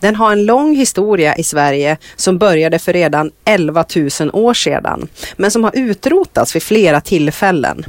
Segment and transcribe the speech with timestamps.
[0.00, 3.84] Den har en lång historia i Sverige som började för redan 11
[4.20, 7.84] 000 år sedan, men som har utrotats vid flera tillfällen.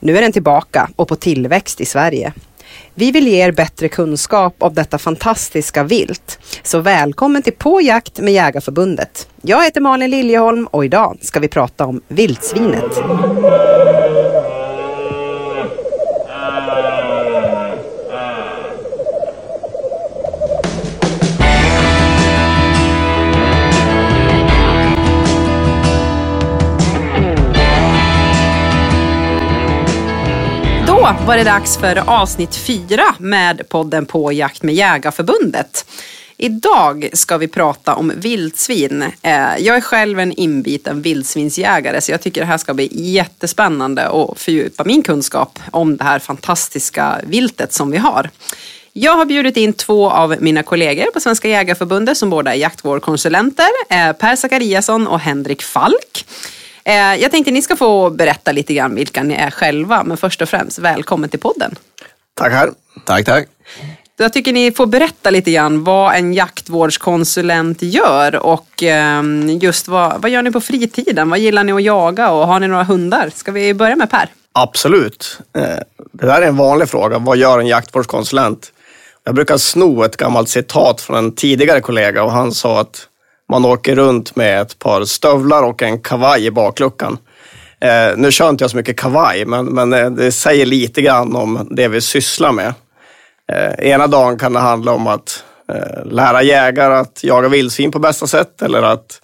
[0.00, 2.32] Nu är den tillbaka och på tillväxt i Sverige.
[2.94, 6.38] Vi vill ge er bättre kunskap om detta fantastiska vilt.
[6.62, 9.28] Så välkommen till På jakt med Jägarförbundet.
[9.42, 13.02] Jag heter Malin Liljeholm och idag ska vi prata om vildsvinet.
[31.06, 35.86] Då var det dags för avsnitt fyra med podden På jakt med Jägarförbundet.
[36.36, 39.02] Idag ska vi prata om vildsvin.
[39.02, 44.08] Eh, jag är själv en inbiten vildsvinsjägare så jag tycker det här ska bli jättespännande
[44.08, 48.30] och fördjupa min kunskap om det här fantastiska viltet som vi har.
[48.92, 53.68] Jag har bjudit in två av mina kollegor på Svenska Jägarförbundet som båda är jaktvårdkonsulenter,
[53.90, 56.26] eh, Per Zachariasson och Henrik Falk.
[56.86, 60.42] Eh, jag tänkte ni ska få berätta lite grann vilka ni är själva, men först
[60.42, 61.74] och främst välkommen till podden.
[62.34, 62.70] Tackar.
[63.04, 63.48] Tack, tack.
[64.16, 70.22] Jag tycker ni får berätta lite grann vad en jaktvårdskonsulent gör och ehm, just vad,
[70.22, 71.30] vad gör ni på fritiden?
[71.30, 73.30] Vad gillar ni att jaga och har ni några hundar?
[73.34, 74.28] Ska vi börja med Per?
[74.52, 75.40] Absolut.
[75.56, 75.62] Eh,
[76.12, 77.18] det där är en vanlig fråga.
[77.18, 78.72] Vad gör en jaktvårdskonsulent?
[79.24, 83.08] Jag brukar sno ett gammalt citat från en tidigare kollega och han sa att
[83.48, 87.18] man åker runt med ett par stövlar och en kavaj i bakluckan.
[87.80, 91.36] Eh, nu kör inte jag så mycket kavaj, men, men eh, det säger lite grann
[91.36, 92.74] om det vi sysslar med.
[93.52, 97.98] Eh, ena dagen kan det handla om att eh, lära jägare att jaga vildsvin på
[97.98, 99.20] bästa sätt eller att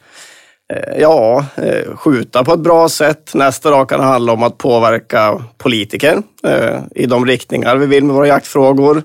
[0.72, 3.34] eh, ja, eh, skjuta på ett bra sätt.
[3.34, 8.04] Nästa dag kan det handla om att påverka politiker eh, i de riktningar vi vill
[8.04, 9.02] med våra jaktfrågor.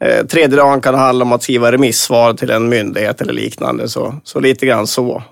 [0.00, 3.88] Eh, tredje dagen kan det handla om att skriva remissvar till en myndighet eller liknande.
[3.88, 5.22] Så, så lite grann så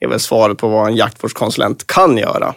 [0.00, 2.54] är väl svaret på vad en jaktvårdskonsulent kan göra.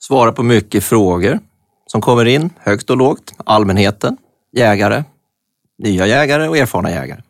[0.00, 1.38] Svara på mycket frågor
[1.86, 3.32] som kommer in, högt och lågt.
[3.44, 4.16] Allmänheten,
[4.56, 5.04] jägare,
[5.78, 7.20] nya jägare och erfarna jägare.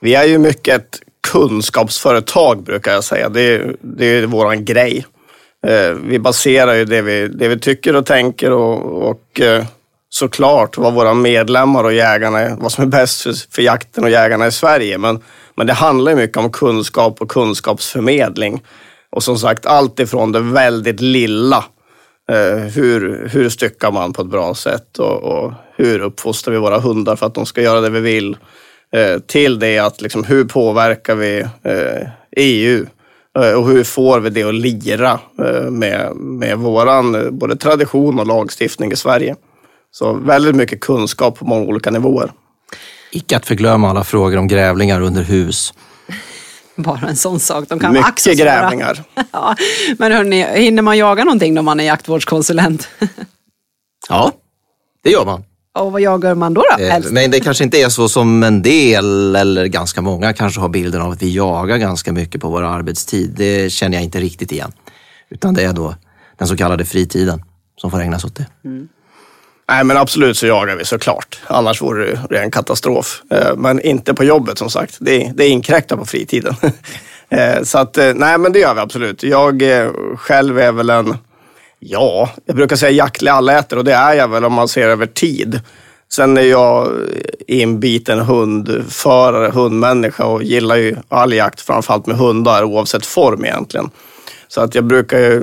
[0.00, 1.00] Vi är ju mycket ett
[1.32, 3.28] kunskapsföretag brukar jag säga.
[3.28, 5.06] Det är, det är våran grej.
[5.66, 9.64] Eh, vi baserar ju det vi, det vi tycker och tänker och, och eh,
[10.14, 14.46] såklart vad våra medlemmar och jägarna, vad som är bäst för, för jakten och jägarna
[14.46, 14.98] i Sverige.
[14.98, 15.20] Men,
[15.54, 18.62] men det handlar mycket om kunskap och kunskapsförmedling.
[19.10, 21.64] Och som sagt, allt ifrån det väldigt lilla.
[22.30, 26.78] Eh, hur, hur styckar man på ett bra sätt och, och, hur uppfostrar vi våra
[26.78, 28.36] hundar för att de ska göra det vi vill.
[28.92, 32.86] Eh, till det att liksom, hur påverkar vi eh, EU?
[33.38, 38.18] Eh, och hur får vi det att lira eh, med, med våran eh, både tradition
[38.18, 39.36] och lagstiftning i Sverige?
[39.92, 42.32] Så väldigt mycket kunskap på många olika nivåer.
[43.10, 45.74] Icke att förglömma alla frågor om grävlingar under hus.
[46.76, 47.68] Bara en sån sak.
[47.68, 49.04] De kan Mycket grävlingar.
[49.32, 49.56] ja.
[49.98, 52.88] Men hörni, hinner man jaga någonting när man är jaktvårdskonsulent?
[54.08, 54.32] ja,
[55.02, 55.44] det gör man.
[55.78, 56.64] Och vad jagar man då?
[56.78, 60.60] då eh, men det kanske inte är så som en del eller ganska många kanske
[60.60, 63.34] har bilden av att vi jagar ganska mycket på vår arbetstid.
[63.36, 64.72] Det känner jag inte riktigt igen.
[65.30, 65.94] Utan det är då
[66.38, 67.44] den så kallade fritiden
[67.80, 68.46] som får ägnas åt det.
[68.64, 68.88] Mm.
[69.72, 71.40] Nej, men absolut så jagar vi såklart.
[71.46, 73.22] Annars vore det ren katastrof.
[73.30, 74.96] Eh, men inte på jobbet som sagt.
[75.00, 76.54] Det, det inkräktar på fritiden.
[77.28, 79.22] Eh, så att, eh, nej men det gör vi absolut.
[79.22, 79.62] Jag
[80.16, 81.16] själv är väl en,
[81.78, 85.06] ja, jag brukar säga jaktlig allätare och det är jag väl om man ser över
[85.06, 85.60] tid.
[86.12, 86.88] Sen är jag
[87.46, 93.90] inbiten hundförare, hundmänniska och gillar ju all jakt, framförallt med hundar oavsett form egentligen.
[94.48, 95.42] Så att jag brukar ju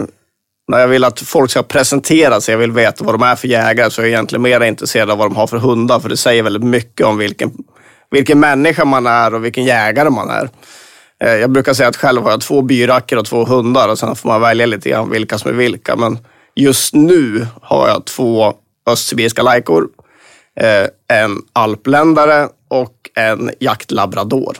[0.69, 3.47] när jag vill att folk ska presentera sig, jag vill veta vad de är för
[3.47, 5.99] jägare, så är jag egentligen mer intresserad av vad de har för hundar.
[5.99, 7.51] För det säger väldigt mycket om vilken,
[8.11, 10.49] vilken människa man är och vilken jägare man är.
[11.23, 14.15] Eh, jag brukar säga att själv har jag två byrackor och två hundar och sen
[14.15, 15.95] får man välja lite grann vilka som är vilka.
[15.95, 16.19] Men
[16.55, 18.53] just nu har jag två
[18.87, 19.87] östsibiriska lajkor,
[20.59, 24.57] eh, en alpländare och en jaktlabrador.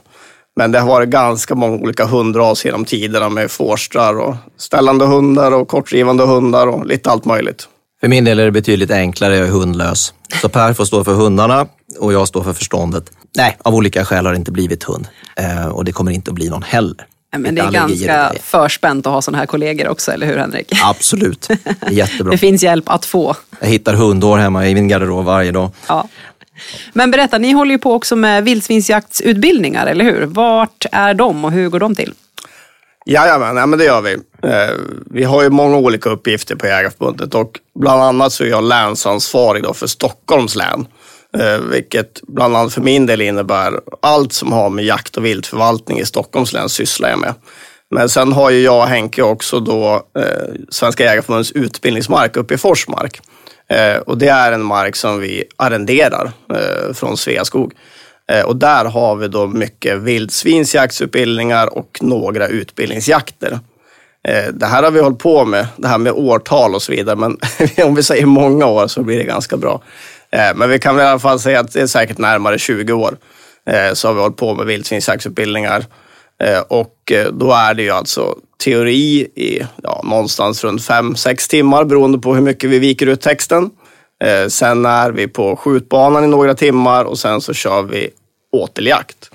[0.60, 5.52] Men det har varit ganska många olika hundraser genom tiderna med forstrar och ställande hundar
[5.52, 7.68] och kortdrivande hundar och lite allt möjligt.
[8.02, 10.14] För min del är det betydligt enklare, jag är hundlös.
[10.42, 11.68] Så Per får stå för hundarna
[12.00, 13.12] och jag står för förståndet.
[13.38, 16.36] Nej, av olika skäl har det inte blivit hund eh, och det kommer inte att
[16.36, 17.06] bli någon heller.
[17.38, 20.72] Men det är ganska förspänt att ha sådana här kollegor också, eller hur Henrik?
[20.84, 21.50] Absolut,
[21.90, 22.32] jättebra.
[22.32, 23.36] det finns hjälp att få.
[23.60, 25.72] Jag hittar hundår hemma i min garderob varje dag.
[25.88, 26.08] Ja.
[26.94, 30.26] Men berätta, ni håller ju på också med vildsvinsjaktsutbildningar, eller hur?
[30.26, 32.14] Vart är de och hur går de till?
[33.06, 34.14] Jajamän, ja, men det gör vi.
[34.44, 34.76] Eh,
[35.06, 39.64] vi har ju många olika uppgifter på Jägarförbundet och bland annat så är jag länsansvarig
[39.64, 40.88] då för Stockholms län.
[41.38, 46.00] Eh, vilket bland annat för min del innebär allt som har med jakt och viltförvaltning
[46.00, 47.34] i Stockholms län sysslar jag med.
[47.92, 52.58] Men sen har ju jag och Henke också då eh, Svenska Jägareförbundets utbildningsmark uppe i
[52.58, 53.22] Forsmark.
[53.70, 57.74] Eh, och det är en mark som vi arrenderar eh, från Sveaskog.
[58.32, 63.60] Eh, och där har vi då mycket vildsvinsjaktsutbildningar och några utbildningsjakter.
[64.28, 67.16] Eh, det här har vi hållit på med, det här med årtal och så vidare,
[67.16, 67.38] men
[67.86, 69.82] om vi säger många år så blir det ganska bra.
[70.32, 72.94] Eh, men vi kan väl i alla fall säga att det är säkert närmare 20
[72.94, 73.18] år
[73.94, 75.86] så har vi hållit på med vildsvinsjaktsutbildningar.
[76.44, 81.84] Eh, och eh, då är det ju alltså teori i ja, någonstans runt 5-6 timmar
[81.84, 83.70] beroende på hur mycket vi viker ut texten.
[84.24, 88.10] Eh, sen är vi på skjutbanan i några timmar och sen så kör vi
[88.52, 89.32] åteljakt.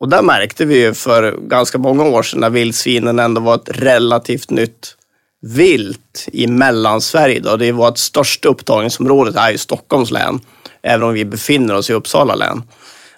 [0.00, 3.68] Och där märkte vi ju för ganska många år sedan när vildsvinen ändå var ett
[3.68, 4.96] relativt nytt
[5.42, 7.40] vilt i Mellansverige.
[7.40, 7.56] Då.
[7.56, 10.40] Det är vårt största upptagningsområde är ju Stockholms län,
[10.82, 12.62] även om vi befinner oss i Uppsala län.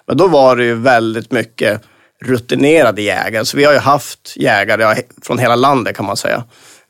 [0.07, 1.81] Men då var det ju väldigt mycket
[2.27, 3.45] rutinerade jägare.
[3.45, 6.43] Så vi har ju haft jägare från hela landet kan man säga.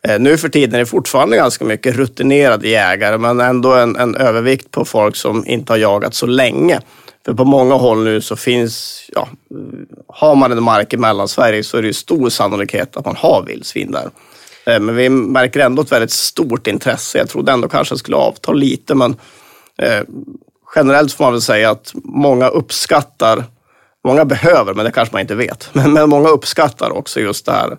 [0.08, 4.16] Eh, nu för tiden är det fortfarande ganska mycket rutinerade jägare, men ändå en, en
[4.16, 6.80] övervikt på folk som inte har jagat så länge.
[7.26, 9.28] För på många håll nu så finns, ja,
[10.08, 13.44] har man en mark i Mellansverige så är det ju stor sannolikhet att man har
[13.48, 14.10] vildsvin där.
[14.66, 17.18] Eh, men vi märker ändå ett väldigt stort intresse.
[17.18, 19.16] Jag trodde ändå kanske det skulle avta lite, men
[19.78, 20.02] eh,
[20.76, 23.44] generellt får man väl säga att många uppskattar,
[24.04, 27.52] många behöver, men det kanske man inte vet, men, men många uppskattar också just det
[27.52, 27.78] här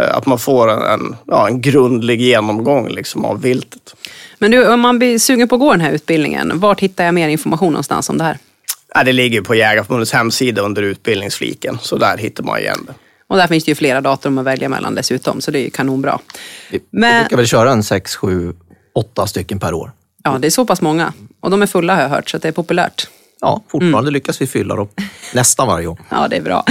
[0.00, 3.94] eh, att man får en, en, ja, en grundlig genomgång liksom av viltet.
[4.38, 7.14] Men du, om man blir sugen på att gå den här utbildningen, vart hittar jag
[7.14, 8.38] mer information någonstans om det här?
[8.94, 12.94] Ja, det ligger på Jägareförbundets hemsida under utbildningsfliken, så där hittar man igen det.
[13.28, 15.70] Och där finns det ju flera datum att välja mellan dessutom, så det är ju
[15.70, 16.18] kanonbra.
[16.70, 17.14] Vi, Men...
[17.14, 18.52] vi brukar väl köra en sex, sju,
[18.94, 19.92] åtta stycken per år.
[20.24, 21.12] Ja, det är så pass många.
[21.40, 23.08] Och de är fulla har jag hört, så det är populärt
[23.40, 24.12] ja, fortfarande mm.
[24.12, 24.88] lyckas vi fylla dem
[25.34, 25.98] nästan varje gång.
[26.08, 26.64] Ja, det är bra.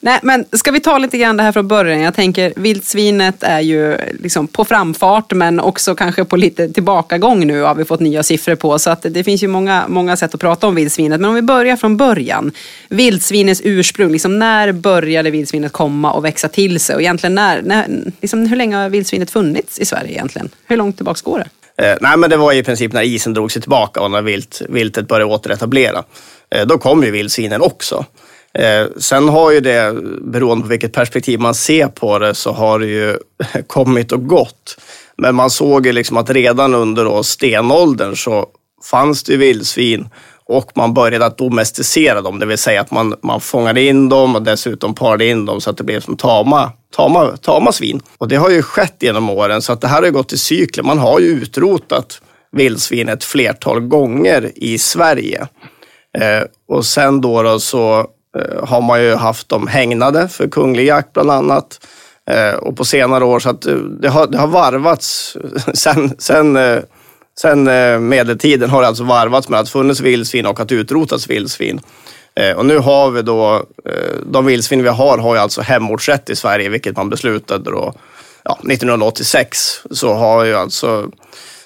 [0.00, 2.00] Nej, men ska vi ta lite grann det här från början?
[2.00, 7.62] Jag tänker vildsvinet är ju liksom på framfart men också kanske på lite tillbakagång nu
[7.62, 8.78] har vi fått nya siffror på.
[8.78, 11.20] Så att det finns ju många, många sätt att prata om vildsvinet.
[11.20, 12.52] Men om vi börjar från början.
[12.88, 16.94] Vildsvinets ursprung, liksom när började vildsvinet komma och växa till sig?
[16.94, 20.48] Och egentligen när, när liksom hur länge har vildsvinet funnits i Sverige egentligen?
[20.66, 21.57] Hur långt tillbaka går det?
[21.82, 24.62] Eh, nej, men det var i princip när isen drog sig tillbaka och när vilt,
[24.68, 26.04] viltet började återetablera.
[26.50, 28.04] Eh, då kom ju vildsvinen också.
[28.54, 32.78] Eh, sen har ju det, beroende på vilket perspektiv man ser på det, så har
[32.78, 33.16] det ju
[33.66, 34.78] kommit och gått.
[35.16, 38.46] Men man såg ju liksom att redan under då stenåldern så
[38.90, 40.08] fanns det vildsvin
[40.48, 44.36] och man började att domesticera dem, det vill säga att man, man fångade in dem
[44.36, 48.00] och dessutom parade in dem så att det blev som tama, tama, tama svin.
[48.18, 50.84] Och det har ju skett genom åren, så att det här har gått i cykler.
[50.84, 52.20] Man har ju utrotat
[52.52, 55.46] vildsvin ett flertal gånger i Sverige.
[56.18, 57.98] Eh, och sen då, då så
[58.38, 61.86] eh, har man ju haft dem hägnade för kunglig jakt bland annat.
[62.30, 65.36] Eh, och på senare år så att eh, det har, det har varvats
[65.74, 66.78] sen, sen eh,
[67.40, 71.80] Sen eh, medeltiden har det alltså varvats med att funnits vildsvin och att utrotats vildsvin.
[72.34, 73.54] Eh, och nu har vi då,
[73.84, 77.94] eh, de vildsvin vi har har ju alltså hemortsrätt i Sverige, vilket man beslutade då
[78.44, 79.58] ja, 1986.
[79.90, 81.10] Så har ju alltså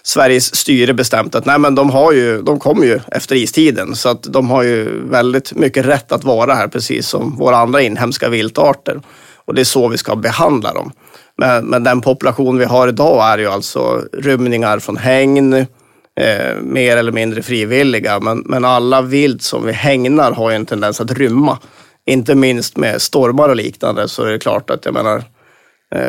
[0.03, 3.97] Sveriges styre bestämt att nej, men de, har ju, de kommer ju efter istiden.
[3.97, 7.83] Så att de har ju väldigt mycket rätt att vara här, precis som våra andra
[7.83, 9.01] inhemska viltarter.
[9.45, 10.93] Och det är så vi ska behandla dem.
[11.37, 15.53] Men, men den population vi har idag är ju alltså rymningar från hägn,
[16.21, 18.21] eh, mer eller mindre frivilliga.
[18.21, 21.59] Men, men alla vilt som vi hägnar har ju en tendens att rymma.
[22.07, 25.25] Inte minst med stormar och liknande så är det klart att jag menar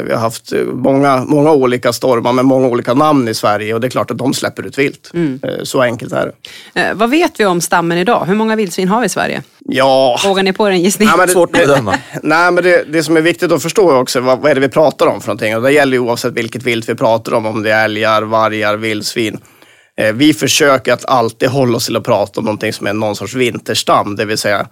[0.05, 3.87] vi har haft många, många olika stormar med många olika namn i Sverige och det
[3.87, 5.11] är klart att de släpper ut vilt.
[5.13, 5.39] Mm.
[5.43, 6.33] Eh, så enkelt är
[6.73, 6.81] det.
[6.81, 8.25] Eh, vad vet vi om stammen idag?
[8.25, 9.43] Hur många vildsvin har vi i Sverige?
[9.59, 10.19] Ja...
[10.25, 11.09] Vågar ni på en gissning?
[11.17, 11.95] Nej, det, Svårt att bedöma.
[12.23, 14.69] Nej, men det, det som är viktigt att förstå också, vad, vad är det vi
[14.69, 15.55] pratar om för någonting?
[15.55, 18.77] Och det gäller ju oavsett vilket vilt vi pratar om, om det är älgar, vargar,
[18.77, 19.39] vildsvin.
[19.97, 23.15] Eh, vi försöker att alltid hålla oss till att prata om någonting som är någon
[23.15, 24.67] sorts vinterstam, det vill säga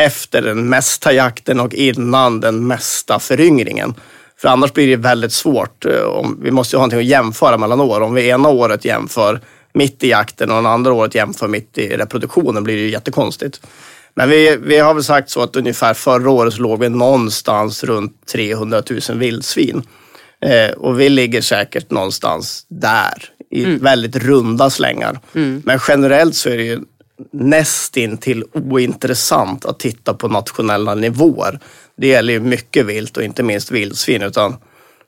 [0.00, 3.94] efter den mesta jakten och innan den mesta föryngringen.
[4.42, 5.84] För annars blir det väldigt svårt.
[5.84, 8.00] Eh, vi måste ju ha någonting att jämföra mellan år.
[8.00, 9.40] Om vi ena året jämför
[9.72, 13.60] mitt i jakten och det andra året jämför mitt i reproduktionen blir det ju jättekonstigt.
[14.14, 17.84] Men vi, vi har väl sagt så att ungefär förra året så låg vi någonstans
[17.84, 19.82] runt 300 000 vildsvin.
[20.40, 23.78] Eh, och vi ligger säkert någonstans där i mm.
[23.78, 25.20] väldigt runda slängar.
[25.34, 25.62] Mm.
[25.64, 26.80] Men generellt så är det ju
[27.30, 31.60] nästintill ointressant att titta på nationella nivåer
[31.96, 34.22] det gäller ju mycket vilt och inte minst vildsvin.
[34.22, 34.56] Utan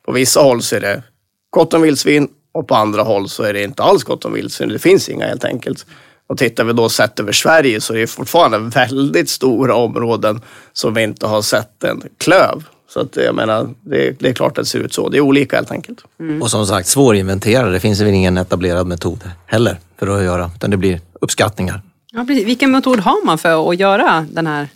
[0.06, 1.02] på vissa håll så är det
[1.50, 4.68] gott om vildsvin och på andra håll så är det inte alls gott om vildsvin.
[4.68, 5.86] Det finns inga helt enkelt.
[6.26, 10.40] Och tittar vi då sett över Sverige så är det fortfarande väldigt stora områden
[10.72, 12.64] som vi inte har sett en klöv.
[12.88, 15.08] Så att jag menar, det, det är klart att det ser ut så.
[15.08, 16.04] Det är olika helt enkelt.
[16.20, 16.42] Mm.
[16.42, 17.72] Och som sagt, svårinventerade.
[17.72, 21.82] Det finns väl ingen etablerad metod heller för att göra, utan det blir uppskattningar.
[22.14, 22.46] Ja, precis.
[22.46, 24.68] Vilken metod har man för att göra den här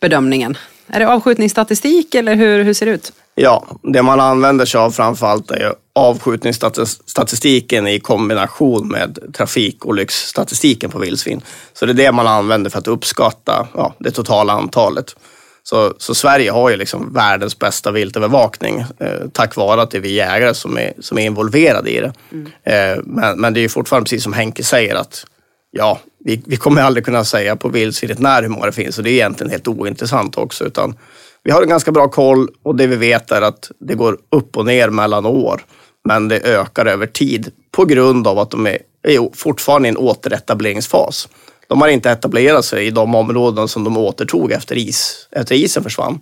[0.00, 0.56] bedömningen?
[0.86, 3.12] Är det avskjutningsstatistik eller hur, hur ser det ut?
[3.34, 11.40] Ja, det man använder sig av framförallt är avskjutningsstatistiken i kombination med trafikolycksstatistiken på vildsvin.
[11.72, 15.16] Så det är det man använder för att uppskatta ja, det totala antalet.
[15.62, 20.02] Så, så, Sverige har ju liksom världens bästa viltövervakning eh, tack vare att det är
[20.02, 22.12] vi jägare som är, som är involverade i det.
[22.32, 22.46] Mm.
[22.62, 25.26] Eh, men, men det är ju fortfarande precis som Henke säger att
[25.74, 29.04] ja, vi, vi kommer aldrig kunna säga på vildsvinet när hur många det finns och
[29.04, 30.64] det är egentligen helt ointressant också.
[30.64, 30.96] Utan
[31.42, 34.56] vi har en ganska bra koll och det vi vet är att det går upp
[34.56, 35.64] och ner mellan år.
[36.04, 39.96] Men det ökar över tid på grund av att de är, är fortfarande i en
[39.96, 41.28] återetableringsfas.
[41.68, 45.82] De har inte etablerat sig i de områden som de återtog efter, is, efter isen
[45.82, 46.20] försvann.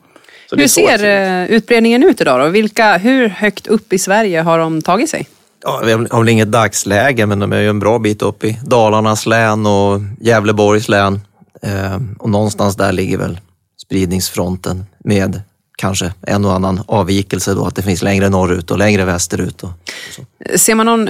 [0.50, 2.48] hur ser eh, utbredningen ut idag då?
[2.48, 5.28] Vilka, hur högt upp i Sverige har de tagit sig?
[5.64, 8.58] Ja, vi har väl inget dagsläge, men de är ju en bra bit upp i
[8.64, 11.20] Dalarnas län och Gävleborgs län.
[11.62, 13.40] Eh, och någonstans där ligger väl
[13.82, 15.42] spridningsfronten med
[15.78, 19.62] kanske en och annan avvikelse då, att det finns längre norrut och längre västerut.
[19.62, 21.08] Och, och Ser man någon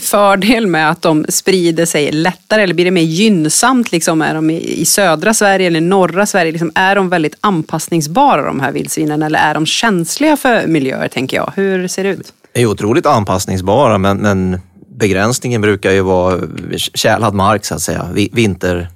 [0.00, 3.92] fördel med att de sprider sig lättare eller blir det mer gynnsamt?
[3.92, 6.52] Liksom, är de i södra Sverige eller norra Sverige?
[6.52, 11.36] Liksom, är de väldigt anpassningsbara de här vildsvinen eller är de känsliga för miljöer tänker
[11.36, 11.52] jag?
[11.56, 12.32] Hur ser det ut?
[12.54, 14.60] De är otroligt anpassningsbara men, men
[14.98, 16.40] begränsningen brukar ju vara
[16.94, 18.88] tjälad mark så att säga, vinter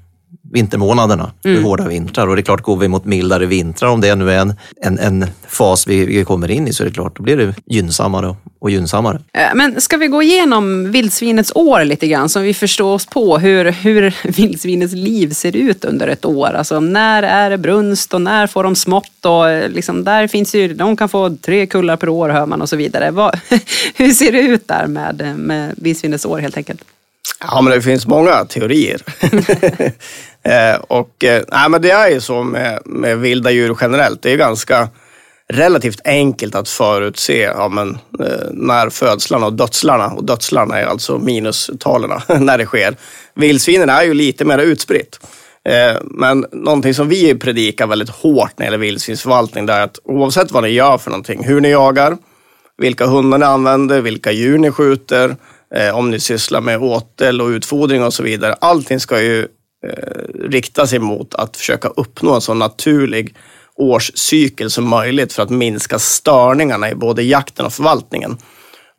[0.53, 1.65] vintermånaderna, mm.
[1.65, 2.27] hårda vintrar.
[2.27, 4.99] Och det är klart, går vi mot mildare vintrar, om det nu är en, en,
[4.99, 8.37] en fas vi, vi kommer in i, så är det klart, då blir det gynnsammare
[8.59, 9.21] och gynnsammare.
[9.33, 13.39] Eh, men ska vi gå igenom vildsvinets år lite grann, så vi förstår oss på
[13.39, 16.55] hur, hur vildsvinets liv ser ut under ett år?
[16.55, 19.25] Alltså när är det brunst och när får de smått?
[19.25, 22.63] Och eh, liksom, där finns ju, de kan få tre kullar per år hör man
[22.63, 23.11] och så vidare.
[23.11, 23.39] Vad,
[23.95, 26.85] hur ser det ut där med, med vildsvinets år helt enkelt?
[27.41, 29.03] Ja, men det finns många teorier.
[30.47, 34.23] eh, och, eh, nej, men det är ju så med, med vilda djur generellt.
[34.23, 34.89] Det är ganska
[35.49, 41.19] relativt enkelt att förutse ja, men, eh, när födslarna och dödslarna, och dödslarna är alltså
[41.19, 42.97] minustalen, när det sker.
[43.35, 45.21] Vildsvinen är ju lite mer utspritt.
[45.69, 49.99] Eh, men någonting som vi predikar väldigt hårt när det gäller vildsvinsförvaltning, det är att
[50.05, 52.17] oavsett vad ni gör för någonting, hur ni jagar,
[52.79, 55.37] vilka hundar ni använder, vilka djur ni skjuter,
[55.75, 58.57] eh, om ni sysslar med åtel och utfodring och så vidare.
[58.61, 59.49] Allting ska ju
[59.87, 63.35] eh, rikta sig mot att försöka uppnå en så naturlig
[63.77, 68.39] årscykel som möjligt för att minska störningarna i både jakten och förvaltningen.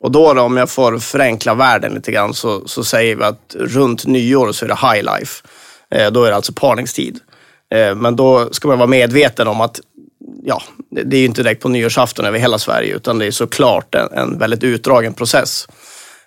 [0.00, 3.56] Och då, då om jag får förenkla världen lite grann så, så säger vi att
[3.58, 5.42] runt nyår så är det high life.
[5.90, 7.20] Eh, då är det alltså parningstid.
[7.74, 9.80] Eh, men då ska man vara medveten om att
[10.42, 13.94] ja, det är ju inte direkt på nyårsafton över hela Sverige utan det är såklart
[13.94, 15.68] en, en väldigt utdragen process.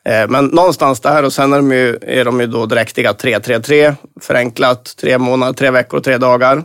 [0.06, 3.96] Eh, men någonstans där och sen är de ju, är de ju då dräktiga 3-3-3,
[4.22, 6.64] förenklat, tre månader, tre veckor, tre dagar.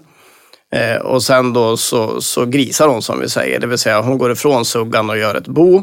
[0.73, 4.19] Eh, och sen då så, så grisar hon som vi säger, det vill säga hon
[4.19, 5.83] går ifrån suggan och gör ett bo.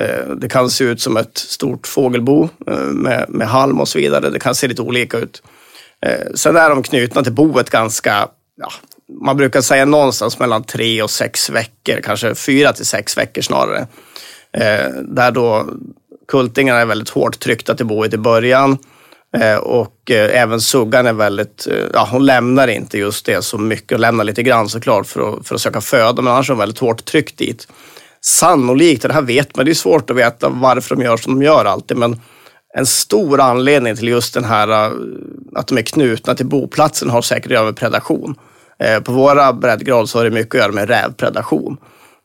[0.00, 3.98] Eh, det kan se ut som ett stort fågelbo eh, med, med halm och så
[3.98, 4.30] vidare.
[4.30, 5.42] Det kan se lite olika ut.
[6.06, 8.72] Eh, sen är de knutna till boet ganska, ja,
[9.22, 13.86] man brukar säga någonstans mellan tre och sex veckor, kanske fyra till sex veckor snarare.
[15.02, 15.66] Där då
[16.28, 18.78] Kultingarna är väldigt hårt tryckta till boet i början.
[19.36, 23.58] Eh, och eh, även suggan är väldigt, eh, ja hon lämnar inte just det så
[23.58, 23.90] mycket.
[23.90, 26.58] Hon lämnar lite grann såklart för att, för att söka föda, men annars är hon
[26.58, 27.68] väldigt hårt tryckt dit.
[28.20, 31.34] Sannolikt, och det här vet man, det är svårt att veta varför de gör som
[31.34, 32.20] de gör alltid, men
[32.74, 34.68] en stor anledning till just den här
[35.54, 38.34] att de är knutna till boplatsen har säkert att göra med predation.
[39.04, 41.76] På våra breddgrad så har det mycket att göra med rävpredation.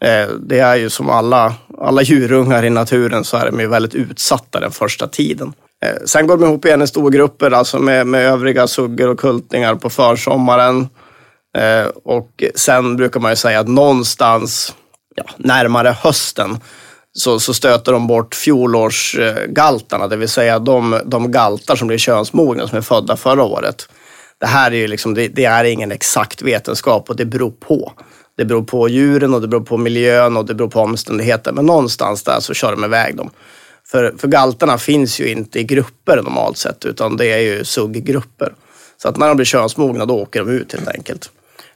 [0.01, 3.95] Eh, det är ju som alla, alla djurungar i naturen så är de ju väldigt
[3.95, 5.53] utsatta den första tiden.
[5.85, 9.75] Eh, sen går de ihop igen i storgrupper, alltså med, med övriga suggor och kultingar
[9.75, 10.89] på försommaren.
[11.57, 14.75] Eh, och sen brukar man ju säga att någonstans
[15.15, 16.57] ja, närmare hösten
[17.13, 22.67] så, så stöter de bort fjolårsgaltarna, det vill säga de, de galtar som blir könsmogna
[22.67, 23.89] som är födda förra året.
[24.39, 27.93] Det här är ju liksom, det, det är ingen exakt vetenskap och det beror på.
[28.41, 31.51] Det beror på djuren och det beror på miljön och det beror på omständigheter.
[31.51, 33.29] Men någonstans där så kör de iväg dem.
[33.87, 38.53] För, för galtarna finns ju inte i grupper normalt sett, utan det är ju sugggrupper.
[39.01, 41.31] Så att när de blir könsmogna, då åker de ut helt enkelt.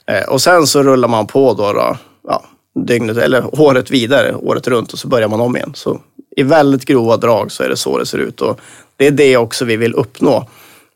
[0.06, 1.96] Eh, och sen så rullar man på då, då
[2.28, 2.44] ja,
[2.86, 5.72] dygnet, eller året vidare, året runt och så börjar man om igen.
[5.74, 6.00] Så
[6.36, 8.40] i väldigt grova drag så är det så det ser ut.
[8.40, 8.60] Och
[8.96, 10.46] det är det också vi vill uppnå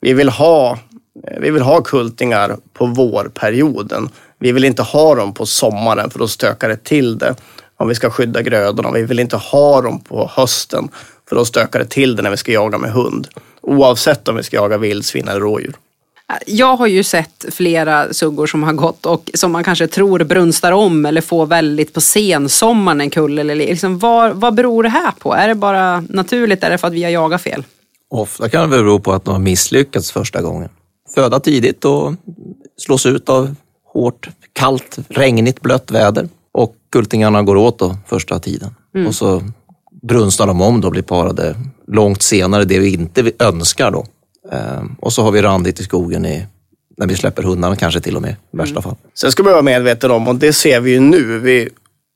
[0.00, 0.78] vi vill ha,
[1.26, 4.08] eh, vi vill ha kultingar på vårperioden.
[4.40, 7.34] Vi vill inte ha dem på sommaren för då stökar det till det
[7.76, 8.90] om vi ska skydda grödorna.
[8.90, 10.88] Vi vill inte ha dem på hösten
[11.28, 13.28] för då stökar det till det när vi ska jaga med hund.
[13.60, 15.74] Oavsett om vi ska jaga vildsvin eller rådjur.
[16.46, 20.72] Jag har ju sett flera suggor som har gått och som man kanske tror brunstar
[20.72, 23.38] om eller får väldigt på sensommaren en kull.
[23.38, 25.34] Eller liksom, vad, vad beror det här på?
[25.34, 26.64] Är det bara naturligt?
[26.64, 27.64] Är det för att vi har jagat fel?
[28.10, 30.68] Ofta kan det bero på att de har misslyckats första gången.
[31.14, 32.14] Föda tidigt och
[32.76, 33.54] slås ut av
[33.92, 38.74] hårt, kallt, regnigt, blött väder och kultingarna går åt då första tiden.
[38.94, 39.06] Mm.
[39.06, 39.42] Och så
[40.02, 41.56] brunstar de om då och blir parade
[41.86, 44.06] långt senare, det vi inte önskar då.
[44.52, 46.46] Ehm, och så har vi randigt i skogen i,
[46.96, 48.82] när vi släpper hundarna kanske till och med i värsta mm.
[48.82, 48.96] fall.
[49.14, 51.68] Sen ska man vara medveten om, och det ser vi ju nu, vi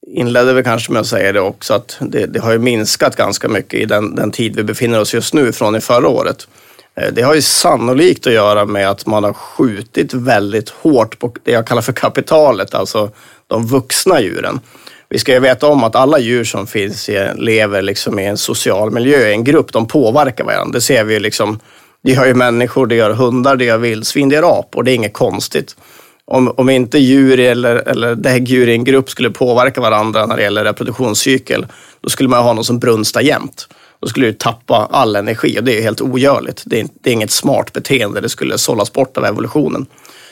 [0.06, 3.48] inledde väl kanske med att säga det också, att det, det har ju minskat ganska
[3.48, 6.48] mycket i den, den, tid vi befinner oss just nu från i förra året.
[6.96, 11.34] Eh, det har ju sannolikt att göra med att man har skjutit väldigt hårt på
[11.42, 13.10] det jag kallar för kapitalet, alltså
[13.46, 14.60] de vuxna djuren.
[15.08, 18.36] Vi ska ju veta om att alla djur som finns i, lever liksom i en
[18.36, 20.72] social miljö, i en grupp, de påverkar varandra.
[20.72, 21.60] Det ser vi ju liksom
[22.04, 24.82] det gör ju människor, det gör hundar, det gör vildsvin, det gör apor.
[24.82, 25.76] Det är inget konstigt.
[26.24, 30.42] Om, om inte djur eller, eller däggdjur i en grupp skulle påverka varandra när det
[30.42, 31.66] gäller reproduktionscykel,
[32.00, 33.68] då skulle man ha någon som brunstar jämt.
[34.04, 36.62] Då skulle du tappa all energi och det är helt ogörligt.
[36.66, 39.86] Det är, det är inget smart beteende, det skulle sållas bort av evolutionen.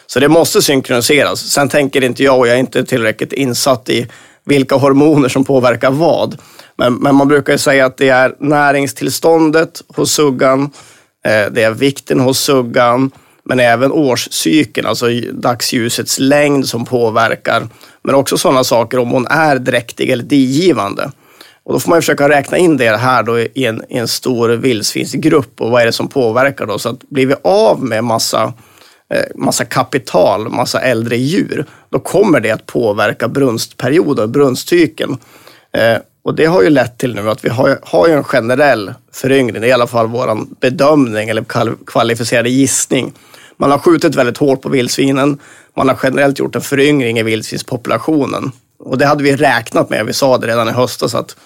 [0.07, 1.41] Så det måste synkroniseras.
[1.41, 4.07] Sen tänker inte jag, och jag är inte tillräckligt insatt i
[4.45, 6.39] vilka hormoner som påverkar vad.
[6.77, 10.71] Men, men man brukar säga att det är näringstillståndet hos suggan,
[11.25, 13.11] eh, det är vikten hos suggan,
[13.45, 17.69] men även årscykeln, alltså dagsljusets längd som påverkar.
[18.03, 21.11] Men också sådana saker om hon är dräktig eller digivande.
[21.65, 24.49] Och då får man försöka räkna in det här då i en, i en stor
[24.49, 26.79] vildsvinsgrupp och vad är det som påverkar då?
[26.79, 28.53] Så att blir vi av med massa,
[29.15, 35.17] eh, massa kapital, massa äldre djur, då kommer det att påverka brunstperioden, brunstcykeln.
[35.73, 39.61] Eh, och det har ju lett till nu att vi har, har en generell föryngring,
[39.61, 41.45] det är i alla fall vår bedömning eller
[41.87, 43.13] kvalificerade gissning.
[43.57, 45.39] Man har skjutit väldigt hårt på vildsvinen.
[45.77, 48.53] Man har generellt gjort en föryngring i vildsvinspopulationen.
[48.79, 51.37] Och det hade vi räknat med, vi sa det redan i höstas att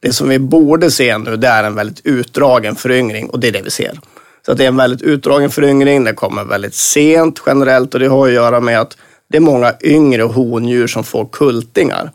[0.00, 3.52] det som vi borde se nu, det är en väldigt utdragen föryngring och det är
[3.52, 4.00] det vi ser.
[4.46, 8.06] Så att det är en väldigt utdragen föryngring, den kommer väldigt sent generellt och det
[8.06, 8.96] har att göra med att
[9.28, 12.10] det är många yngre hondjur som får kultingar.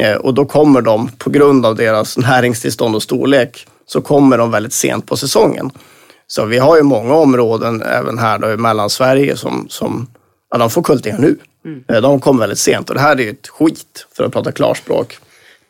[0.00, 4.50] Eh, och då kommer de, på grund av deras näringstillstånd och storlek, så kommer de
[4.50, 5.70] väldigt sent på säsongen.
[6.26, 10.06] Så vi har ju många områden även här då i Mellansverige som, som
[10.50, 11.38] ja, de får kultingar nu.
[11.64, 11.84] Mm.
[11.88, 14.52] Eh, de kommer väldigt sent och det här är ju ett skit för att prata
[14.52, 15.18] klarspråk.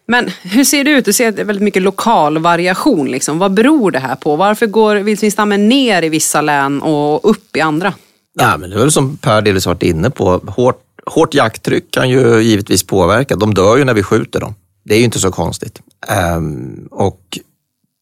[0.09, 1.05] Men hur ser det ut?
[1.05, 3.11] Du ser att det är väldigt mycket lokal variation.
[3.11, 3.38] Liksom.
[3.38, 4.37] Vad beror det här på?
[4.37, 7.95] Varför går vildsvinsstammen ner i vissa län och upp i andra?
[8.38, 10.40] Ja, men det är väl som Per delvis varit inne på.
[10.47, 13.37] Hårt hårt jakttryck kan ju givetvis påverka.
[13.37, 14.55] De dör ju när vi skjuter dem.
[14.85, 15.81] Det är ju inte så konstigt.
[16.09, 17.38] Ehm, och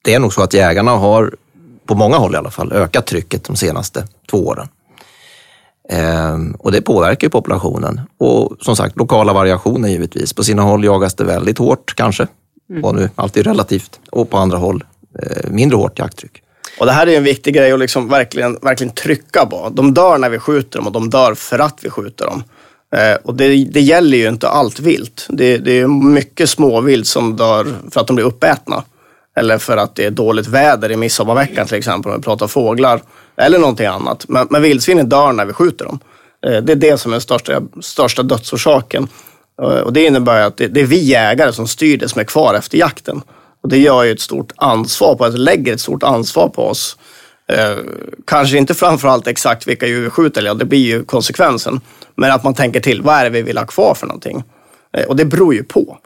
[0.05, 1.35] det är nog så att jägarna har,
[1.87, 4.69] på många håll i alla fall, ökat trycket de senaste två åren.
[5.92, 8.01] Um, och det påverkar ju populationen.
[8.18, 10.33] Och som sagt, lokala variationer givetvis.
[10.33, 12.27] På sina håll jagas det väldigt hårt kanske.
[12.70, 12.85] Mm.
[12.85, 14.01] Och nu alltid relativt.
[14.11, 14.85] Och på andra håll
[15.23, 16.42] eh, mindre hårt jakttryck.
[16.79, 19.68] Och det här är en viktig grej att liksom verkligen, verkligen trycka på.
[19.73, 22.42] De dör när vi skjuter dem och de dör för att vi skjuter dem.
[22.97, 25.27] Eh, och det, det, gäller ju inte allt vilt.
[25.29, 28.85] Det, det är mycket småvilt som dör för att de blir uppätna.
[29.37, 33.03] Eller för att det är dåligt väder i midsommarveckan till exempel, om vi pratar fåglar.
[33.37, 34.25] Eller någonting annat.
[34.29, 35.99] Men, men vildsvinen dör när vi skjuter dem.
[36.47, 39.09] Eh, det är det som är den största, största dödsorsaken.
[39.62, 42.25] Eh, och det innebär att det, det, är vi jägare som styr det som är
[42.25, 43.23] kvar efter jakten.
[43.62, 46.97] Och det gör ju ett stort ansvar på alltså lägger ett stort ansvar på oss.
[47.49, 47.77] Eh,
[48.27, 51.81] kanske inte framförallt exakt vilka djur vi skjuter, ja, det blir ju konsekvensen.
[52.14, 54.42] Men att man tänker till, vad är det vi vill ha kvar för någonting?
[54.97, 55.99] Eh, och det beror ju på.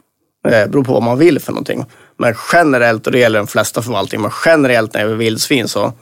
[0.47, 1.85] Eh, det beror på vad man vill för någonting.
[2.19, 5.93] Men generellt, och det gäller de flesta förvaltningar, men generellt när det gäller vildsvin så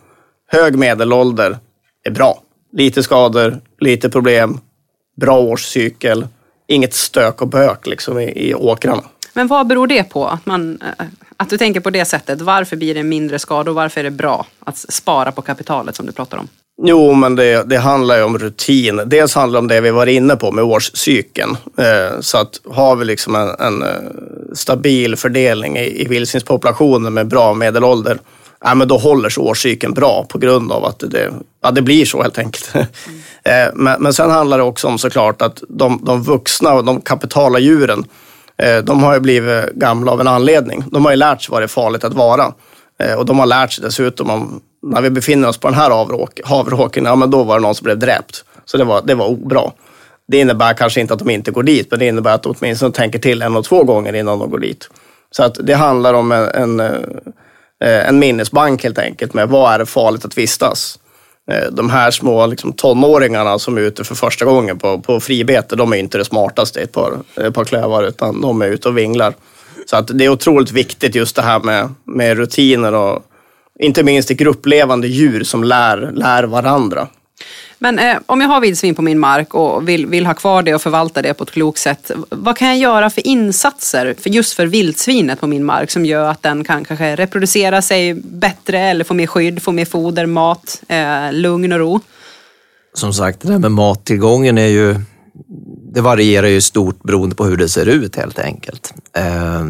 [0.52, 1.58] hög medelålder
[2.04, 2.42] är bra.
[2.74, 4.60] Lite skador, lite problem,
[5.22, 6.28] bra årscykel,
[6.68, 9.04] inget stök och bök liksom i, i åkrarna.
[9.34, 10.28] Men vad beror det på?
[10.28, 11.06] Att, man, eh,
[11.38, 12.42] att du tänker på det sättet.
[12.42, 13.74] Varför blir det mindre skador?
[13.74, 16.48] Varför är det bra att spara på kapitalet som du pratar om?
[16.84, 19.02] Jo, men det, det handlar ju om rutin.
[19.06, 21.58] Dels handlar det om det vi var inne på med årscykeln.
[21.78, 23.90] Eh, så att har vi liksom en, en eh,
[24.54, 28.20] stabil fördelning i, i vildsvinspopulationen med bra medelålder,
[28.64, 31.32] ja, men då håller sig årscykeln bra på grund av att det,
[31.64, 32.76] ja, det blir så helt enkelt.
[32.76, 32.88] Mm.
[33.44, 37.02] eh, men, men sen handlar det också om såklart att de, de vuxna och de
[37.02, 38.04] kapitala djuren,
[38.84, 40.84] de har ju blivit gamla av en anledning.
[40.92, 42.54] De har ju lärt sig vad det är farligt att vara.
[43.18, 46.40] Och de har lärt sig dessutom om när vi befinner oss på den här havråk,
[46.44, 48.46] havråken, ja men då var det någon som blev dräpt.
[48.66, 49.72] Så det var, det var obra.
[50.28, 52.94] Det innebär kanske inte att de inte går dit, men det innebär att de åtminstone
[52.94, 54.90] tänker till en och två gånger innan de går dit.
[55.32, 59.80] Så att det handlar om en, en, eh, en minnesbank helt enkelt med vad är
[59.80, 61.00] det farligt att vistas.
[61.52, 65.76] Eh, de här små liksom, tonåringarna som är ute för första gången på, på fribete,
[65.76, 68.90] de är inte det smartaste i ett par, ett par klövar, utan de är ute
[68.90, 69.34] och vinglar.
[69.86, 73.27] Så att det är otroligt viktigt just det här med, med rutiner och
[73.80, 77.08] inte minst ett grupplevande djur som lär, lär varandra.
[77.80, 80.76] Men eh, om jag har vildsvin på min mark och vill, vill ha kvar det
[80.76, 82.12] och förvalta det på ett klokt sätt.
[82.30, 86.30] Vad kan jag göra för insatser för just för vildsvinet på min mark som gör
[86.30, 90.82] att den kan kanske reproducera sig bättre eller få mer skydd, få mer foder, mat,
[90.88, 92.00] eh, lugn och ro?
[92.94, 94.96] Som sagt, det där med mattillgången är ju,
[95.94, 98.94] det varierar ju stort beroende på hur det ser ut helt enkelt.
[99.14, 99.66] Eh,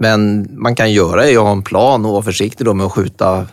[0.00, 2.92] men man kan göra är att ha en plan och vara försiktig då med att
[2.92, 3.46] skjuta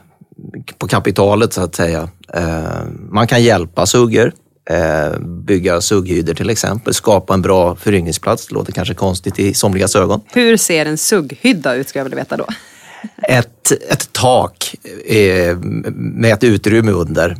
[0.77, 2.10] på kapitalet så att säga.
[2.33, 4.31] Eh, man kan hjälpa suggor,
[4.69, 8.47] eh, bygga sugghyddor till exempel, skapa en bra föryngringsplats.
[8.47, 10.21] Det låter kanske konstigt i somligas ögon.
[10.33, 12.45] Hur ser en sugghydda ut ska jag vilja veta då?
[13.23, 15.57] Ett, ett tak eh,
[15.93, 17.38] med ett utrymme under.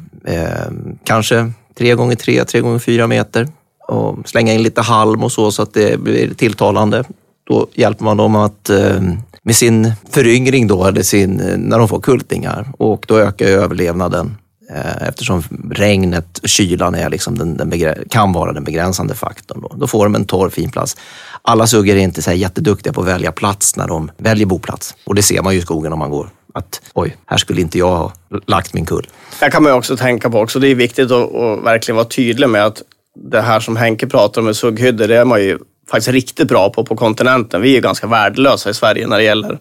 [1.04, 3.48] Kanske tre gånger tre, tre gånger fyra meter
[3.88, 7.04] och slänga in lite halm och så så att det blir tilltalande.
[7.48, 9.02] Då hjälper man dem att eh,
[9.44, 14.38] med sin föryngring då, eller sin, eh, när de får kultingar och då ökar överlevnaden
[14.70, 19.62] eh, eftersom regnet, kylan är liksom den, den kan vara den begränsande faktorn.
[19.62, 19.72] Då.
[19.76, 20.98] då får de en torr fin plats.
[21.42, 24.96] Alla suggor är inte så här jätteduktiga på att välja plats när de väljer boplats
[25.06, 27.78] och det ser man ju i skogen om man går att oj, här skulle inte
[27.78, 28.14] jag ha
[28.46, 29.08] lagt min kull.
[29.40, 30.60] Det kan man också tänka på också.
[30.60, 32.82] Det är viktigt att, att verkligen vara tydlig med att
[33.16, 35.58] det här som Henke pratar om med sugghyddor, det är man ju
[35.92, 37.62] faktiskt riktigt bra på på kontinenten.
[37.62, 39.60] Vi är ganska värdelösa i Sverige när det gäller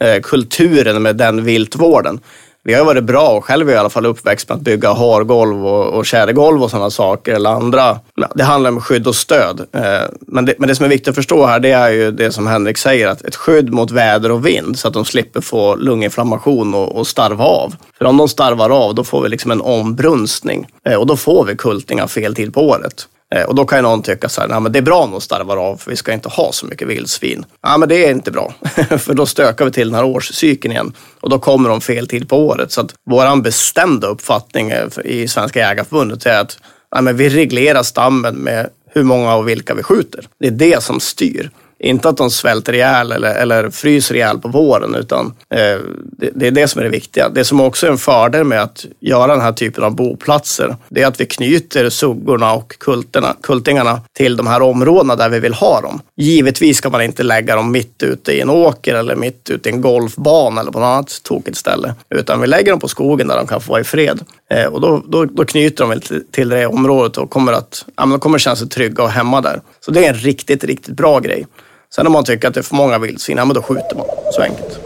[0.00, 2.20] eh, kulturen med den viltvården.
[2.68, 4.92] Vi har varit bra och själv är jag i alla fall uppväxt med att bygga
[4.92, 7.34] hargolv och, och tjädergolv och sådana saker.
[7.34, 8.00] Eller andra.
[8.34, 9.60] Det handlar om skydd och stöd.
[9.72, 9.82] Eh,
[10.20, 12.46] men, det, men det som är viktigt att förstå här det är ju det som
[12.46, 13.08] Henrik säger.
[13.08, 17.06] att Ett skydd mot väder och vind så att de slipper få lunginflammation och, och
[17.06, 17.74] starva av.
[17.98, 21.44] För om de starvar av då får vi liksom en ombrunstning eh, och då får
[21.44, 23.08] vi kultingar fel tid på året.
[23.34, 25.22] Eh, och då kan ju någon tycka så här, nej, men det är bra nog
[25.22, 27.44] starvar av för vi ska inte ha så mycket vildsvin.
[27.62, 28.54] Ja, men det är inte bra,
[28.98, 32.28] för då stökar vi till den här årscykeln igen och då kommer de fel tid
[32.28, 32.72] på året.
[32.72, 36.58] Så att vår bestämda uppfattning eh, i Svenska Jägarförbundet är att
[36.94, 40.28] nej, men vi reglerar stammen med hur många och vilka vi skjuter.
[40.40, 41.50] Det är det som styr.
[41.80, 45.78] Inte att de svälter ihjäl eller, eller fryser ihjäl på våren, utan eh,
[46.12, 47.28] det, det, är det som är det viktiga.
[47.28, 51.02] Det som också är en fördel med att göra den här typen av boplatser, det
[51.02, 55.54] är att vi knyter suggorna och kulterna, kultingarna till de här områdena där vi vill
[55.54, 56.00] ha dem.
[56.16, 59.72] Givetvis ska man inte lägga dem mitt ute i en åker eller mitt ute i
[59.72, 63.36] en golfbana eller på något annat tokigt ställe, utan vi lägger dem på skogen där
[63.36, 64.20] de kan få vara i fred.
[64.50, 68.06] Eh, och då, då, då knyter de till, till det området och kommer att ja,
[68.06, 69.60] de kommer känna sig trygga och hemma där.
[69.80, 71.46] Så det är en riktigt, riktigt bra grej.
[71.94, 74.06] Sen om man tycker att det är för många vildsvin, ja men då skjuter man.
[74.32, 74.78] Så enkelt.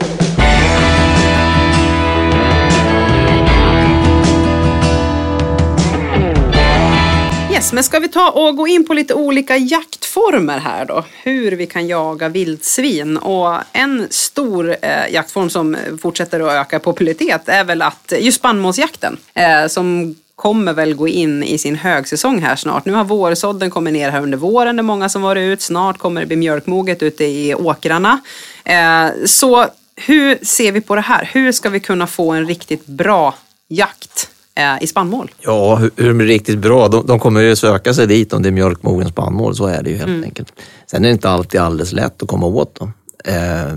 [7.53, 11.05] Yes, men ska vi ta och gå in på lite olika jaktformer här då?
[11.23, 13.17] Hur vi kan jaga vildsvin.
[13.17, 18.39] Och en stor eh, jaktform som fortsätter att öka i popularitet är väl att just
[18.39, 22.85] spannmålsjakten eh, som kommer väl gå in i sin högsäsong här snart.
[22.85, 25.63] Nu har vårsådden kommit ner här under våren, det är många som varit ut.
[25.63, 28.21] Snart kommer det bli mjölkmoget ute i åkrarna.
[28.65, 31.31] Eh, så hur ser vi på det här?
[31.33, 33.35] Hur ska vi kunna få en riktigt bra
[33.69, 35.31] jakt eh, i spannmål?
[35.39, 36.89] Ja, hur, hur blir riktigt bra?
[36.89, 39.91] De, de, kommer ju söka sig dit om det är mjölkmogen spannmål, så är det
[39.91, 40.25] ju helt mm.
[40.25, 40.53] enkelt.
[40.91, 42.93] Sen är det inte alltid alldeles lätt att komma åt dem.
[43.25, 43.73] Eh,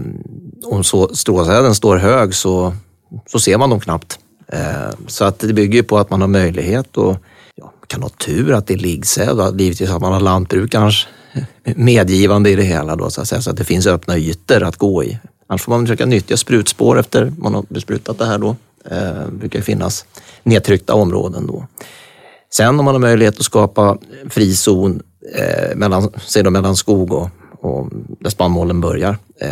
[0.63, 2.73] om stråsäden står hög så,
[3.27, 4.19] så ser man dem knappt.
[4.47, 7.17] Eh, så att det bygger på att man har möjlighet och
[7.55, 9.59] ja, kan ha tur att det är liggsäd.
[9.59, 11.07] Givetvis att man har lantbrukarens
[11.63, 14.77] medgivande i det hela då, så att, säga, så att det finns öppna ytor att
[14.77, 15.19] gå i.
[15.47, 18.55] Annars får man försöka nyttja sprutspår efter man har besprutat det här då.
[18.91, 20.05] Eh, brukar finnas
[20.43, 21.67] nedtryckta områden då.
[22.53, 23.97] Sen om man har möjlighet att skapa
[24.29, 25.01] frizon
[25.35, 27.29] eh, mellan, säg då mellan skog och,
[27.65, 29.49] och där spannmålen börjar eh,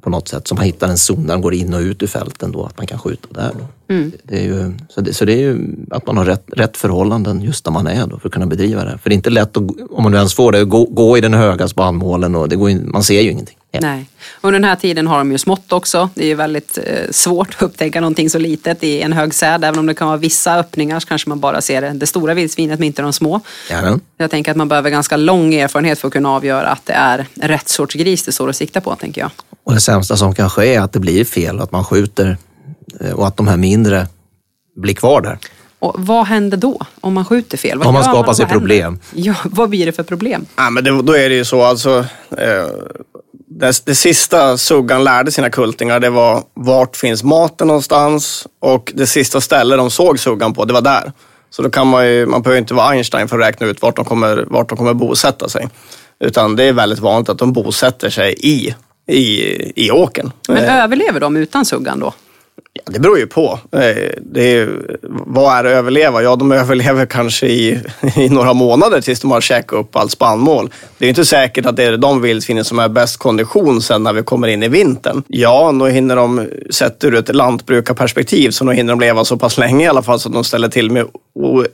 [0.00, 0.48] på något sätt.
[0.48, 2.78] Så man hittar en zon där de går in och ut ur fälten då, att
[2.78, 3.50] man kan skjuta där.
[3.58, 3.94] Då.
[3.94, 4.12] Mm.
[4.22, 7.42] Det är ju, så, det, så det är ju att man har rätt, rätt förhållanden
[7.42, 8.98] just där man är då för att kunna bedriva det.
[8.98, 11.20] För det är inte lätt, att, om man nu ens får det, gå, gå i
[11.20, 13.56] den höga spannmålen och det går, man ser ju ingenting.
[13.82, 14.06] Nej.
[14.40, 16.10] Under den här tiden har de ju smått också.
[16.14, 19.64] Det är ju väldigt eh, svårt att upptäcka någonting så litet i en hög säd.
[19.64, 22.34] Även om det kan vara vissa öppningar så kanske man bara ser det, det stora
[22.34, 23.40] vildsvinet men inte de små.
[23.70, 26.92] Ja, jag tänker att man behöver ganska lång erfarenhet för att kunna avgöra att det
[26.92, 29.30] är rätt sorts gris det står att sikta på, tänker jag.
[29.64, 32.36] Och det sämsta som kan ske är att det blir fel, att man skjuter
[33.00, 34.06] eh, och att de här mindre
[34.76, 35.38] bli kvar där.
[35.78, 37.78] Och vad händer då om man skjuter fel?
[37.78, 38.60] Vad Om man skapar och sig vad händer?
[38.60, 38.98] problem.
[39.14, 40.46] Ja, vad blir det för problem?
[40.56, 42.06] Ja, men det, då är det ju så alltså.
[42.38, 42.66] Eh,
[43.58, 49.06] det, det sista Suggan lärde sina kultingar det var vart finns maten någonstans och det
[49.06, 51.12] sista stället de såg Suggan på det var där.
[51.50, 53.96] Så då kan man ju, man behöver inte vara Einstein för att räkna ut vart
[53.96, 55.68] de kommer, vart de kommer bosätta sig.
[56.20, 58.74] Utan det är väldigt vanligt att de bosätter sig i,
[59.06, 60.32] i, i åkern.
[60.48, 62.14] Men Eh, överlever de utan suggan då?
[62.72, 63.58] Ja, det beror ju på.
[63.72, 66.22] Eh, det är, vad är att överleva?
[66.22, 67.80] Ja, de överlever kanske i,
[68.16, 70.70] i några månader tills de har käkat upp allt spannmål.
[70.98, 74.12] Det är inte säkert att det är de vildsvinen som är bäst kondition sen när
[74.12, 75.22] vi kommer in i vintern.
[75.28, 79.58] Ja, då hinner de, sett ur ett lantbrukarperspektiv, så då hinner de leva så pass
[79.58, 81.06] länge i alla fall så att de ställer till med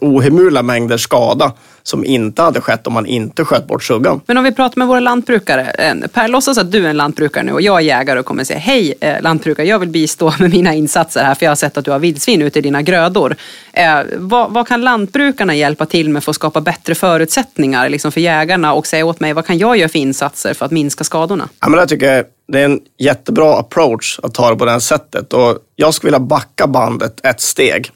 [0.00, 4.20] ohemula mängder skada som inte hade skett om man inte sköt bort suggan.
[4.26, 5.72] Men om vi pratar med våra lantbrukare.
[6.12, 8.58] Per, låtsas att du är en lantbrukare nu och jag är jägare och kommer säga
[8.58, 11.84] hej eh, lantbrukare, jag vill bistå med mina insatser här för jag har sett att
[11.84, 13.36] du har vildsvin ute i dina grödor.
[13.72, 18.20] Eh, vad, vad kan lantbrukarna hjälpa till med för att skapa bättre förutsättningar liksom för
[18.20, 21.48] jägarna och säga åt mig vad kan jag göra för insatser för att minska skadorna?
[21.60, 24.70] Ja, men det tycker jag det är en jättebra approach att ta det på det
[24.70, 25.32] här sättet.
[25.32, 27.90] Och jag skulle vilja backa bandet ett steg.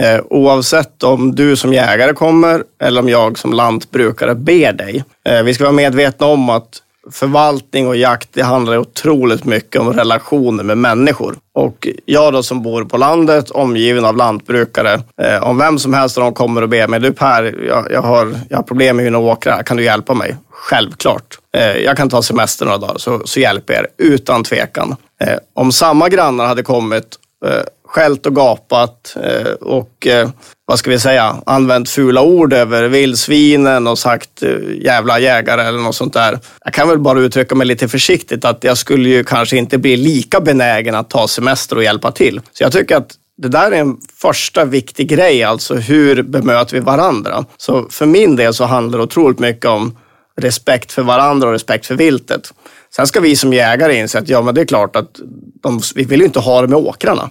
[0.00, 5.04] Eh, oavsett om du som jägare kommer eller om jag som lantbrukare ber dig.
[5.28, 9.92] Eh, vi ska vara medvetna om att förvaltning och jakt det handlar otroligt mycket om
[9.92, 11.36] relationer med människor.
[11.54, 16.18] Och jag då som bor på landet, omgiven av lantbrukare, eh, om vem som helst
[16.18, 19.04] av dem kommer och ber mig, du Per, jag, jag, har, jag har problem med
[19.04, 20.36] mina åkrar, kan du hjälpa mig?
[20.50, 21.38] Självklart.
[21.56, 24.96] Eh, jag kan ta semester några dagar så, så hjälper jag er, utan tvekan.
[25.20, 27.06] Eh, om samma grannar hade kommit,
[27.46, 27.62] eh,
[27.96, 30.28] skällt och gapat eh, och eh,
[30.66, 35.78] vad ska vi säga, använt fula ord över vildsvinen och sagt eh, jävla jägare eller
[35.78, 36.38] något sånt där.
[36.64, 39.96] Jag kan väl bara uttrycka mig lite försiktigt att jag skulle ju kanske inte bli
[39.96, 42.40] lika benägen att ta semester och hjälpa till.
[42.52, 46.80] Så jag tycker att det där är en första viktig grej, alltså hur bemöter vi
[46.80, 47.44] varandra?
[47.56, 49.98] Så för min del så handlar det otroligt mycket om
[50.40, 52.52] respekt för varandra och respekt för viltet.
[52.96, 55.20] Sen ska vi som jägare inse att ja, men det är klart att
[55.62, 57.30] de, vi vill ju inte ha det med åkrarna.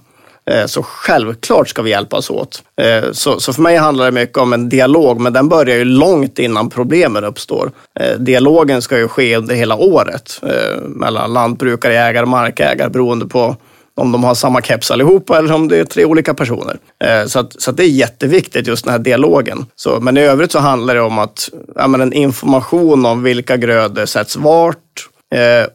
[0.51, 2.63] Eh, så självklart ska vi hjälpas åt.
[2.81, 5.85] Eh, så, så för mig handlar det mycket om en dialog, men den börjar ju
[5.85, 7.71] långt innan problemen uppstår.
[7.99, 10.41] Eh, dialogen ska ju ske under hela året
[10.79, 13.55] mellan lantbrukare, jägare, markägare beroende på
[13.95, 16.77] om de har samma keps allihopa eller om det är tre olika personer.
[17.27, 19.65] Så, att, så att det är jätteviktigt just den här dialogen.
[19.75, 23.57] Så, men i övrigt så handlar det om att ja, men en information om vilka
[23.57, 25.09] grödor sätts vart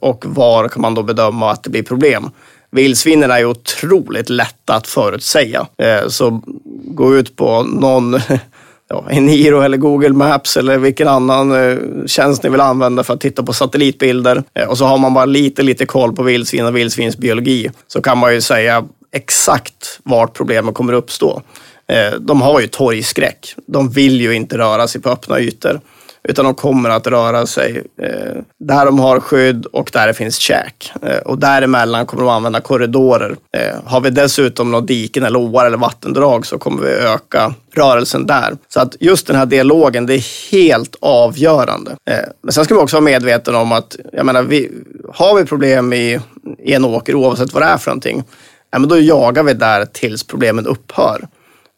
[0.01, 2.31] och var kan man då bedöma att det blir problem.
[2.71, 5.67] Vildsvinen är ju otroligt lätta att förutsäga.
[5.79, 6.43] Eh, så
[6.85, 8.21] gå ut på någon
[8.89, 13.21] ja, Eniro eller Google Maps eller vilken annan eh, tjänst ni vill använda för att
[13.21, 14.43] titta på satellitbilder.
[14.55, 17.71] Eh, och så har man bara lite, lite koll på vildsvin och vildsvinsbiologi.
[17.87, 21.43] Så kan man ju säga exakt vart problemen kommer uppstå.
[21.89, 23.55] Eh, de har ju torgskräck.
[23.67, 25.81] De vill ju inte röra sig på öppna ytor.
[26.23, 30.37] Utan de kommer att röra sig eh, där de har skydd och där det finns
[30.37, 30.93] käk.
[31.03, 33.37] Eh, och däremellan kommer de använda korridorer.
[33.57, 38.27] Eh, har vi dessutom några diken eller åar eller vattendrag så kommer vi öka rörelsen
[38.27, 38.57] där.
[38.69, 41.91] Så att just den här dialogen, det är helt avgörande.
[42.11, 44.71] Eh, men sen ska vi också vara medvetna om att, jag menar, vi,
[45.15, 46.21] har vi problem i,
[46.59, 48.25] i en åker oavsett vad det är för någonting,
[48.71, 51.29] ja, men då jagar vi där tills problemen upphör.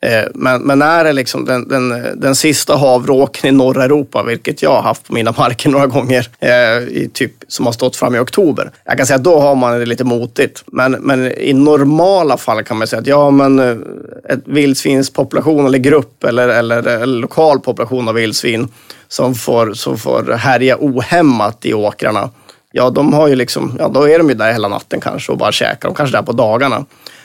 [0.07, 4.62] Eh, men, men är det liksom den, den, den sista havråken i norra Europa, vilket
[4.62, 8.15] jag har haft på mina marker några gånger, eh, i typ, som har stått fram
[8.15, 8.71] i oktober.
[8.85, 10.65] Jag kan säga att då har man det lite motigt.
[10.67, 13.77] Men, men i normala fall kan man säga att ja, men eh,
[14.29, 18.69] ett vildsvinspopulation eller grupp eller, eller, eller lokal population av vildsvin
[19.09, 22.31] som får, som får härja ohämmat i åkrarna.
[22.73, 25.38] Ja, de har ju liksom, ja, då är de ju där hela natten kanske och
[25.38, 25.88] bara käkar.
[25.88, 26.85] De kanske är där på dagarna.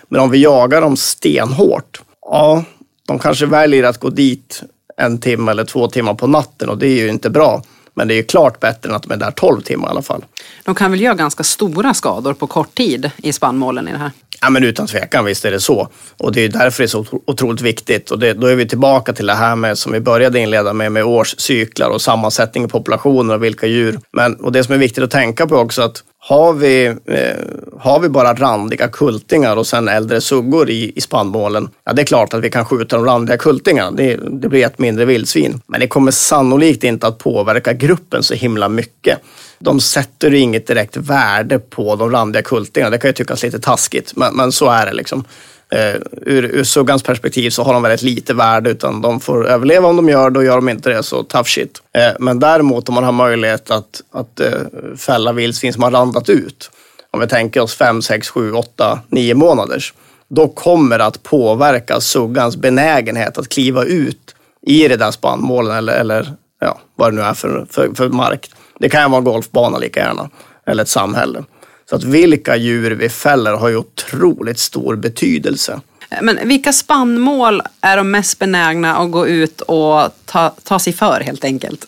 [0.09, 2.63] Men om vi jagar dem stenhårt, ja,
[3.07, 4.63] de kanske väljer att gå dit
[4.97, 7.61] en timme eller två timmar på natten och det är ju inte bra.
[7.93, 10.01] Men det är ju klart bättre än att de är där 12 timmar i alla
[10.01, 10.25] fall.
[10.63, 14.11] De kan väl göra ganska stora skador på kort tid i spannmålen i det här?
[14.41, 15.89] Ja, men utan tvekan, visst är det så.
[16.17, 18.11] Och det är därför det är så otro- otroligt viktigt.
[18.11, 20.91] Och det, då är vi tillbaka till det här med, som vi började inleda med,
[20.91, 23.99] med årscyklar och sammansättning i populationer och vilka djur.
[24.13, 27.37] Men, och det som är viktigt att tänka på också att har vi, eh,
[27.79, 32.05] har vi bara randiga kultingar och sen äldre suggor i, i spannmålen, ja det är
[32.05, 33.91] klart att vi kan skjuta de randiga kultingarna.
[33.91, 35.61] Det, det blir ett mindre vildsvin.
[35.67, 39.19] Men det kommer sannolikt inte att påverka gruppen så himla mycket.
[39.59, 42.89] De sätter inget direkt värde på de randiga kultingarna.
[42.89, 45.23] Det kan ju tyckas lite taskigt, men, men så är det liksom.
[45.71, 49.87] Eh, ur, ur suggans perspektiv så har de väldigt lite värde utan de får överleva
[49.87, 51.81] om de gör det och gör de inte det så tough shit.
[51.93, 54.51] Eh, men däremot om man har möjlighet att, att eh,
[54.97, 56.71] fälla vildsvin som har randat ut.
[57.11, 59.93] Om vi tänker oss fem, sex, sju, åtta, nio månaders.
[60.29, 65.93] då kommer det att påverka suggans benägenhet att kliva ut i det där spannmålen eller,
[65.93, 68.51] eller ja, vad det nu är för, för, för mark.
[68.79, 70.29] Det kan ju vara en golfbana lika gärna,
[70.65, 71.43] eller ett samhälle.
[71.89, 75.81] Så att vilka djur vi fäller har ju otroligt stor betydelse.
[76.21, 81.21] Men vilka spannmål är de mest benägna att gå ut och ta, ta sig för
[81.21, 81.85] helt enkelt?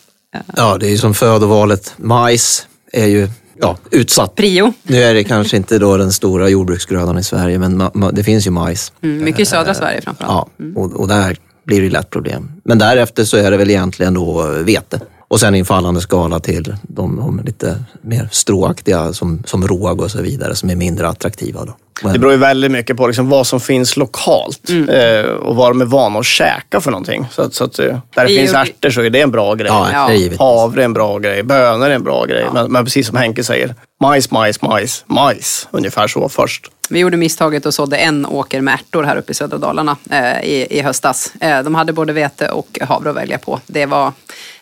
[0.56, 1.94] Ja, det är ju som födovalet.
[1.98, 4.36] Majs är ju ja, utsatt.
[4.36, 4.74] Prio.
[4.84, 8.24] Nu är det kanske inte då den stora jordbruksgrödan i Sverige, men ma- ma- det
[8.24, 8.94] finns ju majs.
[9.02, 10.48] Mm, mycket i södra Sverige framförallt.
[10.58, 12.52] Ja, och, och där blir det lätt problem.
[12.64, 15.00] Men därefter så är det väl egentligen då vete.
[15.30, 20.02] Och sen i en fallande skala till de, de lite mer stråaktiga som, som råg
[20.02, 21.66] och så vidare som är mindre attraktiva.
[21.66, 21.76] Då.
[22.04, 25.72] Men, Det beror ju väldigt mycket på liksom vad som finns lokalt eh, och vad
[25.72, 27.28] de är vana att käka för någonting.
[27.32, 29.68] Så, att- så att, eh, där det finns ärtor så är det en bra grej.
[29.68, 30.36] ja, Ja.
[30.40, 32.46] Havre är en bra grej, bönor är en bra grej.
[32.54, 35.68] Men, men precis som Henke säger, majs, majs, majs, majs.
[35.72, 36.72] Ungefär så först.
[36.90, 40.44] Vi gjorde misstaget och sådde en åker med ärtor här uppe i södra Dalarna eh,
[40.44, 41.34] i, i höstas.
[41.42, 43.60] Eh, de hade både vete och havre att välja på.
[43.68, 44.14] Det var,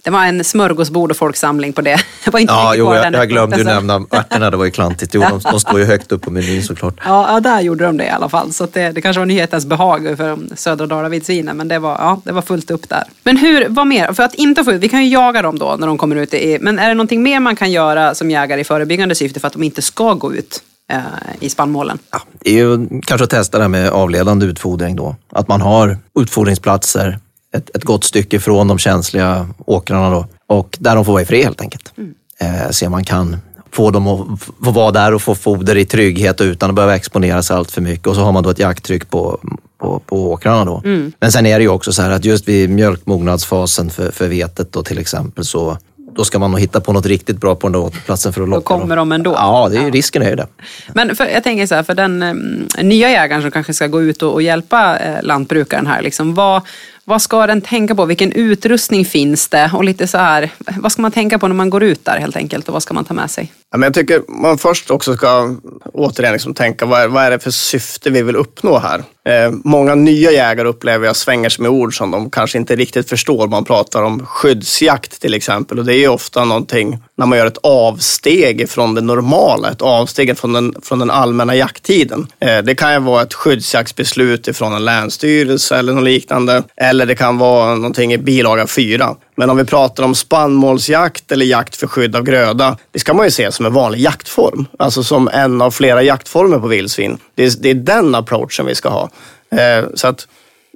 [0.08, 1.98] det var en smörgåsbord och folksamling på det.
[2.26, 4.65] det var inte Ja, jo, jag, jag glömde ju punkten, så- nämna ärtorna, det var
[4.65, 5.13] ju klantigt.
[5.13, 6.93] Jo, de, de står ju högt upp på menyn såklart.
[7.06, 8.54] Ja, ja, där gjorde de det i alla fall.
[8.54, 12.32] Så det, det kanske var nyhetens behag för södra Dalavildsvinen, men det var, ja, det
[12.32, 13.04] var fullt upp där.
[13.24, 14.13] Men hur, vad mer?
[14.13, 16.34] För att inte få ut, vi kan ju jaga dem då när de kommer ut,
[16.34, 19.48] i, men är det någonting mer man kan göra som jägare i förebyggande syfte för
[19.48, 21.00] att de inte ska gå ut eh,
[21.39, 22.00] i spannmålen?
[22.12, 25.15] Ja, det är ju kanske att testa det här med avledande utfodring då.
[25.32, 27.20] Att man har utfodringsplatser
[27.54, 30.28] ett, ett gott stycke från de känsliga åkrarna då.
[30.48, 31.94] Och där de får vara i fred helt enkelt.
[32.40, 33.38] Eh, se om man kan
[33.72, 37.44] få dem att få vara där och få foder i trygghet utan att behöva exponera
[37.44, 38.08] sig allt för mycket.
[38.08, 39.40] Och så har man då ett jakttryck på,
[39.78, 40.82] på, på åkrarna då.
[41.20, 44.72] Men sen är det ju också så här att just vid mjölkmognadsfasen för, för vetet
[44.72, 45.78] då till exempel så
[46.18, 48.50] då ska man nog hitta på något riktigt bra på den där platsen för att
[48.50, 49.10] locka kommer dem.
[49.10, 49.32] de ändå.
[49.32, 50.48] Ja, det är, risken är ju det.
[50.94, 54.02] Men för, jag tänker så här, för den mm, nya jägaren som kanske ska gå
[54.02, 56.62] ut och, och hjälpa eh, lantbrukaren här, liksom, vad,
[57.10, 58.06] vad ska den tänka på?
[58.06, 59.72] Vilken utrustning finns det?
[59.74, 62.36] Och lite så här, vad ska man tänka på när man går ut där helt
[62.36, 63.52] enkelt och vad ska man ta med sig?
[63.72, 65.56] Ja, men jag tycker man först också ska
[65.93, 69.04] återigen liksom tänka vad är, vad är det för syfte vi vill uppnå här?
[69.30, 73.10] Eh, många nya jägare upplever jag svänger sig med ord som de kanske inte riktigt
[73.10, 73.48] förstår.
[73.48, 77.46] Man pratar om skyddsjakt till exempel och det är ju ofta någonting när man gör
[77.46, 82.28] ett avsteg från det normala, ett avsteg från den, från den allmänna jakttiden.
[82.40, 86.64] Eh, det kan ju vara ett skyddsjaktsbeslut ifrån en länsstyrelse eller något liknande.
[86.76, 89.16] Eller det kan vara någonting i bilaga 4.
[89.36, 93.26] Men om vi pratar om spannmålsjakt eller jakt för skydd av gröda, det ska man
[93.26, 94.66] ju se som en vanlig jaktform.
[94.80, 97.18] Alltså som en av flera jaktformer på vildsvin.
[97.36, 99.10] Det är, det är den approachen vi ska ha.
[99.52, 100.28] Eh, så att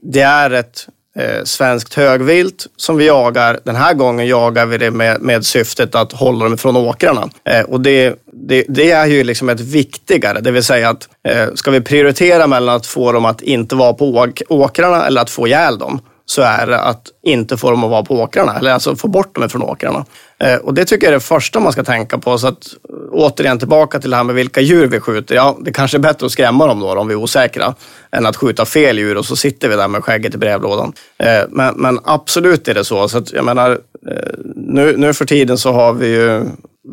[0.02, 3.60] det är ett eh, svenskt högvilt som vi jagar.
[3.63, 7.30] Den här gången jagar vi det med, med syftet att hålla dem från åkrarna.
[7.45, 11.54] Eh, och det, det, det är ju liksom ett viktigare, det vill säga att eh,
[11.56, 15.30] ska vi prioritera mellan att få dem att inte vara på åk, åkrarna eller att
[15.30, 16.00] få ihjäl dem,
[16.32, 19.36] så är det att inte få dem att vara på åkrarna, eller alltså få bort
[19.36, 20.06] dem från åkrarna.
[20.39, 22.38] Eh, och det tycker jag är det första man ska tänka på.
[22.38, 22.67] Så att
[23.12, 25.36] återigen tillbaka till det här med vilka djur vi skjuter.
[25.36, 27.76] Ja, det kanske är bättre att skrämma dem då om vi är osäkra,
[28.12, 30.94] än att skjuta fel djur och så sitter vi där med skägget i brevlådan.
[31.17, 33.08] Eh, men, men absolut är det så.
[33.08, 33.72] så att, jag menar,
[34.08, 36.46] eh, nu, nu för tiden så har vi ju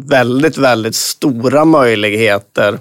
[0.09, 2.79] väldigt, väldigt stora möjligheter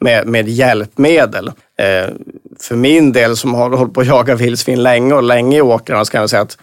[0.00, 1.48] med, med hjälpmedel.
[1.78, 2.14] Eh,
[2.60, 6.04] för min del som har hållit på att jaga vildsvin länge och länge i åkrarna
[6.04, 6.58] så kan jag säga att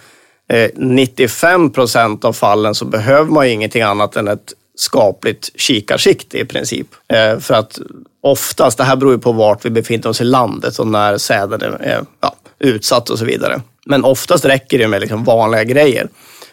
[0.50, 6.38] eh, 95 procent av fallen så behöver man ju ingenting annat än ett skapligt kikarsikte
[6.40, 6.88] i princip.
[7.08, 7.80] Eh, för att
[8.22, 11.62] oftast, det här beror ju på vart vi befinner oss i landet och när säden
[11.80, 13.62] är, ja, utsatt och så vidare.
[13.86, 16.08] Men oftast räcker det med liksom vanliga grejer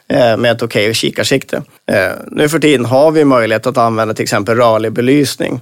[0.09, 1.63] eh, med ett okej kikarsikte.
[1.91, 5.61] Eh, nu för tiden har vi möjlighet att använda till exempel rörlig belysning.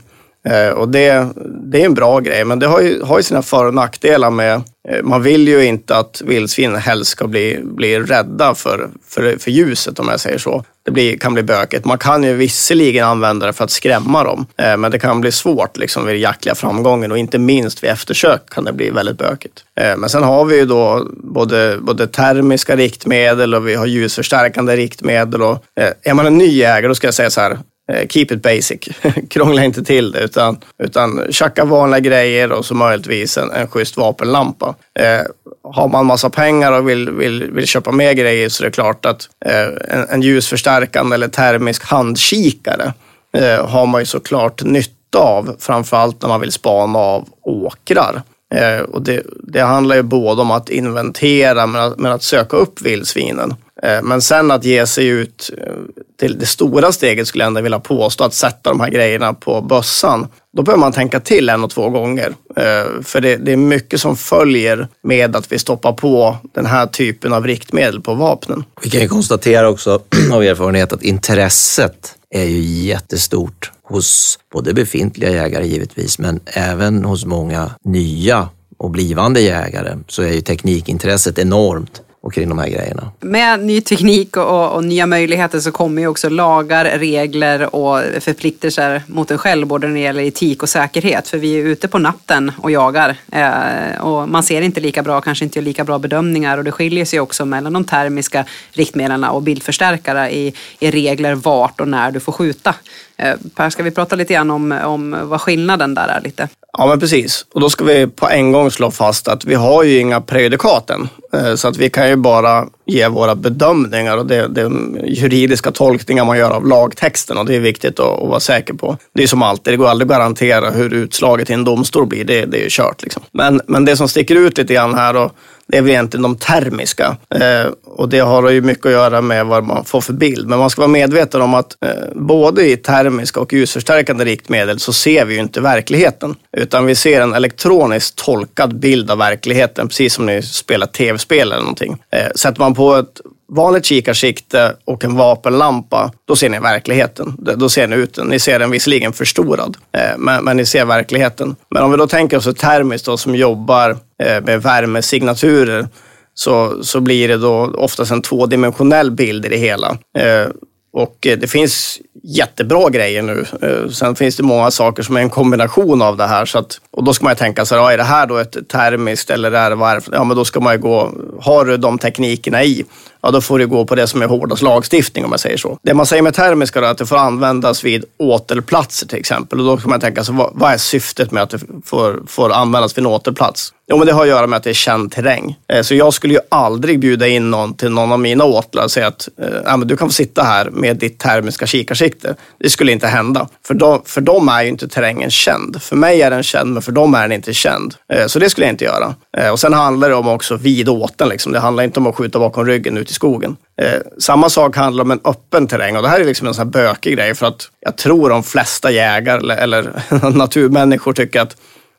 [0.51, 3.43] Eh, och det, det är en bra grej, men det har ju, har ju sina
[3.43, 4.55] för och nackdelar med,
[4.89, 9.51] eh, man vill ju inte att vildsvin helst ska bli, bli rädda för, för, för
[9.51, 10.65] ljuset om jag säger så.
[10.85, 11.85] Det blir, kan bli bökigt.
[11.85, 15.33] Man kan ju visserligen använda det för att skrämma dem, eh, men det kan bli
[15.33, 19.65] svårt liksom, vid jaktliga framgången och inte minst vid eftersök kan det bli väldigt bökigt.
[19.75, 25.43] Men sen har vi ju då både, både termiska riktmedel och vi har ljusförstärkande riktmedel.
[25.43, 25.65] Och,
[26.03, 27.59] är man en ny jägare, då ska jag säga så här,
[27.93, 28.89] Eh, keep it basic.
[29.31, 33.97] Krångla inte till det utan, utan tjacka vanliga grejer och så möjligtvis en, en schysst
[33.97, 34.75] vapenlampa.
[34.99, 35.27] Eh,
[35.63, 39.07] har man massa pengar och vill, vill, vill köpa mer grejer så är det klart
[39.07, 42.93] att eh, en, en ljusförstärkande eller termisk handkikare
[43.37, 45.57] eh, har man ju såklart nytta av.
[45.59, 48.23] Framförallt när man vill spana av åkrar.
[48.55, 52.57] Eh, och det, det handlar ju både om att inventera men att, men att söka
[52.57, 53.55] upp vildsvinen.
[53.83, 55.73] Eh, men sen att ge sig ut eh,
[56.21, 59.61] till det stora steget skulle jag ändå vilja påstå, att sätta de här grejerna på
[59.61, 60.27] bössan.
[60.57, 62.35] då behöver man tänka till en och två gånger.
[62.57, 67.33] Eh, för det, är mycket som följer med att vi stoppar på den här typen
[67.33, 68.65] av riktmedel på vapnen.
[68.83, 70.01] Vi kan ju konstatera också
[70.33, 77.25] av erfarenhet att intresset är ju jättestort hos både befintliga jägare givetvis, men även hos
[77.25, 78.49] många nya
[78.79, 83.13] och blivande jägare så är ju teknikintresset enormt och kring de här grejerna.
[83.21, 89.03] Med ny teknik och, och, nya möjligheter så kommer ju också lagar, regler och förpliktelser
[89.07, 91.29] mot en själv både när det gäller etik och säkerhet.
[91.29, 95.21] För vi är ute på natten och jagar eh, och man ser inte lika bra,
[95.21, 99.25] kanske inte gör lika bra bedömningar och det skiljer sig också mellan de termiska riktmedlen
[99.25, 102.75] och bildförstärkare i, i regler vart och när du får skjuta.
[103.23, 106.49] Eh, per, ska vi prata lite grann om, om vad skillnaden där är lite?
[106.79, 107.47] Ja, men precis.
[107.55, 111.09] Och då ska vi på en gång slå fast att vi har ju inga prejudikaten.
[111.33, 114.71] Eh, så att vi kan ju bara ge våra bedömningar och det, det
[115.05, 118.97] juridiska tolkningar man gör av lagtexten och det är viktigt att, att, vara säker på.
[119.15, 122.25] Det är som alltid, det går aldrig att garantera hur utslaget i en domstol blir.
[122.25, 123.03] Det, det är ju kört.
[123.03, 123.23] Liksom.
[123.33, 125.33] Men, men det som sticker ut lite grann här och
[125.69, 127.17] det är väl egentligen de termiska.
[127.35, 130.49] Eh, och det har ju mycket att göra med vad man får för bild.
[130.49, 134.93] Men man ska vara medveten om att eh, både i termiska och ljusförstärkande riktmedel så
[134.93, 136.35] ser vi ju inte verkligheten.
[136.57, 141.53] Utan vi ser en elektroniskt tolkad bild av verkligheten, precis som när ni spelar tv-spel
[141.53, 142.03] eller någonting.
[142.11, 147.37] Eh, sätter man på ett vanligt kikarsikte och en vapenlampa, då ser ni verkligheten.
[147.57, 148.27] Då ser ni ut den.
[148.27, 151.57] Ni ser den visserligen förstorad, eh, men, men ni ser verkligheten.
[151.71, 153.91] Men om vi då tänker oss ett termiskt då, som jobbar
[154.23, 155.89] eh, med värmesignaturer,
[156.35, 159.99] så, så blir det då oftast en tvådimensionell bild i det hela.
[160.19, 160.49] Eh,
[160.93, 163.45] och det finns jättebra grejer nu.
[163.93, 166.45] Sen finns det många saker som är en kombination av det här.
[166.45, 169.31] Så att, och då ska man tänka så här, är det här då ett termiskt
[169.31, 170.09] eller är det varv?
[170.13, 172.85] Ja, men då ska man ju gå, har du de teknikerna i,
[173.29, 175.79] ja då får du gå på det som är hårdast lagstiftning om jag säger så.
[175.83, 179.61] Det man säger med termiska är att det får användas vid återplatser till exempel.
[179.61, 182.53] Och då kan man tänka sig, vad, vad är syftet med att det får, får
[182.53, 183.73] användas vid en återplats?
[183.91, 185.57] Jo, men det har att göra med att det är känd terräng.
[185.69, 188.91] Eh, så jag skulle ju aldrig bjuda in någon till någon av mina åtlar och
[188.91, 189.29] säga att
[189.67, 192.35] äh, men du kan få sitta här med ditt termiska kikarsikte.
[192.61, 193.49] Det skulle inte hända.
[193.67, 195.83] För, de, för dem är ju inte terrängen känd.
[195.83, 197.95] För mig är den känd, men för dem är den inte känd.
[198.13, 199.15] Eh, så det skulle jag inte göra.
[199.37, 201.29] Eh, och sen handlar det om också vid åten.
[201.29, 201.53] Liksom.
[201.53, 203.57] Det handlar inte om att skjuta bakom ryggen ut i skogen.
[203.81, 206.67] Eh, samma sak handlar om en öppen terräng och det här är liksom en sån
[206.67, 211.57] här bökig grej för att jag tror de flesta jägare eller, eller naturmänniskor tycker att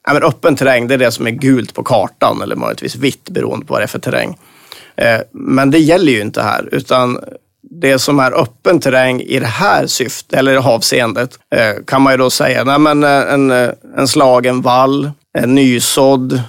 [0.07, 3.29] Ja, men öppen terräng, det är det som är gult på kartan eller möjligtvis vitt
[3.29, 4.37] beroende på vad det är för terräng.
[4.95, 7.19] Eh, men det gäller ju inte här, utan
[7.61, 12.17] det som är öppen terräng i det här syftet, eller avseendet, eh, kan man ju
[12.17, 13.51] då säga, nej, men eh, en,
[13.97, 16.41] en slagen vall, en nysådd,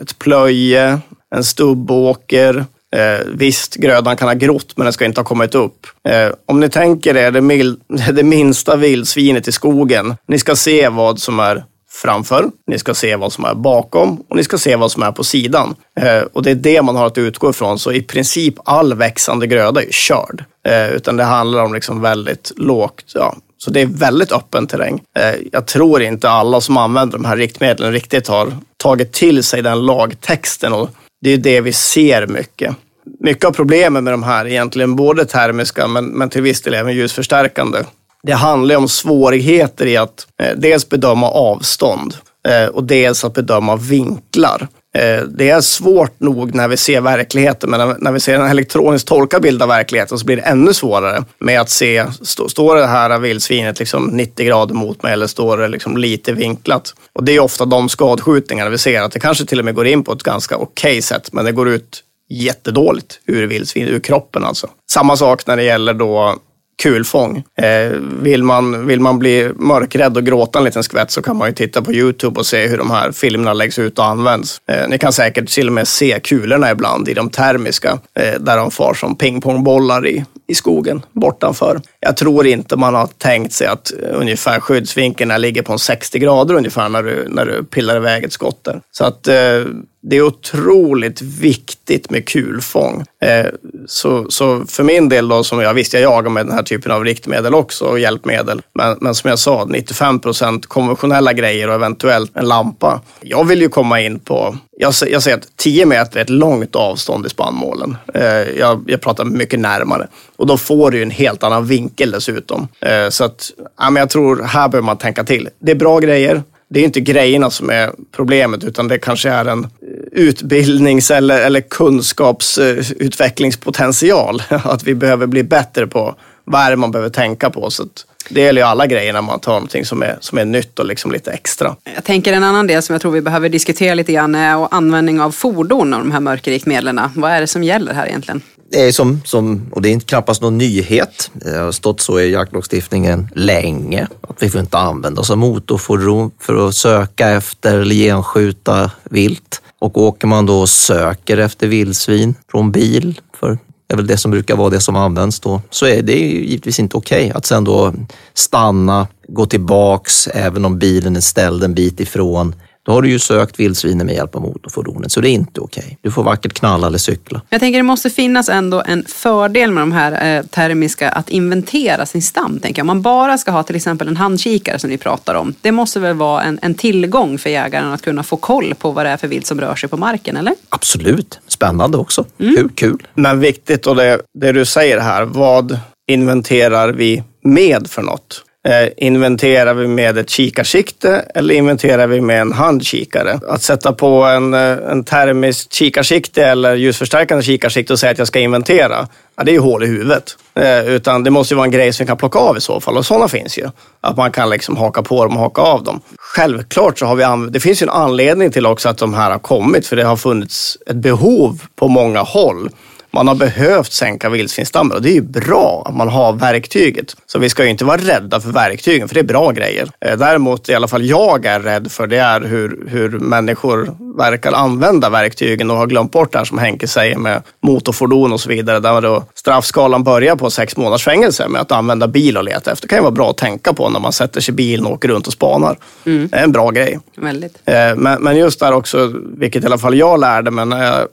[0.00, 1.00] ett plöje,
[1.34, 2.64] en stubbåker,
[2.94, 5.86] Eh, visst, grödan kan ha grott, men den ska inte ha kommit upp.
[6.08, 7.76] Eh, om ni tänker er det, mil,
[8.12, 10.16] det minsta vildsvinet i skogen.
[10.28, 11.64] Ni ska se vad som är
[12.02, 15.12] framför, ni ska se vad som är bakom och ni ska se vad som är
[15.12, 15.74] på sidan.
[16.00, 17.78] Eh, och det är det man har att utgå ifrån.
[17.78, 20.44] Så i princip all växande gröda är körd.
[20.68, 25.02] Eh, utan det handlar om liksom väldigt lågt, ja, så det är väldigt öppen terräng.
[25.18, 29.62] Eh, jag tror inte alla som använder de här riktmedlen riktigt har tagit till sig
[29.62, 30.90] den lagtexten och
[31.24, 32.76] det är det vi ser mycket.
[33.20, 36.94] Mycket av problemen med de här, egentligen både termiska men, men till viss del även
[36.94, 37.78] ljusförstärkande,
[38.22, 42.16] det handlar om svårigheter i att eh, dels bedöma avstånd
[42.48, 44.68] eh, och dels att bedöma vinklar.
[44.98, 49.08] Eh, det är svårt nog när vi ser verkligheten, men när vi ser en elektroniskt
[49.08, 53.18] tolkad bild av verkligheten så blir det ännu svårare med att se, står det här
[53.18, 56.94] vildsvinet liksom 90 grader mot mig eller står det liksom lite vinklat?
[57.12, 59.86] Och det är ofta de skadskjutningarna vi ser, att det kanske till och med går
[59.86, 64.00] in på ett ganska okej okay sätt, men det går ut jättedåligt ur vildsvin, ur
[64.00, 64.68] kroppen alltså.
[64.90, 66.38] Samma sak när det gäller då
[66.82, 67.44] kulfång.
[67.58, 71.48] Eh, vill, man, vill man bli mörkrädd och gråta en liten skvätt så kan man
[71.48, 74.60] ju titta på Youtube och se hur de här filmerna läggs ut och används.
[74.68, 78.56] Eh, ni kan säkert till och med se kulorna ibland i de termiska, eh, där
[78.56, 81.80] de far som pingpongbollar i, i skogen bortanför.
[82.00, 86.18] Jag tror inte man har tänkt sig att eh, ungefär skyddsvinkeln ligger på en 60
[86.18, 88.80] grader ungefär när du, när du pillar iväg ett skott där.
[88.90, 89.64] Så att eh,
[90.06, 93.04] det är otroligt viktigt med kulfång.
[93.22, 93.46] Eh,
[93.86, 96.92] så, så för min del då, som jag visste, jag jagar med den här typen
[96.92, 98.62] av riktmedel också och hjälpmedel.
[98.74, 103.00] Men, men som jag sa, 95 procent konventionella grejer och eventuellt en lampa.
[103.20, 106.76] Jag vill ju komma in på, jag, jag säger att 10 meter är ett långt
[106.76, 107.96] avstånd i spannmålen.
[108.14, 108.24] Eh,
[108.58, 112.68] jag, jag pratar mycket närmare och då får du en helt annan vinkel dessutom.
[112.80, 115.48] Eh, så att, ja, men jag tror här behöver man tänka till.
[115.58, 116.42] Det är bra grejer
[116.74, 119.68] det är inte grejerna som är problemet, utan det kanske är en eh,
[120.12, 124.42] utbildnings eller, eller kunskapsutvecklingspotential.
[124.50, 126.14] Eh, att vi behöver bli bättre på
[126.44, 127.70] vad är det man behöver tänka på.
[127.70, 130.44] Så att, Det gäller ju alla grejer när man tar någonting som är, som är
[130.44, 131.76] nytt och liksom lite extra.
[131.94, 135.20] Jag tänker en annan del som jag tror vi behöver diskutera lite grann är användning
[135.20, 137.00] av fordon och de här mörkerriktmedlen.
[137.14, 138.42] Vad är det som gäller här egentligen?
[138.70, 141.30] Det är som, som, och det är knappast någon nyhet.
[141.32, 146.30] Det har stått så i jaktlagstiftningen länge att vi får inte använda oss av motorfordon
[146.40, 149.62] för att söka efter eller genskjuta vilt.
[149.78, 154.16] Och åker man då och söker efter vildsvin från bil, för det är väl det
[154.16, 157.46] som brukar vara det som används då, så är det givetvis inte okej okay att
[157.46, 157.94] sen då
[158.34, 162.54] stanna, gå tillbaks även om bilen är ställd en bit ifrån
[162.86, 165.84] då har du ju sökt vildsvinen med hjälp av motorfordonet, så det är inte okej.
[165.84, 165.96] Okay.
[166.02, 167.42] Du får vackert knalla eller cykla.
[167.48, 172.06] Jag tänker det måste finnas ändå en fördel med de här eh, termiska, att inventera
[172.06, 172.58] sin stam.
[172.58, 172.84] Tänker jag.
[172.84, 175.54] Om man bara ska ha till exempel en handkikare som ni pratar om.
[175.60, 179.06] Det måste väl vara en, en tillgång för jägaren att kunna få koll på vad
[179.06, 180.54] det är för vilt som rör sig på marken, eller?
[180.68, 182.24] Absolut, spännande också.
[182.38, 182.56] Mm.
[182.56, 183.06] Kul, kul.
[183.14, 185.78] Men viktigt och det, det du säger här, vad
[186.08, 188.44] inventerar vi med för något?
[188.68, 193.40] Eh, inventerar vi med ett kikarsikte eller inventerar vi med en handkikare?
[193.48, 198.26] Att sätta på en, eh, en termisk kikarsikte eller ljusförstärkande kikarsikte och säga att jag
[198.26, 200.36] ska inventera, ja, det är ju hål i huvudet.
[200.54, 202.80] Eh, utan det måste ju vara en grej som vi kan plocka av i så
[202.80, 203.68] fall och sådana finns ju.
[204.00, 206.00] Att man kan liksom haka på dem och haka av dem.
[206.18, 209.38] Självklart så har vi det finns ju en anledning till också att de här har
[209.38, 212.70] kommit för det har funnits ett behov på många håll
[213.14, 217.16] man har behövt sänka vildsvinsstammen och det är ju bra att man har verktyget.
[217.26, 219.88] Så vi ska ju inte vara rädda för verktygen, för det är bra grejer.
[220.00, 224.52] Eh, däremot, i alla fall jag är rädd för, det är hur, hur människor verkar
[224.52, 228.48] använda verktygen och har glömt bort det här som Henke säger med motorfordon och så
[228.48, 228.80] vidare.
[228.80, 232.82] Där då straffskalan börjar på sex månaders fängelse med att använda bil och leta efter.
[232.82, 234.92] Det kan ju vara bra att tänka på när man sätter sig i bilen och
[234.92, 235.78] åker runt och spanar.
[236.04, 236.28] Mm.
[236.28, 236.98] Det är en bra grej.
[237.16, 237.58] Väldigt.
[237.64, 241.08] Eh, men, men just där också, vilket i alla fall jag lärde mig när jag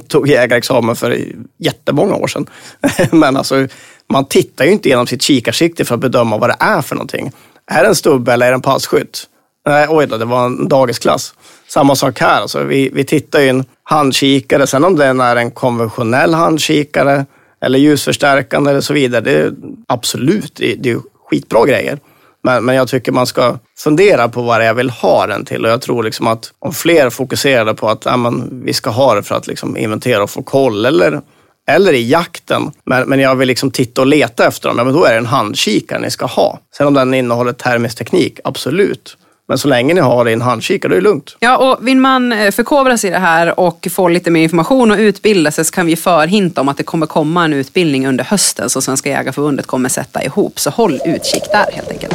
[0.08, 1.18] tog jägarexamen för
[1.58, 2.46] jättemånga år sedan.
[3.10, 3.68] Men alltså,
[4.08, 7.32] man tittar ju inte genom sitt kikarsikte för att bedöma vad det är för någonting.
[7.70, 9.26] Är det en stubbe eller är det en passkytt?
[9.66, 11.34] Nej, oj då, det var en dagisklass.
[11.68, 12.40] Samma sak här.
[12.40, 14.66] Alltså, vi, vi tittar ju en handkikare.
[14.66, 17.26] Sen om den är en konventionell handkikare
[17.60, 19.20] eller ljusförstärkande eller så vidare.
[19.20, 19.52] Det är
[19.88, 21.98] absolut, det, det är skitbra grejer.
[22.46, 25.44] Men, men jag tycker man ska fundera på vad det är jag vill ha den
[25.44, 25.64] till.
[25.64, 29.14] Och jag tror liksom att om fler fokuserade på att ja, men, vi ska ha
[29.14, 31.20] det för att liksom inventera och få koll eller
[31.68, 32.72] eller i jakten.
[32.84, 34.78] Men, men jag vill liksom titta och leta efter dem.
[34.78, 36.60] Ja, men då är det en handkikare ni ska ha.
[36.76, 39.16] Sen om den innehåller termisk teknik, absolut.
[39.48, 41.36] Men så länge ni har det i en handkikare, är det lugnt.
[41.40, 44.90] Ja, och vill man eh, förkovra sig i det här och få lite mer information
[44.90, 48.24] och utbilda sig så kan vi förhinta om att det kommer komma en utbildning under
[48.24, 50.60] hösten som Svenska Jägareförbundet kommer sätta ihop.
[50.60, 52.14] Så håll utkik där helt enkelt.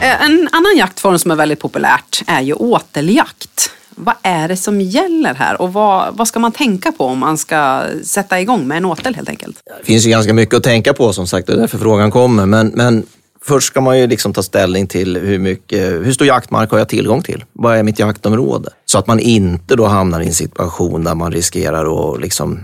[0.00, 3.70] Eh, en annan jaktform som är väldigt populärt är ju åteljakt.
[3.94, 7.38] Vad är det som gäller här och vad, vad ska man tänka på om man
[7.38, 9.56] ska sätta igång med en åtel helt enkelt?
[9.80, 12.46] Det finns ju ganska mycket att tänka på som sagt det är därför frågan kommer.
[12.46, 13.06] Men, men
[13.44, 16.88] först ska man ju liksom ta ställning till hur, mycket, hur stor jaktmark har jag
[16.88, 17.44] tillgång till?
[17.52, 18.70] Vad är mitt jaktområde?
[18.84, 22.60] Så att man inte då hamnar i en situation där man riskerar att liksom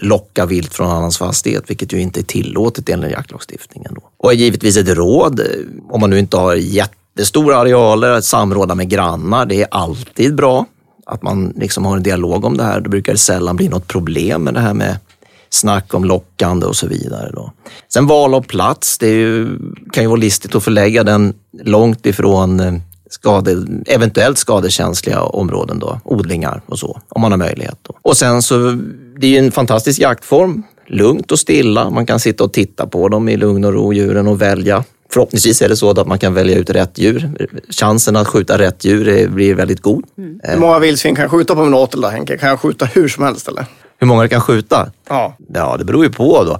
[0.00, 3.94] locka vilt från annans fastighet, vilket ju inte är tillåtet enligt jaktlagstiftningen.
[3.94, 4.02] Då.
[4.16, 5.40] Och givetvis ett råd,
[5.90, 9.46] om man nu inte har jätte det är stora arealer, att samråda med grannar.
[9.46, 10.66] Det är alltid bra
[11.06, 12.80] att man liksom har en dialog om det här.
[12.80, 14.98] Då brukar det sällan bli något problem med det här med
[15.50, 17.30] snack om lockande och så vidare.
[17.34, 17.52] Då.
[17.92, 19.58] Sen val av plats, det ju,
[19.92, 22.74] kan ju vara listigt att förlägga den långt ifrån eh,
[23.10, 27.78] skade, eventuellt skadekänsliga områden, då, odlingar och så, om man har möjlighet.
[27.82, 27.94] Då.
[28.02, 28.78] Och sen så,
[29.18, 31.90] det är ju en fantastisk jaktform, lugnt och stilla.
[31.90, 34.84] Man kan sitta och titta på dem i lugn och ro, djuren och välja.
[35.12, 37.30] Förhoppningsvis är det så att man kan välja ut rätt djur.
[37.70, 40.04] Chansen att skjuta rätt djur blir väldigt god.
[40.18, 40.40] Mm.
[40.42, 42.38] Hur många vildsvin kan jag skjuta på min åtel då Henke?
[42.38, 43.66] Kan jag skjuta hur som helst eller?
[43.98, 44.90] Hur många du kan skjuta?
[45.08, 45.36] Ja.
[45.54, 46.58] Ja, det beror ju på då.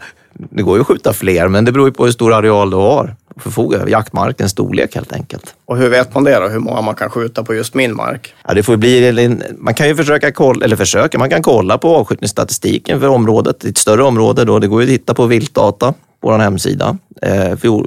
[0.51, 2.77] Det går ju att skjuta fler, men det beror ju på hur stor areal du
[2.77, 3.91] har att förfoga över.
[3.91, 5.55] Jaktmarkens storlek helt enkelt.
[5.65, 6.49] Och hur vet man det då?
[6.49, 8.35] Hur många man kan skjuta på just min mark?
[8.49, 11.97] Ja, det får bli, man kan ju försöka kolla, eller försöka, man kan kolla på
[11.97, 13.65] avskjutningsstatistiken för området.
[13.65, 15.95] I ett större område då, det går ju att hitta på viltdata
[16.27, 16.99] vår hemsida.
[17.23, 17.85] Eh, för,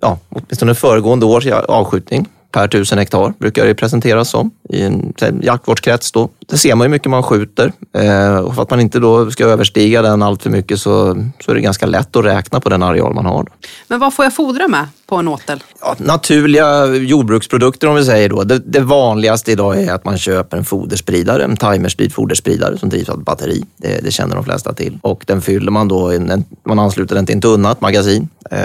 [0.00, 6.12] ja, åtminstone föregående års avskjutning per tusen hektar brukar det presenteras som i en jaktvårdskrets.
[6.12, 6.28] Då.
[6.46, 9.44] Det ser man hur mycket man skjuter eh, och för att man inte då ska
[9.44, 12.82] överstiga den allt för mycket så, så är det ganska lätt att räkna på den
[12.82, 13.46] areal man har.
[13.88, 15.62] Men vad får jag fodra med på en åtel?
[15.80, 18.44] Ja, naturliga jordbruksprodukter om vi säger då.
[18.44, 23.08] Det, det, vanligaste idag är att man köper en foderspridare, en timerstyrd foderspridare som drivs
[23.08, 23.64] av ett batteri.
[23.76, 24.98] Det, det, känner de flesta till.
[25.02, 28.28] Och den fyller man då, en, man ansluter den till en tunna, ett magasin.
[28.50, 28.58] Eh,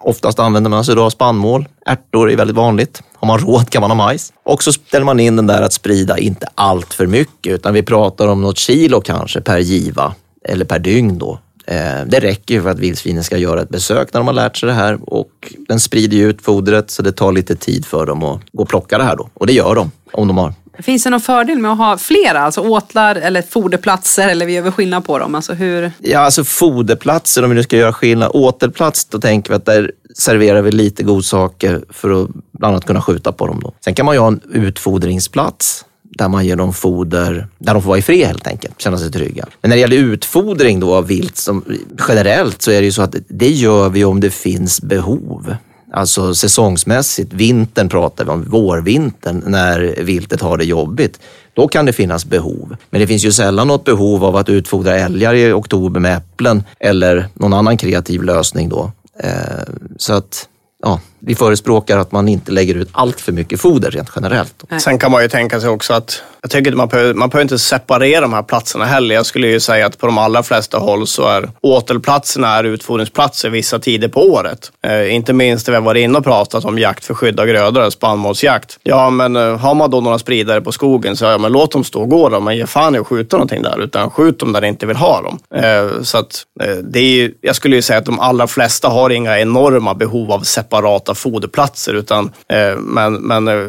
[0.00, 1.68] oftast använder man sig då av spannmål.
[1.86, 4.32] Ärtor är väldigt vanligt Har man råd kan man ha majs.
[4.42, 7.82] Och så ställer man in den där att sprida inte allt för mycket, utan vi
[7.82, 10.14] pratar om något kilo kanske per giva
[10.44, 11.38] eller per dygn då.
[11.66, 14.66] Eh, det räcker för att vildsvinen ska göra ett besök när de har lärt sig
[14.66, 18.22] det här och den sprider ju ut fodret så det tar lite tid för dem
[18.22, 19.28] att gå och plocka det här då.
[19.34, 22.40] Och det gör de om de har Finns det någon fördel med att ha flera,
[22.40, 25.34] alltså åtlar eller foderplatser eller vi gör skillnad på dem?
[25.34, 25.92] Alltså hur...
[25.98, 28.30] Ja, alltså foderplatser om vi nu ska göra skillnad.
[28.34, 33.02] Återplats, då tänker vi att där serverar vi lite godsaker för att bland annat kunna
[33.02, 33.60] skjuta på dem.
[33.62, 33.72] Då.
[33.84, 37.88] Sen kan man ju ha en utfodringsplats där man ger dem foder, där de får
[37.88, 39.46] vara i fred helt enkelt, känna sig trygga.
[39.60, 41.64] Men när det gäller utfodring då av vilt, som,
[42.08, 45.56] generellt så är det ju så att det gör vi om det finns behov.
[45.92, 51.20] Alltså säsongsmässigt, vintern pratar vi om, vårvintern när viltet har det jobbigt.
[51.54, 52.76] Då kan det finnas behov.
[52.90, 56.64] Men det finns ju sällan något behov av att utfodra älgar i oktober med äpplen
[56.80, 58.92] eller någon annan kreativ lösning då.
[59.18, 60.48] Eh, så att
[60.82, 64.64] ja, vi förespråkar att man inte lägger ut allt för mycket foder rent generellt.
[64.78, 67.58] Sen kan man ju tänka sig också att jag tycker man behöver, man behöver inte
[67.58, 69.14] separera de här platserna heller.
[69.14, 73.50] Jag skulle ju säga att på de allra flesta håll så är åtelplatserna är utfodringsplatser
[73.50, 74.72] vissa tider på året.
[74.82, 77.46] Eh, inte minst när vi har varit inne och pratat om jakt för skydd av
[77.46, 78.78] grödor, spannmålsjakt.
[78.82, 81.84] Ja, men eh, har man då några spridare på skogen så ja, men låt dem
[81.84, 84.52] stå och gå då, men ge fan i att skjuta någonting där, utan skjut dem
[84.52, 85.38] där ni inte vill ha dem.
[85.54, 88.88] Eh, så att eh, det är ju, jag skulle ju säga att de allra flesta
[88.88, 93.68] har inga enorma behov av separata foderplatser, utan eh, men, men eh,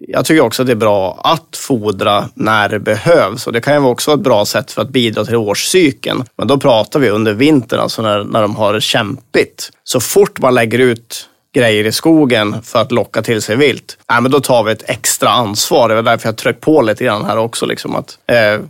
[0.00, 3.74] jag tycker också att det är bra att fodra när det behövs och det kan
[3.74, 6.24] ju också vara ett bra sätt för att bidra till årscykeln.
[6.36, 9.70] Men då pratar vi under vintern, alltså när, när de har det kämpigt.
[9.84, 14.22] Så fort man lägger ut grejer i skogen för att locka till sig vilt, nej,
[14.22, 15.88] men då tar vi ett extra ansvar.
[15.88, 17.66] Det var därför jag tryckte på lite grann här också.
[17.66, 18.60] Liksom att, eh,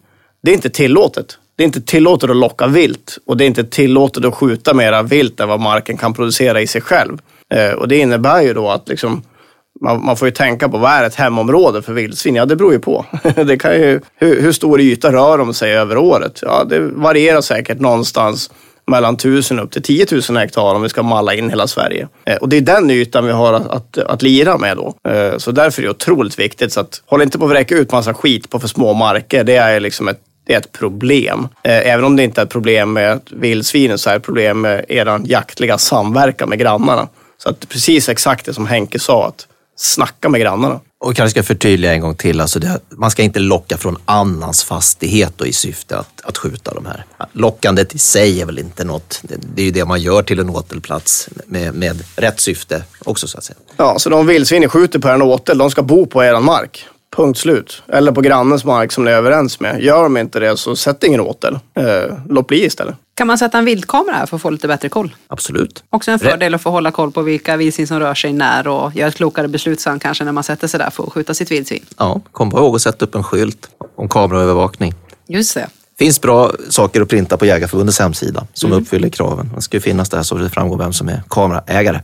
[0.42, 1.38] det är inte tillåtet.
[1.56, 5.02] Det är inte tillåtet att locka vilt och det är inte tillåtet att skjuta mera
[5.02, 7.18] vilt än vad marken kan producera i sig själv.
[7.54, 9.22] Eh, och det innebär ju då att liksom,
[9.80, 12.34] man, man, får ju tänka på vad är ett hemområde för vildsvin?
[12.34, 13.06] Ja, det beror ju på.
[13.46, 16.38] det kan ju, hur, hur stor yta rör de sig över året?
[16.42, 18.50] Ja, det varierar säkert någonstans
[18.86, 22.08] mellan 1000 upp till 10 000 hektar om vi ska malla in hela Sverige.
[22.24, 24.94] Eh, och det är den ytan vi har att, att, att lira med då.
[25.10, 26.72] Eh, så därför är det otroligt viktigt.
[26.72, 29.44] Så att, håll inte på att vräka ut massa skit på för små marker.
[29.44, 31.48] Det är liksom ett det är ett problem.
[31.62, 34.60] Eh, även om det inte är ett problem med vildsvinen så är det ett problem
[34.60, 37.08] med er jaktliga samverkan med grannarna.
[37.42, 40.80] Så att precis exakt det som Henke sa, att snacka med grannarna.
[41.00, 44.64] Och kanske ska förtydliga en gång till, alltså det, man ska inte locka från annans
[44.64, 47.04] fastighet i syfte att, att skjuta de här.
[47.32, 50.38] Lockandet i sig är väl inte något, det, det är ju det man gör till
[50.38, 53.56] en åtelplats med, med rätt syfte också så att säga.
[53.76, 56.86] Ja, så de vildsvin skjuter på en åtel, de ska bo på er mark.
[57.16, 57.82] Punkt slut.
[57.88, 59.82] Eller på grannens mark som ni är överens med.
[59.82, 61.58] Gör de inte det så sätt ingen åtel.
[61.74, 61.84] Eh,
[62.28, 62.94] låt bli istället.
[63.14, 65.14] Kan man sätta en viltkamera här för att få lite bättre koll?
[65.28, 65.84] Absolut.
[65.90, 68.96] Också en fördel att få hålla koll på vilka vildsvin som rör sig när och
[68.96, 71.50] göra ett klokare beslut sen kanske när man sätter sig där för att skjuta sitt
[71.50, 71.84] vildsvin.
[71.98, 74.94] Ja, kom ihåg att sätta upp en skylt om kameraövervakning.
[75.26, 75.68] Just det.
[75.98, 78.82] finns bra saker att printa på Jägarförbundets hemsida som mm.
[78.82, 79.50] uppfyller kraven.
[79.54, 82.00] Det ska ju finnas där så det framgår vem som är kameraägare.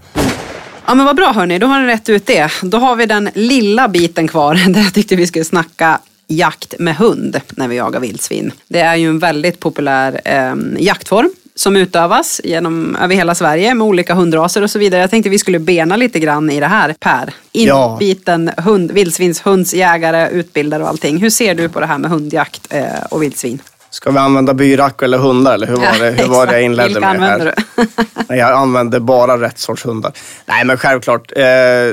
[0.87, 2.53] Ja men vad bra hörni, då har ni rätt ut det.
[2.63, 6.97] Då har vi den lilla biten kvar där jag tyckte vi skulle snacka jakt med
[6.97, 8.53] hund när vi jagar vildsvin.
[8.69, 13.87] Det är ju en väldigt populär eh, jaktform som utövas genom, över hela Sverige med
[13.87, 15.01] olika hundraser och så vidare.
[15.01, 17.35] Jag tänkte vi skulle bena lite grann i det här Per.
[17.53, 18.63] Inbiten ja.
[18.63, 21.19] hund, vildsvinshundsjägare, utbildare och allting.
[21.19, 23.59] Hur ser du på det här med hundjakt eh, och vildsvin?
[23.95, 25.55] Ska vi använda byrack eller hundar?
[25.55, 27.11] Eller hur var det, hur var det jag inledde Vilka med?
[27.11, 27.55] använder
[28.27, 28.37] du?
[28.37, 30.13] jag använder bara rätt sorts hundar.
[30.47, 31.33] Nej, men självklart.
[31.37, 31.43] Eh,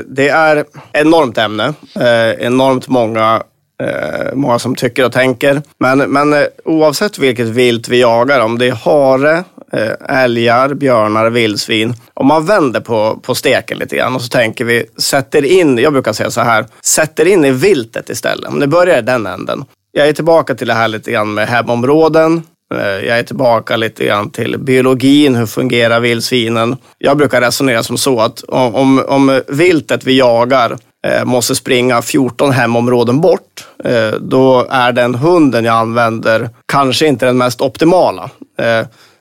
[0.06, 1.74] det är enormt ämne.
[1.94, 3.42] Eh, enormt många
[3.82, 5.62] eh, många som tycker och tänker.
[5.78, 11.30] Men, men eh, oavsett vilket vilt vi jagar, om det är hare, eh, älgar, björnar,
[11.30, 11.94] vildsvin.
[12.14, 15.92] Om man vänder på, på steken lite grann och så tänker vi, sätter in, jag
[15.92, 18.48] brukar säga så här, sätter in i viltet istället.
[18.48, 19.64] Om det börjar i den änden.
[19.94, 22.42] Jag är tillbaka till det här lite grann med hemområden.
[22.74, 26.76] Eh, jag är tillbaka lite grann till biologin, hur fungerar vildsvinen?
[26.98, 30.76] Jag brukar resonera som så att om, om viltet vi jagar
[31.06, 37.26] eh, måste springa 14 hemområden bort, eh, då är den hunden jag använder kanske inte
[37.26, 38.30] den mest optimala.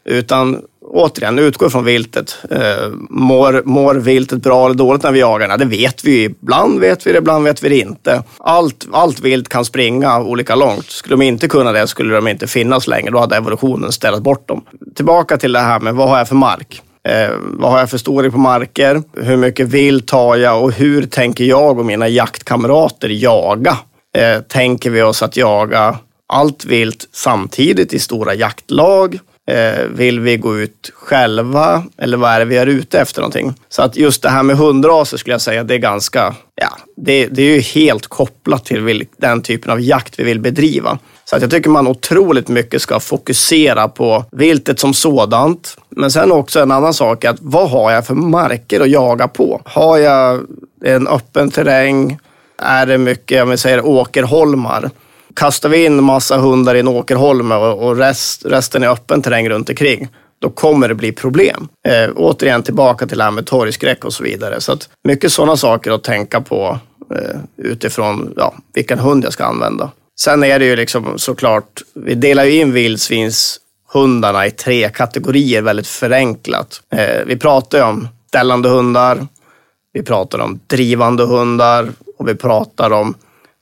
[0.06, 0.62] Utan
[0.94, 2.38] återigen, utgå från viltet.
[2.52, 5.48] Eh, mår, mår viltet bra eller dåligt när vi jagar?
[5.48, 6.24] Nej, det vet vi.
[6.24, 8.24] Ibland vet vi det, ibland vet vi det inte.
[8.38, 10.86] Allt, allt vilt kan springa olika långt.
[10.86, 13.12] Skulle de inte kunna det skulle de inte finnas längre.
[13.12, 14.66] Då hade evolutionen ställt bort dem.
[14.96, 16.82] Tillbaka till det här med vad har jag för mark?
[17.04, 19.04] Eh, vad har jag för storlek på marker?
[19.18, 23.78] Hur mycket vilt har jag och hur tänker jag och mina jaktkamrater jaga?
[24.18, 29.20] Eh, tänker vi oss att jaga allt vilt samtidigt i stora jaktlag?
[29.52, 33.54] Eh, vill vi gå ut själva eller vad är det vi är ute efter någonting?
[33.70, 37.28] Så att just det här med hundraser skulle jag säga, det är ganska, ja, det,
[37.28, 41.00] det är ju helt kopplat till den typen av jakt vi vill bedriva.
[41.26, 45.78] Så att jag tycker man otroligt mycket ska fokusera på viltet som sådant.
[45.90, 49.62] Men sen också en annan sak, att vad har jag för marker att jaga på?
[49.66, 50.42] Har jag
[50.84, 52.20] en öppen terräng?
[52.58, 54.90] Är det mycket, om vi säger åkerholmar?
[55.36, 59.50] Kastar vi in massa hundar i en åkerholme och, och rest, resten är öppen terräng
[59.50, 60.10] runt omkring,
[60.42, 61.68] då kommer det bli problem.
[61.88, 64.62] Eh, återigen tillbaka till det här med torgskräck och så vidare.
[64.62, 66.80] Så att mycket sådana saker att tänka på
[67.16, 69.92] eh, utifrån ja, vilken hund jag ska använda.
[70.20, 75.88] Sen är det ju liksom såklart, vi delar ju in vildsvinshundarna i tre kategorier väldigt
[75.88, 76.82] förenklat.
[76.94, 79.28] Eh, vi pratar ju om ställande hundar,
[79.94, 83.14] vi pratar om drivande hundar och vi pratar om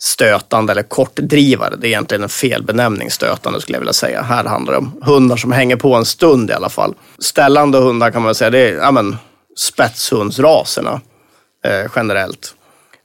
[0.02, 1.76] stötande eller kortdrivare.
[1.76, 4.22] Det är egentligen en felbenämning, stötande skulle jag vilja säga.
[4.22, 6.94] Här handlar det om hundar som hänger på en stund i alla fall.
[7.20, 9.18] Ställande hundar kan man säga, det är ja, men,
[9.58, 11.02] spetshundsraserna
[11.66, 12.54] eh, generellt.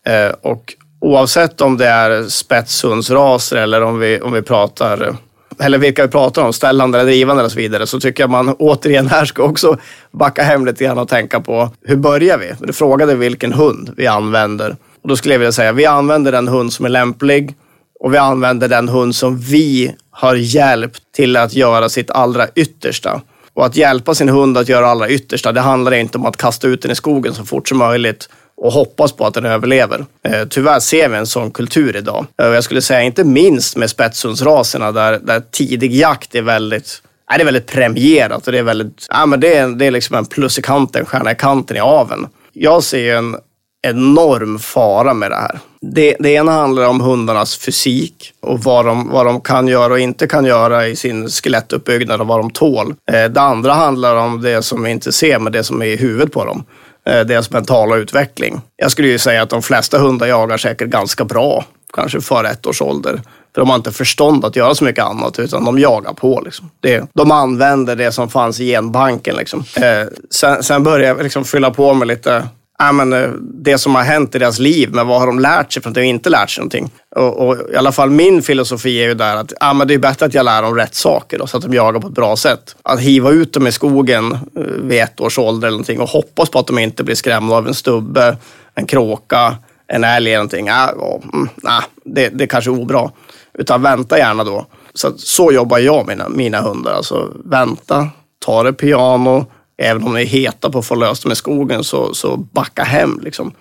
[0.07, 5.16] Eh, och oavsett om det är spetshundsraser eller om vi, om vi pratar
[5.59, 8.55] eller vilka vi pratar om, ställande eller drivande och så vidare, så tycker jag man
[8.59, 9.78] återigen här ska också
[10.11, 12.53] backa hem lite grann och tänka på hur börjar vi?
[12.59, 14.76] Du frågade vilken hund vi använder.
[15.05, 17.55] Och då skulle jag vilja säga, vi använder den hund som är lämplig
[18.00, 23.20] och vi använder den hund som vi har hjälpt till att göra sitt allra yttersta.
[23.55, 26.68] Och att hjälpa sin hund att göra allra yttersta, det handlar inte om att kasta
[26.68, 30.07] ut den i skogen så fort som möjligt och hoppas på att den överlever.
[30.28, 32.26] Eh, tyvärr ser vi en sån kultur idag.
[32.42, 37.02] Eh, jag skulle säga inte minst med spetshundsraserna där, där tidig jakt är väldigt
[37.36, 40.16] det är väldigt premierat och det är väldigt, ja, men det är, det är liksom
[40.16, 42.26] en plus i kanten, stjärna i kanten i aven.
[42.52, 43.36] Jag ser en
[43.85, 45.59] enorm fara med det här.
[45.80, 49.99] Det, det ena handlar om hundarnas fysik och vad de, vad de kan göra och
[49.99, 52.95] inte kan göra i sin skelettuppbyggnad och vad de tål.
[53.12, 55.97] Eh, det andra handlar om det som vi inte ser, men det som är i
[55.97, 56.64] huvudet på dem.
[57.07, 58.61] Eh, deras mentala utveckling.
[58.76, 62.66] Jag skulle ju säga att de flesta hundar jagar säkert ganska bra, kanske före ett
[62.66, 63.20] års ålder.
[63.55, 66.43] För de har inte förstånd att göra så mycket annat, utan de jagar på.
[66.45, 66.70] Liksom.
[66.80, 69.37] Det, de använder det som fanns i genbanken.
[69.37, 69.64] Liksom.
[69.76, 72.49] Eh, sen, sen började jag liksom fylla på med lite
[72.79, 75.72] ja, men, eh, det som har hänt i deras liv, men vad har de lärt
[75.72, 76.91] sig för att de inte lärt sig någonting?
[77.16, 79.99] Och, och, I alla fall min filosofi är ju där att ja, men det är
[79.99, 82.37] bättre att jag lär dem rätt saker då, så att de jagar på ett bra
[82.37, 82.77] sätt.
[82.83, 86.51] Att hiva ut dem i skogen eh, vid ett års ålder eller någonting och hoppas
[86.51, 88.37] på att de inte blir skrämda av en stubbe,
[88.75, 89.57] en kråka,
[89.87, 90.66] en älg eller någonting.
[90.66, 93.11] Ja, och, nej, mm, det, det kanske är obra.
[93.59, 94.66] Utan vänta gärna då.
[94.95, 96.93] Så, så jobbar jag med mina, mina hundar.
[96.93, 98.09] Alltså vänta,
[98.45, 99.47] ta det piano,
[99.77, 102.83] även om ni är heta på att få löst dem i skogen, så, så backa
[102.83, 103.20] hem.
[103.22, 103.53] Liksom.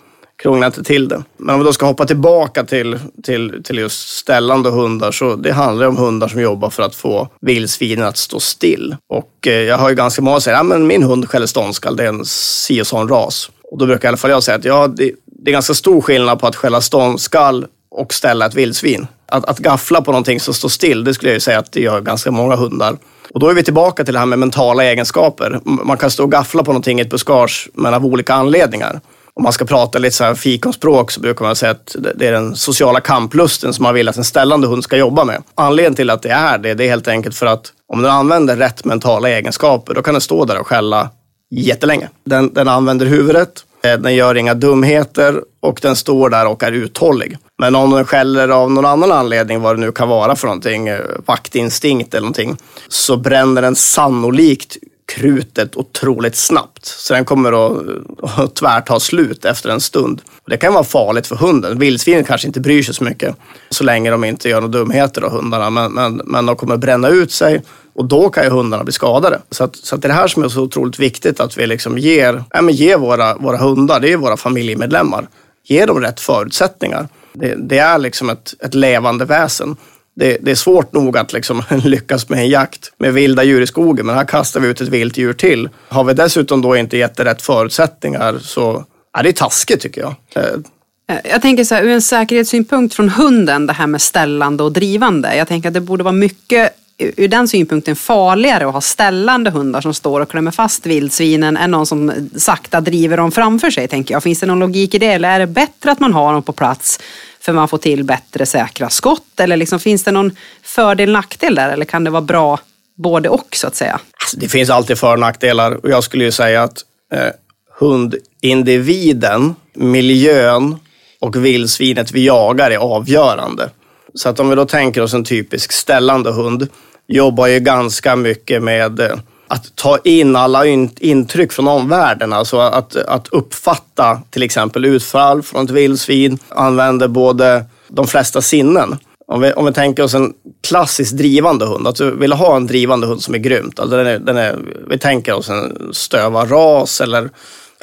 [0.43, 1.23] Krångla inte till det.
[1.37, 5.51] Men om vi då ska hoppa tillbaka till, till, till just ställande hundar, så det
[5.51, 8.95] handlar om hundar som jobbar för att få vildsvinen att stå still.
[9.09, 11.95] Och eh, jag har ju ganska många som säger, ja men min hund skäller ståndskall,
[11.95, 13.49] det är en si och sån ras.
[13.71, 16.01] Och då brukar i alla fall jag säga att ja, det, det är ganska stor
[16.01, 19.07] skillnad på att skälla ståndskall och ställa ett vildsvin.
[19.25, 21.81] Att, att gaffla på någonting som står still, det skulle jag ju säga att det
[21.81, 22.97] gör ganska många hundar.
[23.33, 25.59] Och då är vi tillbaka till det här med mentala egenskaper.
[25.63, 29.01] Man kan stå och gaffla på någonting i ett buskage, men av olika anledningar.
[29.35, 32.31] Om man ska prata lite så här fikonspråk så brukar man säga att det är
[32.31, 35.43] den sociala kamplusten som man vill att en ställande hund ska jobba med.
[35.55, 38.57] Anledningen till att det är det, det är helt enkelt för att om den använder
[38.57, 41.09] rätt mentala egenskaper, då kan den stå där och skälla
[41.51, 42.09] jättelänge.
[42.25, 46.71] Den, den använder huvudet, eh, den gör inga dumheter och den står där och är
[46.71, 47.37] uthållig.
[47.63, 50.87] Men om den skäller av någon annan anledning, vad det nu kan vara för någonting,
[50.87, 52.57] eh, vaktinstinkt eller någonting,
[52.87, 54.77] så bränner den sannolikt
[55.15, 56.85] krutet otroligt snabbt.
[56.85, 60.21] Så den kommer att, eh, att tvärt ta slut efter en stund.
[60.47, 61.79] Det kan vara farligt för hunden.
[61.79, 63.35] Vildsvinen kanske inte bryr sig så mycket
[63.69, 65.69] så länge de inte gör några dumheter, då, hundarna.
[65.69, 67.61] Men, men, men de kommer bränna ut sig
[67.95, 69.41] och då kan ju hundarna bli skadade.
[69.51, 71.67] Så, att, så att det är det här som är så otroligt viktigt att vi
[71.67, 75.27] liksom ger, ja, men ger våra, våra hundar, det är våra familjemedlemmar,
[75.63, 77.07] ger dem rätt förutsättningar.
[77.33, 79.75] Det, det är liksom ett, ett levande väsen.
[80.15, 83.67] Det, det, är svårt nog att liksom lyckas med en jakt med vilda djur i
[83.67, 85.69] skogen, men här kastar vi ut ett vilt djur till.
[85.87, 88.85] Har vi dessutom då inte gett det rätt förutsättningar så
[89.17, 90.15] är det taskigt tycker jag.
[90.35, 94.71] Eh, jag tänker så här, ur en säkerhetssynpunkt från hunden, det här med ställande och
[94.71, 95.35] drivande.
[95.35, 99.81] Jag tänker att det borde vara mycket ur den synpunkten farligare att ha ställande hundar
[99.81, 103.87] som står och klämmer fast vildsvinen än någon som sakta driver dem framför sig.
[103.87, 104.23] tänker jag.
[104.23, 106.53] Finns det någon logik i det eller är det bättre att man har dem på
[106.53, 106.99] plats
[107.39, 109.39] för man får till bättre säkra skott?
[109.39, 110.31] Eller liksom, finns det någon
[110.63, 112.59] fördel nackdel där eller kan det vara bra
[112.95, 113.99] både och så att säga?
[114.23, 116.81] Alltså, det finns alltid för och nackdelar och jag skulle ju säga att
[117.13, 117.31] eh,
[117.79, 120.75] hundindividen, miljön
[121.19, 123.69] och vildsvinet vi jagar är avgörande.
[124.15, 126.67] Så att om vi då tänker oss en typisk ställande hund
[127.07, 130.65] jobbar ju ganska mycket med eh, att ta in alla
[130.99, 132.33] intryck från omvärlden.
[132.33, 136.39] Alltså att, att uppfatta till exempel utfall från ett vildsvin.
[136.49, 138.97] Använder både de flesta sinnen.
[139.27, 140.33] Om vi, om vi tänker oss en
[140.67, 143.79] klassiskt drivande hund, att du vill ha en drivande hund som är grymt.
[143.79, 144.57] Alltså den är, den är,
[144.89, 147.29] vi tänker oss en stövarras eller,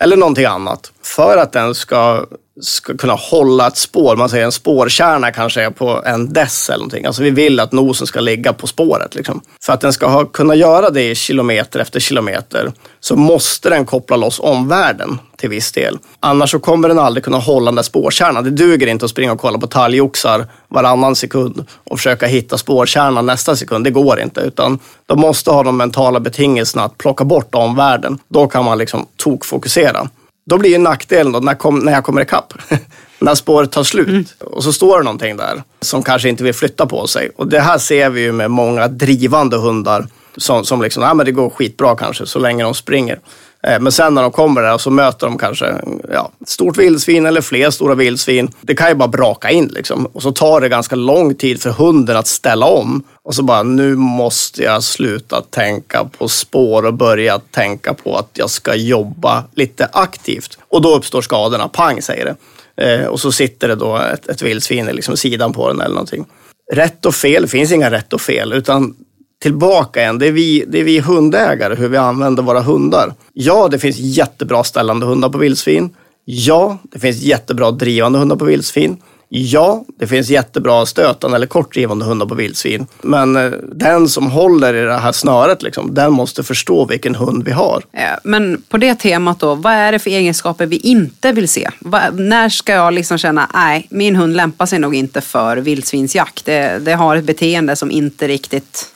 [0.00, 0.92] eller någonting annat.
[1.02, 2.26] För att den ska
[2.60, 4.16] ska kunna hålla ett spår.
[4.16, 7.06] Man säger en spårkärna kanske är på en dess eller någonting.
[7.06, 9.14] Alltså vi vill att nosen ska ligga på spåret.
[9.14, 9.40] Liksom.
[9.62, 14.16] För att den ska ha, kunna göra det kilometer efter kilometer så måste den koppla
[14.16, 15.98] loss omvärlden till viss del.
[16.20, 18.44] Annars så kommer den aldrig kunna hålla den där spårkärnan.
[18.44, 23.26] Det duger inte att springa och kolla på talgoxar varannan sekund och försöka hitta spårkärnan
[23.26, 23.84] nästa sekund.
[23.84, 24.40] Det går inte.
[24.40, 28.18] Utan de måste ha de mentala betingelserna att plocka bort omvärlden.
[28.28, 30.08] Då kan man liksom tokfokusera.
[30.46, 32.54] Då blir ju nackdelen då när, kom, när jag kommer ikapp.
[33.18, 34.24] när spåret tar slut mm.
[34.40, 37.30] och så står det någonting där som kanske inte vill flytta på sig.
[37.36, 41.26] Och det här ser vi ju med många drivande hundar som, som liksom, ja men
[41.26, 43.18] det går skitbra kanske så länge de springer.
[43.66, 45.74] Eh, men sen när de kommer där och så möter de kanske
[46.12, 48.50] ja, ett stort vildsvin eller fler stora vildsvin.
[48.60, 50.06] Det kan ju bara braka in liksom.
[50.06, 53.02] Och så tar det ganska lång tid för hunden att ställa om.
[53.22, 58.30] Och så bara, nu måste jag sluta tänka på spår och börja tänka på att
[58.32, 60.58] jag ska jobba lite aktivt.
[60.68, 62.36] Och då uppstår skadorna, pang säger det.
[62.84, 65.80] Eh, och så sitter det då ett, ett vildsvin liksom i liksom sidan på den
[65.80, 66.26] eller någonting.
[66.72, 68.94] Rätt och fel, det finns inga rätt och fel, utan
[69.40, 70.18] tillbaka igen.
[70.18, 73.14] Det är, vi, det är vi hundägare, hur vi använder våra hundar.
[73.32, 75.90] Ja, det finns jättebra ställande hundar på vildsvin.
[76.24, 78.96] Ja, det finns jättebra drivande hundar på vildsvin.
[79.32, 82.86] Ja, det finns jättebra stötande eller kortdrivande hundar på vildsvin.
[83.02, 87.44] Men eh, den som håller i det här snöret, liksom, den måste förstå vilken hund
[87.44, 87.82] vi har.
[87.92, 91.70] Eh, men på det temat då, vad är det för egenskaper vi inte vill se?
[92.12, 96.44] när ska jag liksom känna, nej, min hund lämpar sig nog inte för vildsvinsjakt.
[96.44, 98.86] Det, det har ett beteende som inte riktigt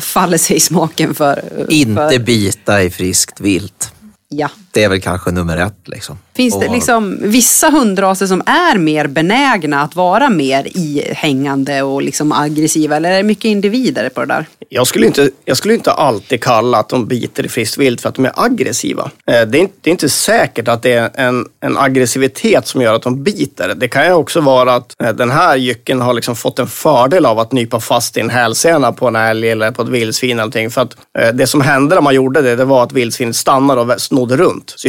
[0.00, 1.66] faller sig i smaken för...
[1.68, 2.18] Inte för...
[2.18, 3.92] bita i friskt vilt.
[4.28, 4.50] Ja.
[4.76, 5.88] Det är väl kanske nummer ett.
[5.88, 6.18] Liksom.
[6.36, 12.32] Finns det liksom vissa hundraser som är mer benägna att vara mer ihängande och liksom
[12.32, 12.96] aggressiva?
[12.96, 14.46] Eller är det mycket individer på det där?
[14.68, 18.08] Jag skulle inte, jag skulle inte alltid kalla att de biter i friskt vilt för
[18.08, 19.10] att de är aggressiva.
[19.26, 22.82] Eh, det är inte, det är inte säkert att det är en, en aggressivitet som
[22.82, 23.74] gör att de biter.
[23.76, 27.26] Det kan ju också vara att eh, den här jycken har liksom fått en fördel
[27.26, 30.30] av att nypa fast i en hälsena på en älg eller på ett vildsvin.
[30.30, 30.70] Eller någonting.
[30.70, 33.80] För att eh, det som hände när man gjorde det, det var att vildsvinet stannade
[33.80, 34.65] och snodde runt.
[34.76, 34.88] Så,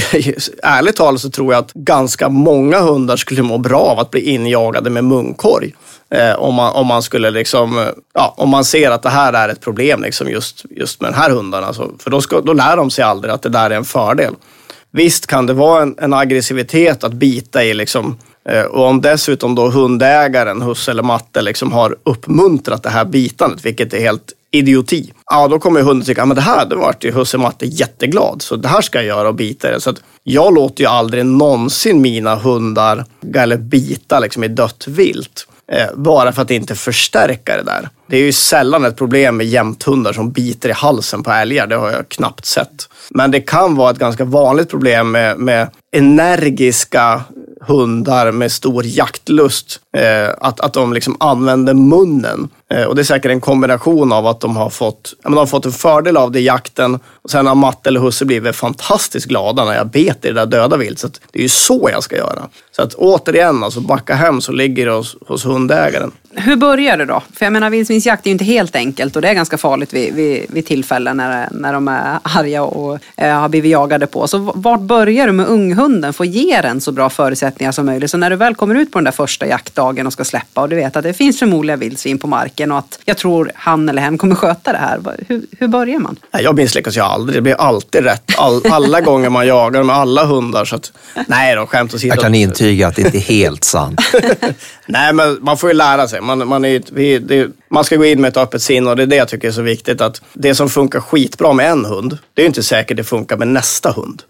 [0.64, 4.22] ärligt talat så tror jag att ganska många hundar skulle må bra av att bli
[4.22, 5.74] injagade med munkorg.
[6.10, 9.34] Eh, om, man, om man skulle liksom, eh, ja, om man ser att det här
[9.34, 11.64] är ett problem liksom just, just med den här hunden.
[11.64, 14.34] Alltså, för då, ska, då lär de sig aldrig att det där är en fördel.
[14.92, 18.18] Visst kan det vara en, en aggressivitet att bita i liksom,
[18.50, 23.66] eh, och om dessutom då hundägaren, husse eller matte, liksom har uppmuntrat det här bitandet,
[23.66, 25.14] vilket är helt idioti.
[25.26, 28.56] Ja, då kommer hunden tycka, att det här, det vart ju husse matte jätteglad, så
[28.56, 29.82] det här ska jag göra och bita det.
[29.82, 35.48] Så att jag låter ju aldrig någonsin mina hundar eller bita liksom i dött vilt.
[35.72, 37.90] Eh, bara för att inte förstärka det där.
[38.08, 41.68] Det är ju sällan ett problem med jämthundar som biter i halsen på älgar.
[41.68, 42.90] Det har jag knappt sett.
[43.10, 47.22] Men det kan vara ett ganska vanligt problem med, med energiska
[47.62, 49.80] hundar med stor jaktlust.
[49.98, 52.50] Eh, att, att de liksom använder munnen.
[52.70, 55.46] Eh, och det är säkert en kombination av att de har fått, ja, de har
[55.46, 57.00] fått en fördel av det i jakten.
[57.22, 60.46] Och sen har matte eller husse blivit fantastiskt glada när jag bet i det där
[60.46, 61.00] döda vilt.
[61.00, 62.48] Så det är ju så jag ska göra.
[62.72, 66.12] Så att återigen, alltså backa hem så ligger det hos, hos hundägaren.
[66.40, 67.24] Hur börjar det då?
[67.34, 70.14] För jag menar vildsvinsjakt är ju inte helt enkelt och det är ganska farligt vid,
[70.14, 74.28] vid, vid tillfällen när, när de är arga och eh, har blivit jagade på.
[74.28, 78.12] Så vart börjar du med unghunden för att ge den så bra förutsättningar som möjligt?
[78.12, 80.70] Så när du väl kommer ut på den där första jaktdagen och ska släppa och
[80.70, 84.02] du vet att det finns förmodligen vildsvin på marken och att jag tror han eller
[84.02, 85.00] hen kommer sköta det här.
[85.28, 86.20] Hur, hur börjar man?
[86.32, 87.38] Jag misslyckas ju aldrig.
[87.38, 88.32] Det blir alltid rätt.
[88.38, 90.66] All, alla gånger man jagar med alla hundar.
[90.66, 90.92] Så att,
[91.28, 92.16] nej då, skämt åsido.
[92.16, 94.02] Jag kan intyga att det inte är helt sant.
[94.86, 98.06] nej, men man får ju lära sig man, man, är, vi, det, man ska gå
[98.06, 100.02] in med ett öppet sinne och det är det jag tycker är så viktigt.
[100.02, 103.48] Att det som funkar skitbra med en hund, det är inte säkert det funkar med
[103.48, 104.24] nästa hund.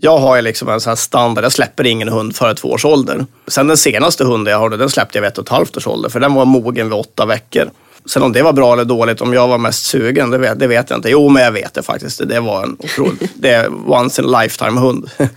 [0.00, 2.84] Jag har ju liksom en sån här standard, jag släpper ingen hund före två års
[2.84, 3.26] ålder.
[3.46, 5.86] Sen den senaste hunden jag har, den släppte jag vid ett och ett halvt års
[5.86, 7.70] ålder, för den var mogen vid åtta veckor.
[8.06, 10.66] Sen om det var bra eller dåligt, om jag var mest sugen, det vet, det
[10.66, 11.10] vet jag inte.
[11.10, 12.28] Jo, men jag vet det faktiskt.
[12.28, 15.10] Det var en otrolig, det är once in a lifetime hund.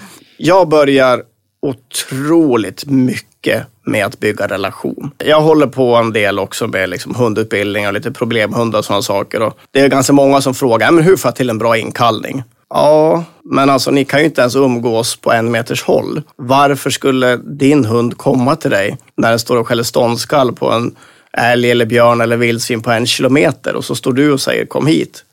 [0.41, 1.23] Jag börjar
[1.61, 5.11] otroligt mycket med att bygga relation.
[5.17, 9.41] Jag håller på en del också med liksom hundutbildning och lite problemhundar och sådana saker.
[9.41, 12.43] Och det är ganska många som frågar, men hur får jag till en bra inkallning?
[12.69, 16.21] Ja, men alltså ni kan ju inte ens umgås på en meters håll.
[16.35, 20.95] Varför skulle din hund komma till dig när den står och skäller ståndskall på en
[21.37, 24.87] älg eller björn eller vildsvin på en kilometer och så står du och säger kom
[24.87, 25.23] hit.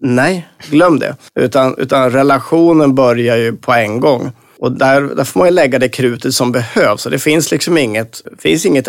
[0.00, 1.16] Nej, glöm det.
[1.34, 4.32] Utan, utan relationen börjar ju på en gång.
[4.60, 7.06] Och där, där får man ju lägga det krutet som behövs.
[7.06, 8.88] Och det finns liksom inget, finns inget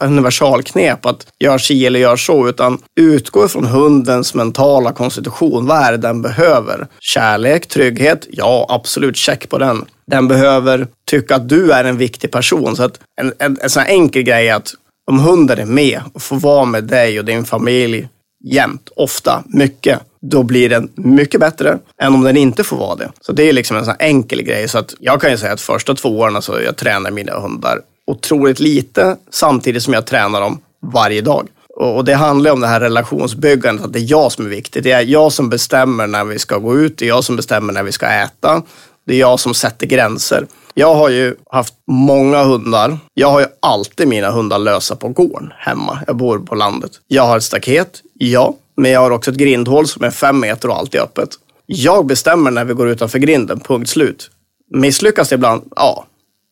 [0.00, 5.66] universalknep att gör si eller gör så, utan utgå från hundens mentala konstitution.
[5.66, 6.86] Vad är det den behöver?
[7.00, 8.26] Kärlek, trygghet?
[8.30, 9.84] Ja, absolut, check på den.
[10.06, 12.76] Den behöver tycka att du är en viktig person.
[12.76, 14.74] Så att en, en, en sån här enkel grej är att
[15.10, 18.08] om hunden är med och får vara med dig och din familj
[18.44, 20.00] jämt, ofta, mycket,
[20.30, 23.12] då blir den mycket bättre än om den inte får vara det.
[23.20, 24.68] Så det är liksom en sån enkel grej.
[24.68, 27.80] Så att jag kan ju säga att första två åren så jag tränar mina hundar
[28.06, 30.60] otroligt lite samtidigt som jag tränar dem
[30.92, 31.48] varje dag.
[31.76, 34.82] Och det handlar om det här relationsbyggandet, att det är jag som är viktig.
[34.82, 37.72] Det är jag som bestämmer när vi ska gå ut, det är jag som bestämmer
[37.72, 38.62] när vi ska äta.
[39.06, 40.46] Det är jag som sätter gränser.
[40.74, 42.98] Jag har ju haft många hundar.
[43.14, 45.98] Jag har ju alltid mina hundar lösa på gården hemma.
[46.06, 46.90] Jag bor på landet.
[47.06, 48.54] Jag har ett staket, ja.
[48.76, 51.28] Men jag har också ett grindhål som är fem meter och alltid öppet.
[51.66, 54.30] Jag bestämmer när vi går utanför grinden, punkt slut.
[54.74, 55.62] Misslyckas det ibland?
[55.76, 56.06] Ja,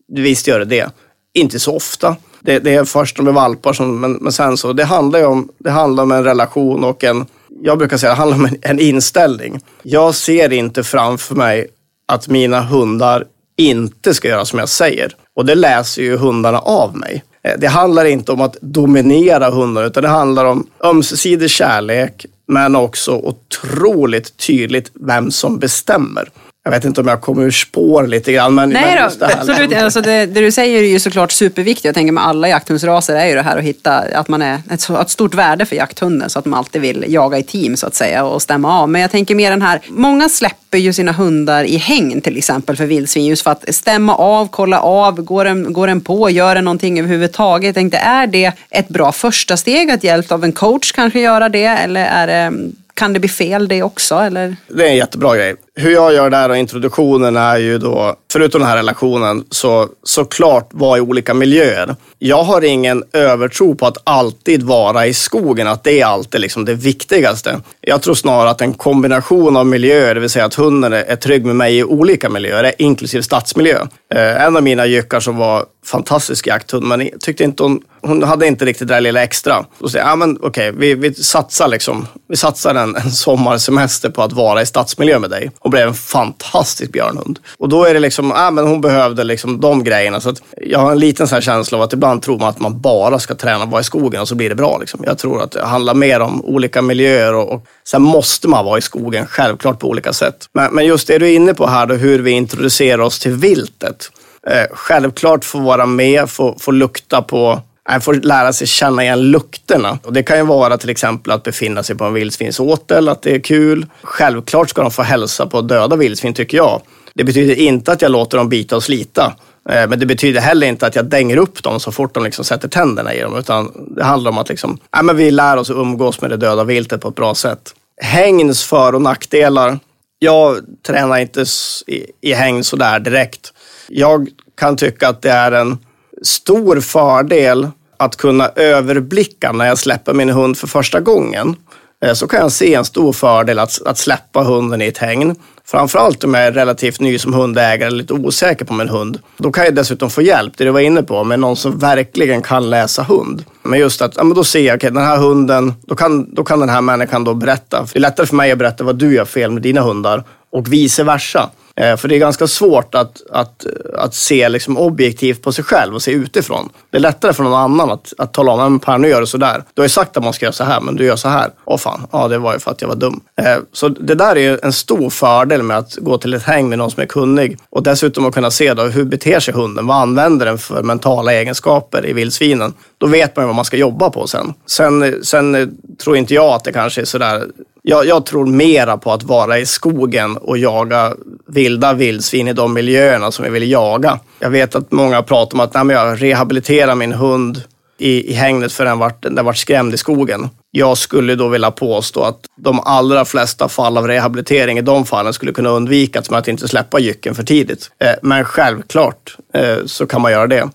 [0.08, 0.90] visst gör det det.
[1.34, 2.16] Inte så ofta.
[2.40, 4.72] Det, det är först när valpar, som, men, men sen så.
[4.72, 7.26] Det handlar ju om, det handlar om en relation och en,
[7.62, 9.60] jag brukar säga det handlar om en, en inställning.
[9.82, 11.66] Jag ser inte framför mig
[12.08, 13.24] att mina hundar
[13.56, 15.16] inte ska göra som jag säger.
[15.34, 17.24] Och det läser ju hundarna av mig.
[17.44, 22.76] Eh, det handlar inte om att dominera hundar, utan det handlar om ömsesidig kärlek, men
[22.76, 26.28] också otroligt tydligt vem som bestämmer.
[26.66, 28.54] Jag vet inte om jag kommer ur spår lite grann.
[28.54, 29.76] Men, Nej men då, absolut.
[29.76, 31.84] Alltså det, det, du säger är ju såklart superviktigt.
[31.84, 34.90] Jag tänker med alla jakthundsraser är ju det här att hitta att man är ett,
[34.90, 37.94] ett stort värde för jakthunden så att man alltid vill jaga i team så att
[37.94, 38.88] säga och stämma av.
[38.88, 42.76] Men jag tänker mer den här, många släpper ju sina hundar i häng till exempel
[42.76, 46.54] för vildsvin just för att stämma av, kolla av, går den, går den på, gör
[46.54, 47.66] den någonting överhuvudtaget?
[47.66, 51.48] Jag tänkte, är det ett bra första steg att hjälp av en coach kanske göra
[51.48, 52.58] det eller är det
[52.94, 54.14] kan det bli fel det också?
[54.14, 54.56] Eller?
[54.68, 55.54] Det är en jättebra grej.
[55.76, 60.68] Hur jag gör där och introduktionen är ju då, förutom den här relationen, så såklart
[60.72, 61.96] vara i olika miljöer.
[62.18, 66.64] Jag har ingen övertro på att alltid vara i skogen, att det är alltid liksom
[66.64, 67.60] det viktigaste.
[67.80, 71.46] Jag tror snarare att en kombination av miljöer, det vill säga att hunden är trygg
[71.46, 73.78] med mig i olika miljöer, inklusive stadsmiljö.
[74.14, 78.46] Eh, en av mina jyckar som var fantastisk jakthund, men tyckte inte hon, hon hade
[78.46, 79.64] inte riktigt det där lilla extra.
[79.78, 84.10] Då säger jag, ja men okej, vi, vi satsar liksom, vi satsar en, en sommarsemester
[84.10, 85.50] på att vara i stadsmiljö med dig.
[85.64, 87.38] Och blev en fantastisk björnhund.
[87.58, 90.20] Och då är det liksom, ja men hon behövde liksom de grejerna.
[90.20, 92.60] Så att jag har en liten sån här känsla av att ibland tror man att
[92.60, 94.78] man bara ska träna och vara i skogen och så blir det bra.
[94.78, 95.00] Liksom.
[95.06, 98.78] Jag tror att det handlar mer om olika miljöer och, och sen måste man vara
[98.78, 100.48] i skogen, självklart på olika sätt.
[100.52, 103.32] Men, men just det du är inne på här, då, hur vi introducerar oss till
[103.32, 104.10] viltet.
[104.46, 107.60] Eh, självklart få vara med, få, få lukta på
[107.90, 109.98] man får lära sig känna igen lukterna.
[110.02, 113.34] Och det kan ju vara till exempel att befinna sig på en vildsvinsåtel, att det
[113.34, 113.86] är kul.
[114.02, 116.82] Självklart ska de få hälsa på döda vildsvin tycker jag.
[117.14, 119.36] Det betyder inte att jag låter dem bita och slita.
[119.70, 122.44] Äh, men det betyder heller inte att jag dänger upp dem så fort de liksom
[122.44, 123.38] sätter tänderna i dem.
[123.38, 126.36] Utan det handlar om att liksom, ja, men vi lär oss att umgås med det
[126.36, 127.74] döda viltet på ett bra sätt.
[128.02, 129.78] Hägns för och nackdelar.
[130.18, 131.44] Jag tränar inte
[131.86, 133.52] i, i hägn sådär direkt.
[133.88, 135.78] Jag kan tycka att det är en
[136.24, 141.56] stor fördel att kunna överblicka när jag släpper min hund för första gången.
[142.04, 145.36] Eh, så kan jag se en stor fördel att, att släppa hunden i ett hägn.
[145.66, 149.18] Framförallt om jag är relativt ny som hundägare, lite osäker på min hund.
[149.36, 152.42] Då kan jag dessutom få hjälp, det du var inne på, med någon som verkligen
[152.42, 153.44] kan läsa hund.
[153.62, 156.34] Men just att, ja, men då ser jag, okej, okay, den här hunden, då kan,
[156.34, 157.86] då kan den här människan då berätta.
[157.92, 160.72] Det är lättare för mig att berätta vad du gör fel med dina hundar och
[160.72, 161.50] vice versa.
[161.76, 163.66] Eh, för det är ganska svårt att, att,
[163.98, 166.68] att se liksom objektivt på sig själv och se utifrån.
[166.90, 169.26] Det är lättare för någon annan att, att tala om, men Per, nu gör du
[169.26, 169.64] sådär.
[169.74, 171.50] Du har ju sagt att man ska göra så här, men du gör så här.
[171.64, 173.20] Åh fan, ja det var ju för att jag var dum.
[173.36, 176.68] Eh, så det där är ju en stor fördel med att gå till ett häng
[176.68, 177.58] med någon som är kunnig.
[177.70, 179.86] Och dessutom att kunna se då, hur beter sig hunden?
[179.86, 182.74] Vad använder den för mentala egenskaper i vildsvinen?
[182.98, 184.54] Då vet man ju vad man ska jobba på sen.
[184.66, 187.46] Sen, sen tror inte jag att det kanske är sådär
[187.86, 191.14] jag, jag, tror mera på att vara i skogen och jaga
[191.46, 194.18] vilda vildsvin i de miljöerna som vi vill jaga.
[194.38, 197.62] Jag vet att många pratar om att nej, men jag rehabiliterar min hund
[197.98, 200.48] i, i hängnet för den vart, den vart skrämd i skogen.
[200.70, 205.32] Jag skulle då vilja påstå att de allra flesta fall av rehabilitering i de fallen
[205.32, 207.90] skulle kunna undvikas med att inte släppa jycken för tidigt.
[207.98, 210.68] Eh, men självklart eh, så kan man göra det.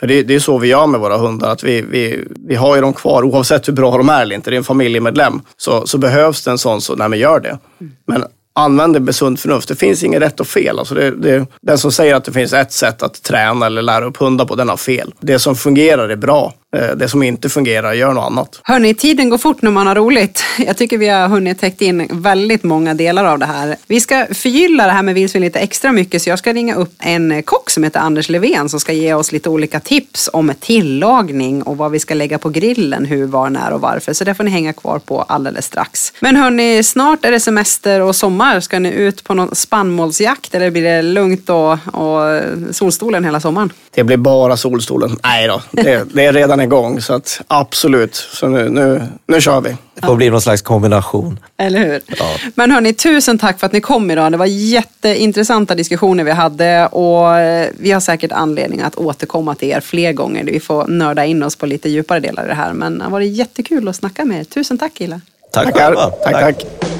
[0.00, 2.74] För det, det, är så vi gör med våra hundar, att vi, vi, vi har
[2.74, 4.50] ju dem kvar oavsett hur bra de är eller inte.
[4.50, 5.40] Det är en familjemedlem.
[5.56, 7.58] Så, så behövs det en sån, så nej men gör det.
[8.06, 8.24] Men
[8.54, 9.68] använd det med sunt förnuft.
[9.68, 10.78] Det finns inget rätt och fel.
[10.78, 14.04] Alltså det, det, den som säger att det finns ett sätt att träna eller lära
[14.04, 15.14] upp hundar på, den har fel.
[15.20, 16.54] Det som fungerar är bra.
[16.76, 18.60] Eh, det som inte fungerar, gör något annat.
[18.62, 20.42] Hörni, tiden går fort när man har roligt.
[20.58, 23.76] Jag tycker vi har hunnit täckt in väldigt många delar av det här.
[23.86, 26.92] Vi ska förgylla det här med vildsvin lite extra mycket så jag ska ringa upp
[26.98, 31.62] en kock som heter Anders Levén som ska ge oss lite olika tips om tillagning
[31.62, 34.12] och vad vi ska lägga på grillen, hur, var, när och varför.
[34.12, 36.12] Så det får ni hänga kvar på alldeles strax.
[36.20, 38.60] Men hörni, snart är det semester och sommar.
[38.60, 43.72] Ska ni ut på någon spannmålsjakt eller blir det lugnt och, och solstolen hela sommaren?
[43.94, 45.16] Det blir bara solstolen.
[45.22, 48.14] Nej då, det, det är redan igång så att absolut.
[48.14, 49.76] Så nu, nu, nu kör vi.
[49.94, 51.38] Det får bli någon slags kombination.
[51.56, 52.00] Eller hur?
[52.06, 52.30] Ja.
[52.54, 54.32] Men hörni, tusen tack för att ni kom idag.
[54.32, 59.68] Det var jätteintressanta diskussioner vi hade och eh, vi har säkert anledning att återkomma till
[59.68, 60.44] er fler gånger.
[60.44, 62.72] Vi får nörda in oss på lite djupare delar i det här.
[62.72, 64.44] Men det har varit jättekul att snacka med er.
[64.44, 65.20] Tusen tack killar.
[65.52, 65.94] Tack Tackar.
[65.94, 66.58] Tack, tack.
[66.58, 66.99] tack.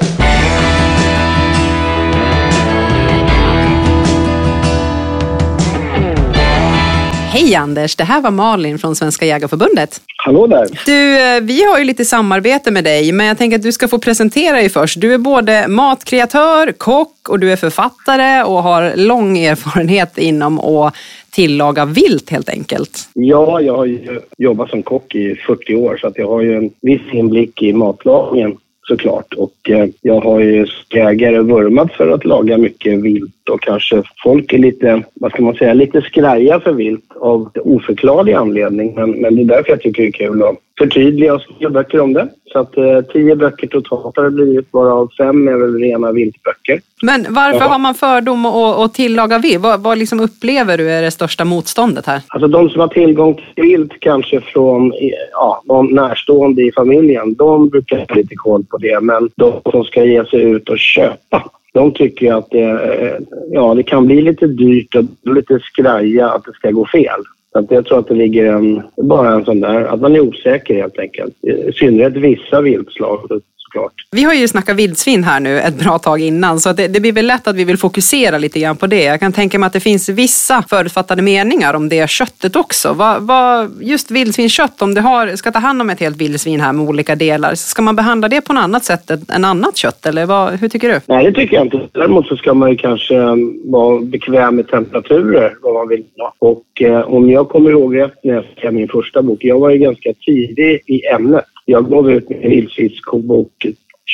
[7.33, 10.01] Hej Anders, det här var Malin från Svenska Jägarförbundet.
[10.17, 10.67] Hallå där.
[10.87, 13.89] Du, eh, vi har ju lite samarbete med dig, men jag tänker att du ska
[13.89, 15.01] få presentera dig först.
[15.01, 20.95] Du är både matkreatör, kock och du är författare och har lång erfarenhet inom att
[21.31, 22.99] tillaga vilt helt enkelt.
[23.15, 26.57] Ja, jag har ju jobbat som kock i 40 år så att jag har ju
[26.57, 28.57] en viss inblick i matlagningen
[28.89, 29.35] såklart.
[29.35, 34.53] Och eh, jag har ju jägare vurmat för att laga mycket vilt och kanske folk
[34.53, 38.95] är lite, vad ska man säga, lite skraja för vilt av oförklarlig anledning.
[38.95, 42.01] Men, men det är därför jag tycker det är kul att förtydliga och skriva böcker
[42.01, 42.29] om det.
[42.53, 46.81] Så att eh, tio böcker totalt har det blivit, varav fem är väl rena viltböcker.
[47.03, 47.69] Men varför ja.
[47.69, 49.63] har man fördom att, att tillaga vilt?
[49.63, 52.23] Vad, vad liksom upplever du är det största motståndet här?
[52.29, 54.93] Alltså de som har tillgång till vilt kanske från
[55.33, 59.01] ja, de närstående i familjen, de brukar ha lite koll på det.
[59.01, 63.75] Men de som ska ge sig ut och köpa, de tycker att det, eh, ja,
[63.75, 67.21] det kan bli lite dyrt och lite skraja att det ska gå fel.
[67.53, 70.75] Så jag tror att det ligger en, bara en sån där, att man är osäker
[70.75, 71.45] helt enkelt.
[71.45, 73.93] I synnerhet vissa viltslag såklart.
[74.11, 77.13] Vi har ju snackat vildsvin här nu ett bra tag innan så det, det, blir
[77.13, 79.05] väl lätt att vi vill fokusera lite grann på det.
[79.05, 82.93] Jag kan tänka mig att det finns vissa förutfattade meningar om det köttet också.
[82.93, 86.73] Vad, vad, just vildsvinskött, om du har, ska ta hand om ett helt vildsvin här
[86.73, 90.27] med olika delar, ska man behandla det på något annat sätt än annat kött eller
[90.27, 91.01] vad, hur tycker du?
[91.07, 91.89] Nej, det tycker jag inte.
[91.93, 96.35] Däremot så ska man ju kanske um, vara bekväm med temperaturer, vad man vill ha.
[96.39, 99.71] Och eh, om jag kommer ihåg rätt när jag skrev min första bok, jag var
[99.71, 101.45] ju ganska tidig i ämnet.
[101.65, 103.60] Jag gav ut min vildsvinskobok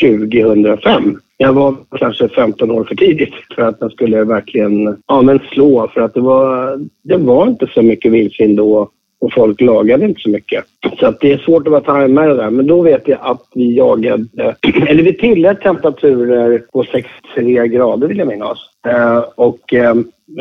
[0.02, 1.20] 2005.
[1.36, 5.88] Jag var kanske 15 år för tidigt för att jag skulle verkligen ja, men slå.
[5.88, 8.90] För att det var, det var inte så mycket vildsvin då
[9.20, 10.64] och folk lagade inte så mycket.
[11.00, 12.50] Så att det är svårt att vara tajmare där.
[12.50, 14.26] Men då vet jag att vi jagade,
[14.86, 18.58] eller vi tillät temperaturer på 63 grader vill jag minnas.
[18.88, 19.94] Eh, och eh,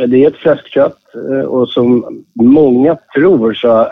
[0.07, 0.99] det är ett fläskkött
[1.31, 3.87] eh, och som många tror så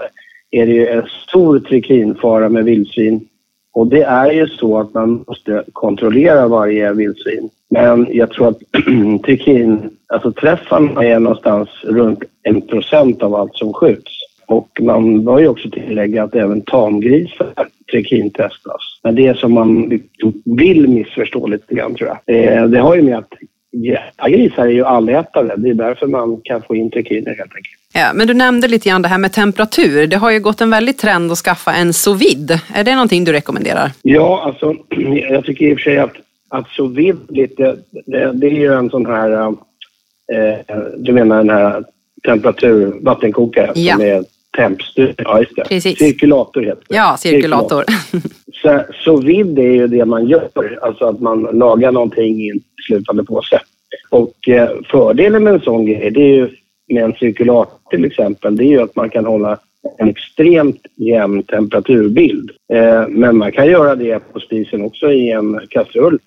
[0.52, 3.28] är det ju en stor trikinfara med vildsvin.
[3.74, 7.50] Och det är ju så att man måste kontrollera varje vildsvin.
[7.70, 8.60] Men jag tror att
[9.26, 14.12] trikin, alltså träffarna är någonstans runt en procent av allt som skjuts.
[14.46, 17.54] Och man bör ju också tillägga att även tamgrisar
[17.92, 19.00] trikintestas.
[19.04, 20.00] Men det som man
[20.46, 22.36] vill missförstå lite grann tror jag.
[22.36, 23.34] Eh, det, har ju med att
[24.28, 25.54] grisar är ju allätare.
[25.58, 27.83] Det är därför man kan få in trikiner helt enkelt.
[27.96, 30.08] Ja, men du nämnde lite grann det här med temperatur.
[30.08, 32.62] Det har ju gått en väldig trend att skaffa en sous vide.
[32.74, 33.92] Är det någonting du rekommenderar?
[34.02, 34.76] Ja, alltså
[35.30, 36.14] jag tycker i och för sig att,
[36.50, 37.76] att sous vide lite,
[38.06, 39.48] det, det, är ju en sån här,
[40.34, 41.84] eh, du menar den här
[42.26, 43.94] temperatur, vattenkokare ja.
[43.94, 44.24] som är
[44.58, 45.16] tempstyr.
[45.18, 45.64] Ja, just det.
[45.64, 45.98] Precis.
[45.98, 46.96] Cirkulator heter det.
[46.96, 47.86] Ja, cirkulator.
[48.62, 52.60] Så, sous vide är ju det man gör, alltså att man lagar någonting i en
[52.88, 53.60] slutande påse.
[54.10, 56.50] Och eh, fördelen med en sån grej, det är ju
[56.94, 59.60] med en cirkulator till exempel, det är ju att man kan hålla
[59.98, 62.52] en extremt jämn temperaturbild.
[62.74, 66.20] Eh, men man kan göra det på spisen också i en kastrull.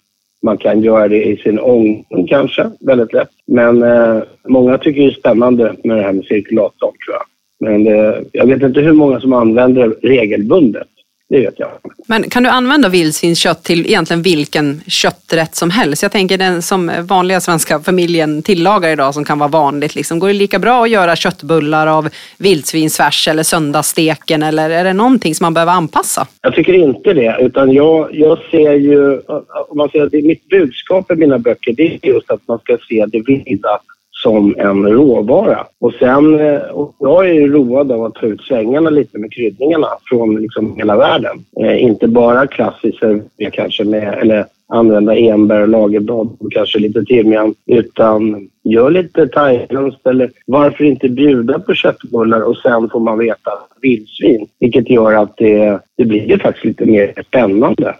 [0.43, 3.30] Man kan göra det i sin ång, kanske, väldigt lätt.
[3.47, 7.26] Men eh, många tycker det är spännande med det här med cirkulatorn tror jag.
[7.60, 10.88] Men eh, jag vet inte hur många som använder det regelbundet.
[11.28, 11.70] Det vet jag.
[12.09, 16.03] Men kan du använda vildsvinskött till egentligen vilken kötträtt som helst?
[16.03, 19.94] Jag tänker den som vanliga svenska familjen tillagar idag som kan vara vanligt.
[19.94, 20.19] Liksom.
[20.19, 22.09] Går det lika bra att göra köttbullar av
[22.39, 26.27] vildsvinsfärs eller söndagssteken eller är det någonting som man behöver anpassa?
[26.43, 29.20] Jag tycker inte det, utan jag, jag ser ju,
[29.69, 32.78] om man säger att mitt budskap i mina böcker det är just att man ska
[32.89, 33.81] se det vilda
[34.22, 35.66] som en råvara.
[35.80, 39.32] Och sen, eh, och jag är ju road av att ta ut svängarna lite med
[39.32, 41.44] kryddningarna från liksom hela världen.
[41.60, 47.05] Eh, inte bara klassiskt eh, kanske med, eller använda enbär, och lagerblad och kanske lite
[47.05, 53.18] timjan, utan gör lite thailändskt eller varför inte bjuda på köttbullar och sen får man
[53.18, 53.51] veta
[53.82, 57.94] vildsvin, vilket gör att det, det blir ju faktiskt lite mer spännande.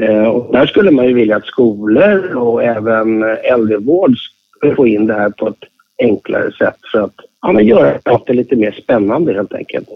[0.00, 4.14] Eh, och där skulle man ju vilja att skolor och även äldrevård
[4.76, 5.64] få in det här på ett
[5.98, 9.88] enklare sätt för att ja, men göra det lite mer spännande helt enkelt.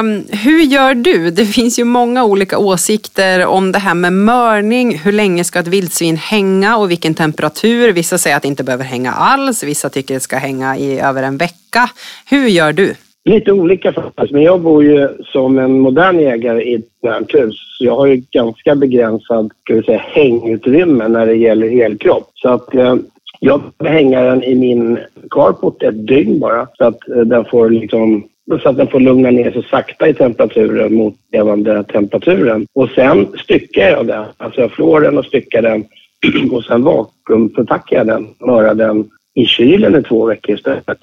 [0.00, 1.30] Um, hur gör du?
[1.30, 4.98] Det finns ju många olika åsikter om det här med mörning.
[4.98, 7.92] Hur länge ska ett vildsvin hänga och vilken temperatur?
[7.92, 9.64] Vissa säger att det inte behöver hänga alls.
[9.64, 11.90] Vissa tycker att det ska hänga i över en vecka.
[12.30, 12.94] Hur gör du?
[13.24, 17.54] Lite olika faktiskt, men jag bor ju som en modern jägare i ett modernt hus.
[17.78, 22.30] Så jag har ju ganska begränsad ska vi säga, hängutrymme när det gäller elkropp.
[22.34, 22.96] Så att eh,
[23.40, 24.98] jag hänger den i min
[25.30, 28.28] carport ett dygn bara så att eh, den får liksom
[28.62, 32.66] så att den får lugna ner sig sakta i temperaturen mot levande temperaturen.
[32.72, 34.24] Och sen styckar jag den.
[34.36, 35.84] Alltså jag flår den och styckar den
[36.52, 40.98] och sen vakuumförpackar jag den, mörar den i kylen i två veckor istället.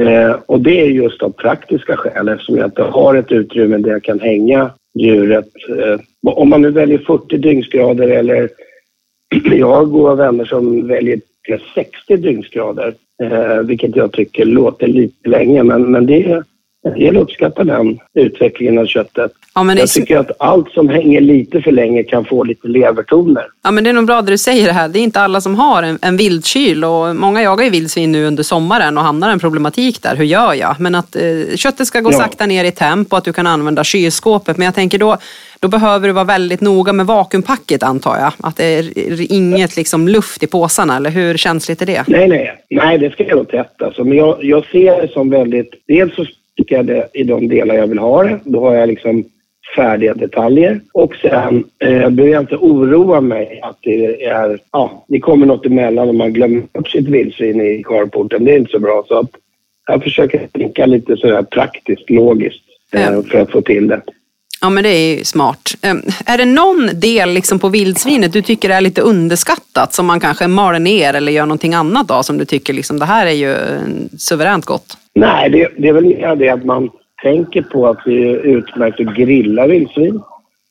[0.00, 3.90] Eh, och det är just av praktiska skäl eftersom jag inte har ett utrymme där
[3.90, 5.48] jag kan hänga djuret.
[5.78, 8.48] Eh, om man nu väljer 40 dygnsgrader eller
[9.44, 11.20] jag har goda vänner som väljer
[11.74, 16.42] 60 dygnsgrader, eh, vilket jag tycker låter lite länge, men, men det
[16.82, 19.32] en del uppskattar den utvecklingen av köttet.
[19.54, 23.46] Ja, jag tycker att allt som hänger lite för länge kan få lite levertoner.
[23.62, 24.88] Ja, men det är nog bra det du säger det här.
[24.88, 28.24] Det är inte alla som har en, en vildkyl och många jagar ju vildsvin nu
[28.24, 30.16] under sommaren och hamnar en problematik där.
[30.16, 30.76] Hur gör jag?
[30.78, 32.18] Men att eh, köttet ska gå ja.
[32.18, 34.56] sakta ner i temp och att du kan använda kylskåpet.
[34.56, 35.16] Men jag tänker då,
[35.60, 38.32] då behöver du vara väldigt noga med vakuumpacket antar jag.
[38.40, 42.04] Att det är inget liksom, luft i påsarna eller hur känsligt är det?
[42.08, 44.04] Nej, nej, nej det ska jag nog tätt alltså.
[44.04, 46.24] Men jag, jag ser det som väldigt, dels så
[46.56, 48.40] tycker jag det i de delar jag vill ha det.
[48.44, 49.24] Då har jag liksom
[49.76, 50.80] färdiga detaljer.
[50.92, 55.66] Och sen eh, behöver jag inte oroa mig att det är, ja, det kommer något
[55.66, 58.44] emellan och man glömmer upp sitt vildsvin i carporten.
[58.44, 59.04] Det är inte så bra.
[59.08, 59.30] Så att
[59.86, 64.00] jag försöker tänka lite sådär praktiskt, logiskt eh, för att få till det.
[64.60, 65.74] Ja men det är ju smart.
[65.82, 70.20] Ehm, är det någon del liksom på vildsvinet du tycker är lite underskattat som man
[70.20, 73.30] kanske maler ner eller gör någonting annat av som du tycker liksom, det här är
[73.30, 73.56] ju
[74.18, 74.96] suveränt gott?
[75.14, 76.90] Nej, det, det är väl mer det att man
[77.22, 80.20] tänker på att det är utmärkt att grilla vildsvin.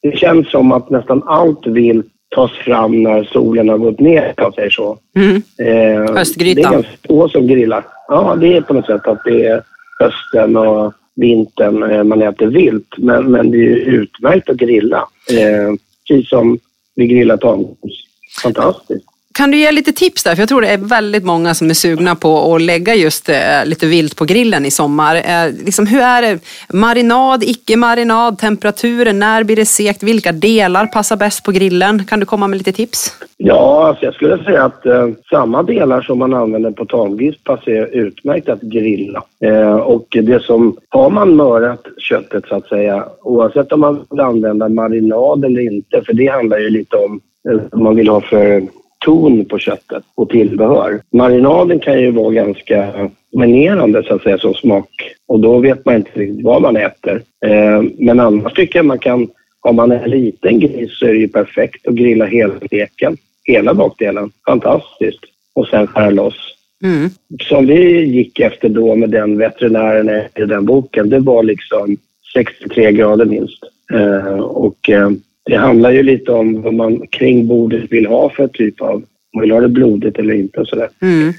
[0.01, 2.03] Det känns som att nästan allt vill
[2.35, 4.97] tas fram när solen har gått ner, om jag säger så.
[5.15, 5.41] Mm.
[5.57, 6.61] Eh, Höstgrytan.
[6.63, 7.83] Det är ganska få som grillar.
[8.07, 9.61] Ja, det är på något sätt att det är
[9.99, 12.97] hösten och vintern eh, man äter vilt.
[12.97, 15.07] Men, men det är utmärkt att grilla.
[15.31, 15.73] Eh,
[16.07, 16.59] precis som
[16.95, 18.05] vi grillar tamgos.
[18.43, 19.05] Fantastiskt.
[19.39, 20.35] Kan du ge lite tips där?
[20.35, 23.65] För jag tror det är väldigt många som är sugna på att lägga just eh,
[23.65, 25.15] lite vilt på grillen i sommar.
[25.15, 26.39] Eh, liksom, hur är det?
[26.73, 30.03] Marinad, icke marinad, temperaturen, när blir det sekt?
[30.03, 32.05] Vilka delar passar bäst på grillen?
[32.05, 33.13] Kan du komma med lite tips?
[33.37, 37.95] Ja, alltså jag skulle säga att eh, samma delar som man använder på tamgris passar
[37.95, 39.23] utmärkt att grilla.
[39.43, 44.19] Eh, och det som, har man mörat köttet så att säga, oavsett om man vill
[44.19, 48.21] använda marinad eller inte, för det handlar ju lite om eh, vad man vill ha
[48.21, 48.61] för
[49.05, 51.01] ton på köttet och tillbehör.
[51.11, 54.89] Marinaden kan ju vara ganska dominerande så att säga som smak
[55.27, 57.21] och då vet man inte riktigt vad man äter.
[57.45, 59.27] Eh, men annars tycker jag man kan,
[59.59, 63.73] har man en liten gris så är det ju perfekt att grilla hela steken, hela
[63.73, 64.31] bakdelen.
[64.45, 65.19] Fantastiskt.
[65.53, 66.55] Och sen skära loss.
[66.83, 67.09] Mm.
[67.41, 71.97] Som vi gick efter då med den veterinären i den boken, det var liksom
[72.33, 73.63] 63 grader minst.
[73.93, 75.09] Eh, och eh,
[75.45, 79.05] det handlar ju lite om vad man kring bordet vill ha för typ av, om
[79.35, 80.89] man vill ha det blodigt eller inte och sådär.
[81.01, 81.33] Mm.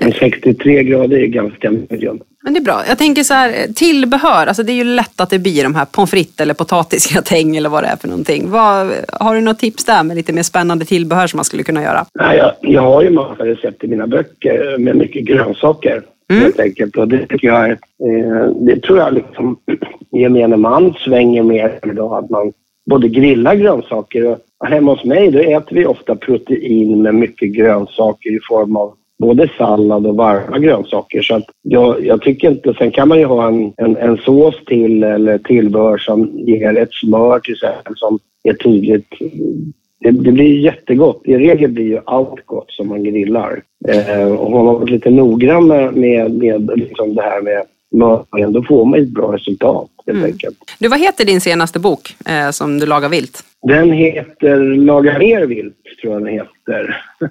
[0.00, 2.20] Men 63 grader är ganska medium.
[2.44, 2.82] Men det är bra.
[2.88, 5.84] Jag tänker så här, tillbehör, alltså det är ju lätt att det blir de här
[5.84, 8.50] pommes frites eller potatisgratäng eller vad det är för någonting.
[8.50, 11.82] Vad, har du något tips där med lite mer spännande tillbehör som man skulle kunna
[11.82, 12.06] göra?
[12.14, 16.02] Nej, jag, jag har ju massa recept i mina böcker med mycket grönsaker.
[16.30, 16.42] Mm.
[16.42, 16.96] Helt enkelt.
[16.96, 19.56] Och det tycker jag är, eh, det tror jag liksom
[20.12, 22.24] gemene man svänger mer idag.
[22.24, 22.52] Att man
[22.90, 28.36] både grilla grönsaker och hemma hos mig då äter vi ofta protein med mycket grönsaker
[28.36, 31.22] i form av både sallad och varma grönsaker.
[31.22, 32.74] Så att jag, jag tycker inte...
[32.74, 36.92] Sen kan man ju ha en, en, en sås till eller tillbehör som ger ett
[36.92, 39.08] smör till exempel som är tydligt.
[40.00, 41.20] Det, det, blir jättegott.
[41.24, 43.62] I regel blir ju allt gott som man grillar.
[43.88, 48.52] Eh, och har man varit lite noggrann med, med, med liksom det här med mördningen,
[48.52, 50.24] då får man ett bra resultat helt Mm.
[50.32, 50.56] enkelt.
[50.78, 53.44] Du, vad heter din senaste bok eh, som du lagar vilt?
[53.68, 56.96] Den heter Laga mer vilt, tror jag den heter.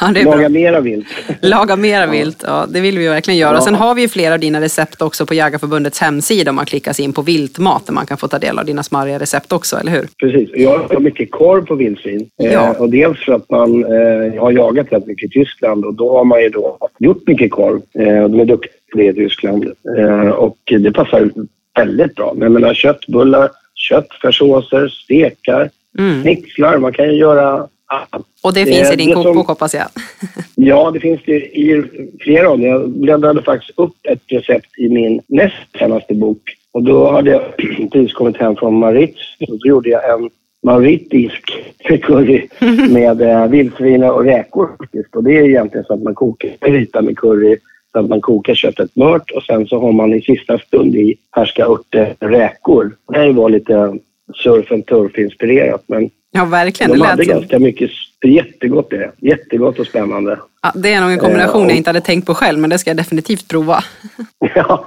[0.00, 0.48] Ja, Laga bra.
[0.48, 1.06] mera vilt.
[1.40, 3.54] Laga mera vilt, ja det vill vi verkligen göra.
[3.56, 3.60] Ja.
[3.60, 6.92] Sen har vi ju flera av dina recept också på Jägarförbundets hemsida om man klickar
[6.92, 9.76] sig in på viltmat där man kan få ta del av dina smarriga recept också,
[9.76, 10.06] eller hur?
[10.18, 10.50] Precis.
[10.54, 12.28] Jag har mycket korv på vildsvin.
[12.36, 12.50] Ja.
[12.50, 16.16] Eh, och dels för att man eh, har jagat rätt mycket i Tyskland och då
[16.16, 17.80] har man ju då gjort mycket korv.
[17.98, 19.64] Eh, och de är duktiga på det i Tyskland.
[19.98, 21.30] Eh, och det passar
[21.74, 22.32] väldigt bra.
[22.34, 26.22] Men jag menar köttbullar, köttfärssåser, stekar, Mm.
[26.22, 26.78] snitslar.
[26.78, 28.26] Man kan ju göra allt.
[28.42, 29.86] Och det finns Eh, i din kokbok hoppas jag.
[30.54, 31.82] Ja, det finns det i
[32.20, 32.66] flera av dem.
[32.68, 36.42] Jag bläddrade faktiskt upp ett recept i min näst senaste bok.
[36.72, 37.42] Och då hade jag
[37.92, 40.30] precis kommit hem från Mauritius och då gjorde jag en
[40.62, 41.52] mauritisk
[42.02, 42.48] curry
[42.90, 44.68] med eh, vildsvin och räkor.
[45.12, 47.56] Och det är egentligen så att man kokar en yta med curry
[47.92, 51.14] så att man kokar köttet mört och sen så har man i sista stund i
[51.34, 52.96] färska örter räkor.
[53.12, 53.98] Det här var lite
[54.42, 56.90] surf and turf-inspirerat men Ja, verkligen.
[56.92, 57.90] de Det hade ganska mycket,
[58.24, 59.10] jättegott det.
[59.18, 60.38] Jättegott och spännande.
[60.62, 62.70] Ja, det är nog en kombination Eh, och- jag inte hade tänkt på själv, men
[62.70, 63.84] det ska jag definitivt prova.
[64.54, 64.86] Ja,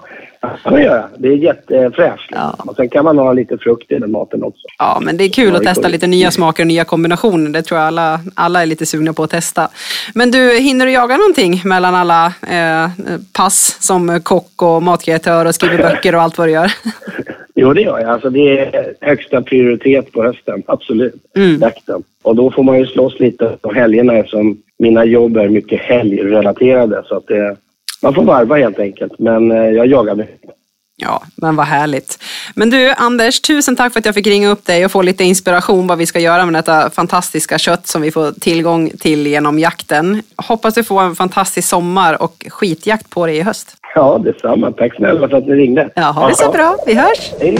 [0.64, 1.06] det gör jag.
[1.18, 2.32] Det är jättefräscht.
[2.32, 2.56] Ja.
[2.58, 4.68] Och sen kan man ha lite frukt i den maten också.
[4.78, 7.50] Ja, men det är kul Ja, att testa lite nya smaker och nya kombinationer.
[7.50, 9.70] Det tror jag alla, alla är lite sugna på att testa.
[10.14, 12.90] Men du, hinner du jaga någonting mellan alla eh,
[13.34, 16.72] pass som kock och matkreatör och skriver böcker och allt vad du gör?
[17.58, 18.10] Jo, det gör jag.
[18.10, 20.64] Alltså, det är högsta prioritet på hösten.
[20.66, 21.16] Absolut.
[21.36, 21.62] Mm.
[21.62, 22.04] Jakten.
[22.24, 27.04] Och då får man ju slåss lite på helgerna eftersom mina jobb är mycket helgrelaterade.
[27.06, 27.58] Så att det,
[28.06, 29.20] man får varva helt enkelt.
[29.20, 30.50] Men eh, jag jagar mycket.
[30.98, 32.20] Ja, men vad härligt.
[32.56, 35.24] Men du, Anders, tusen tack för att jag fick ringa upp dig och få lite
[35.24, 39.60] inspiration vad vi ska göra med detta fantastiska kött som vi får tillgång till genom
[39.60, 40.22] jakten.
[40.36, 43.78] Hoppas du får en fantastisk sommar och skitjakt på dig i höst.
[43.96, 44.72] Ja, detsamma.
[44.72, 45.90] Tack snälla för att ni ringde.
[45.96, 46.78] Ja, ha det så bra.
[46.86, 47.32] Vi hörs.
[47.40, 47.58] Hej.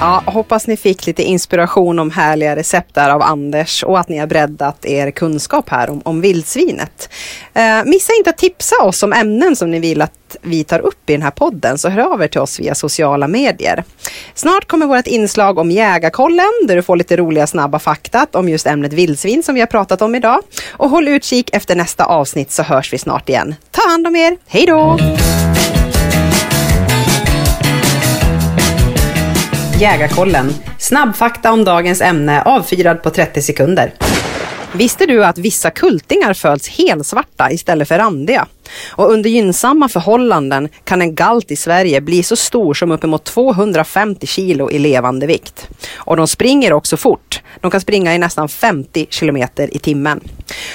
[0.00, 4.18] Ja, hoppas ni fick lite inspiration om härliga recept där av Anders och att ni
[4.18, 7.08] har breddat er kunskap här om, om vildsvinet.
[7.54, 11.10] Eh, missa inte att tipsa oss om ämnen som ni vill att vi tar upp
[11.10, 13.84] i den här podden, så hör av er till oss via sociala medier.
[14.34, 18.66] Snart kommer vårt inslag om Jägarkollen, där du får lite roliga snabba fakta om just
[18.66, 20.40] ämnet vildsvin som vi har pratat om idag.
[20.72, 23.54] Och håll utkik efter nästa avsnitt så hörs vi snart igen.
[23.70, 24.98] Ta hand om er, hej då!
[29.80, 30.54] Jägarkollen.
[30.78, 33.92] Snabbfakta om dagens ämne avfyrad på 30 sekunder.
[34.72, 38.46] Visste du att vissa kultingar föds helsvarta istället för randiga?
[38.90, 44.26] Och under gynnsamma förhållanden kan en galt i Sverige bli så stor som uppemot 250
[44.26, 45.68] kilo i levande vikt.
[45.96, 47.42] Och de springer också fort.
[47.60, 50.20] De kan springa i nästan 50 kilometer i timmen.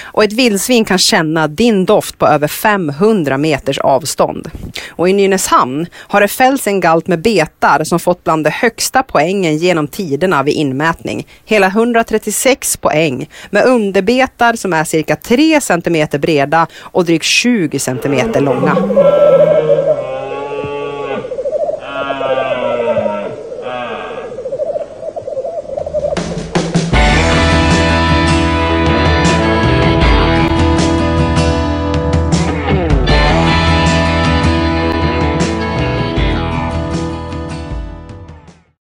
[0.04, 4.52] Och ett vildsvin kan känna din doft på över 500 meters avstånd.
[4.90, 9.04] Och i Nynäshamn har det fällts en galt med betar som fått bland de högsta
[9.04, 11.28] poängen genom tiderna vid inmätning.
[11.46, 18.42] Hela 136 poäng med underbetar som är cirka 3 centimeter breda och drygt 20 centimeter
[18.42, 18.76] långa.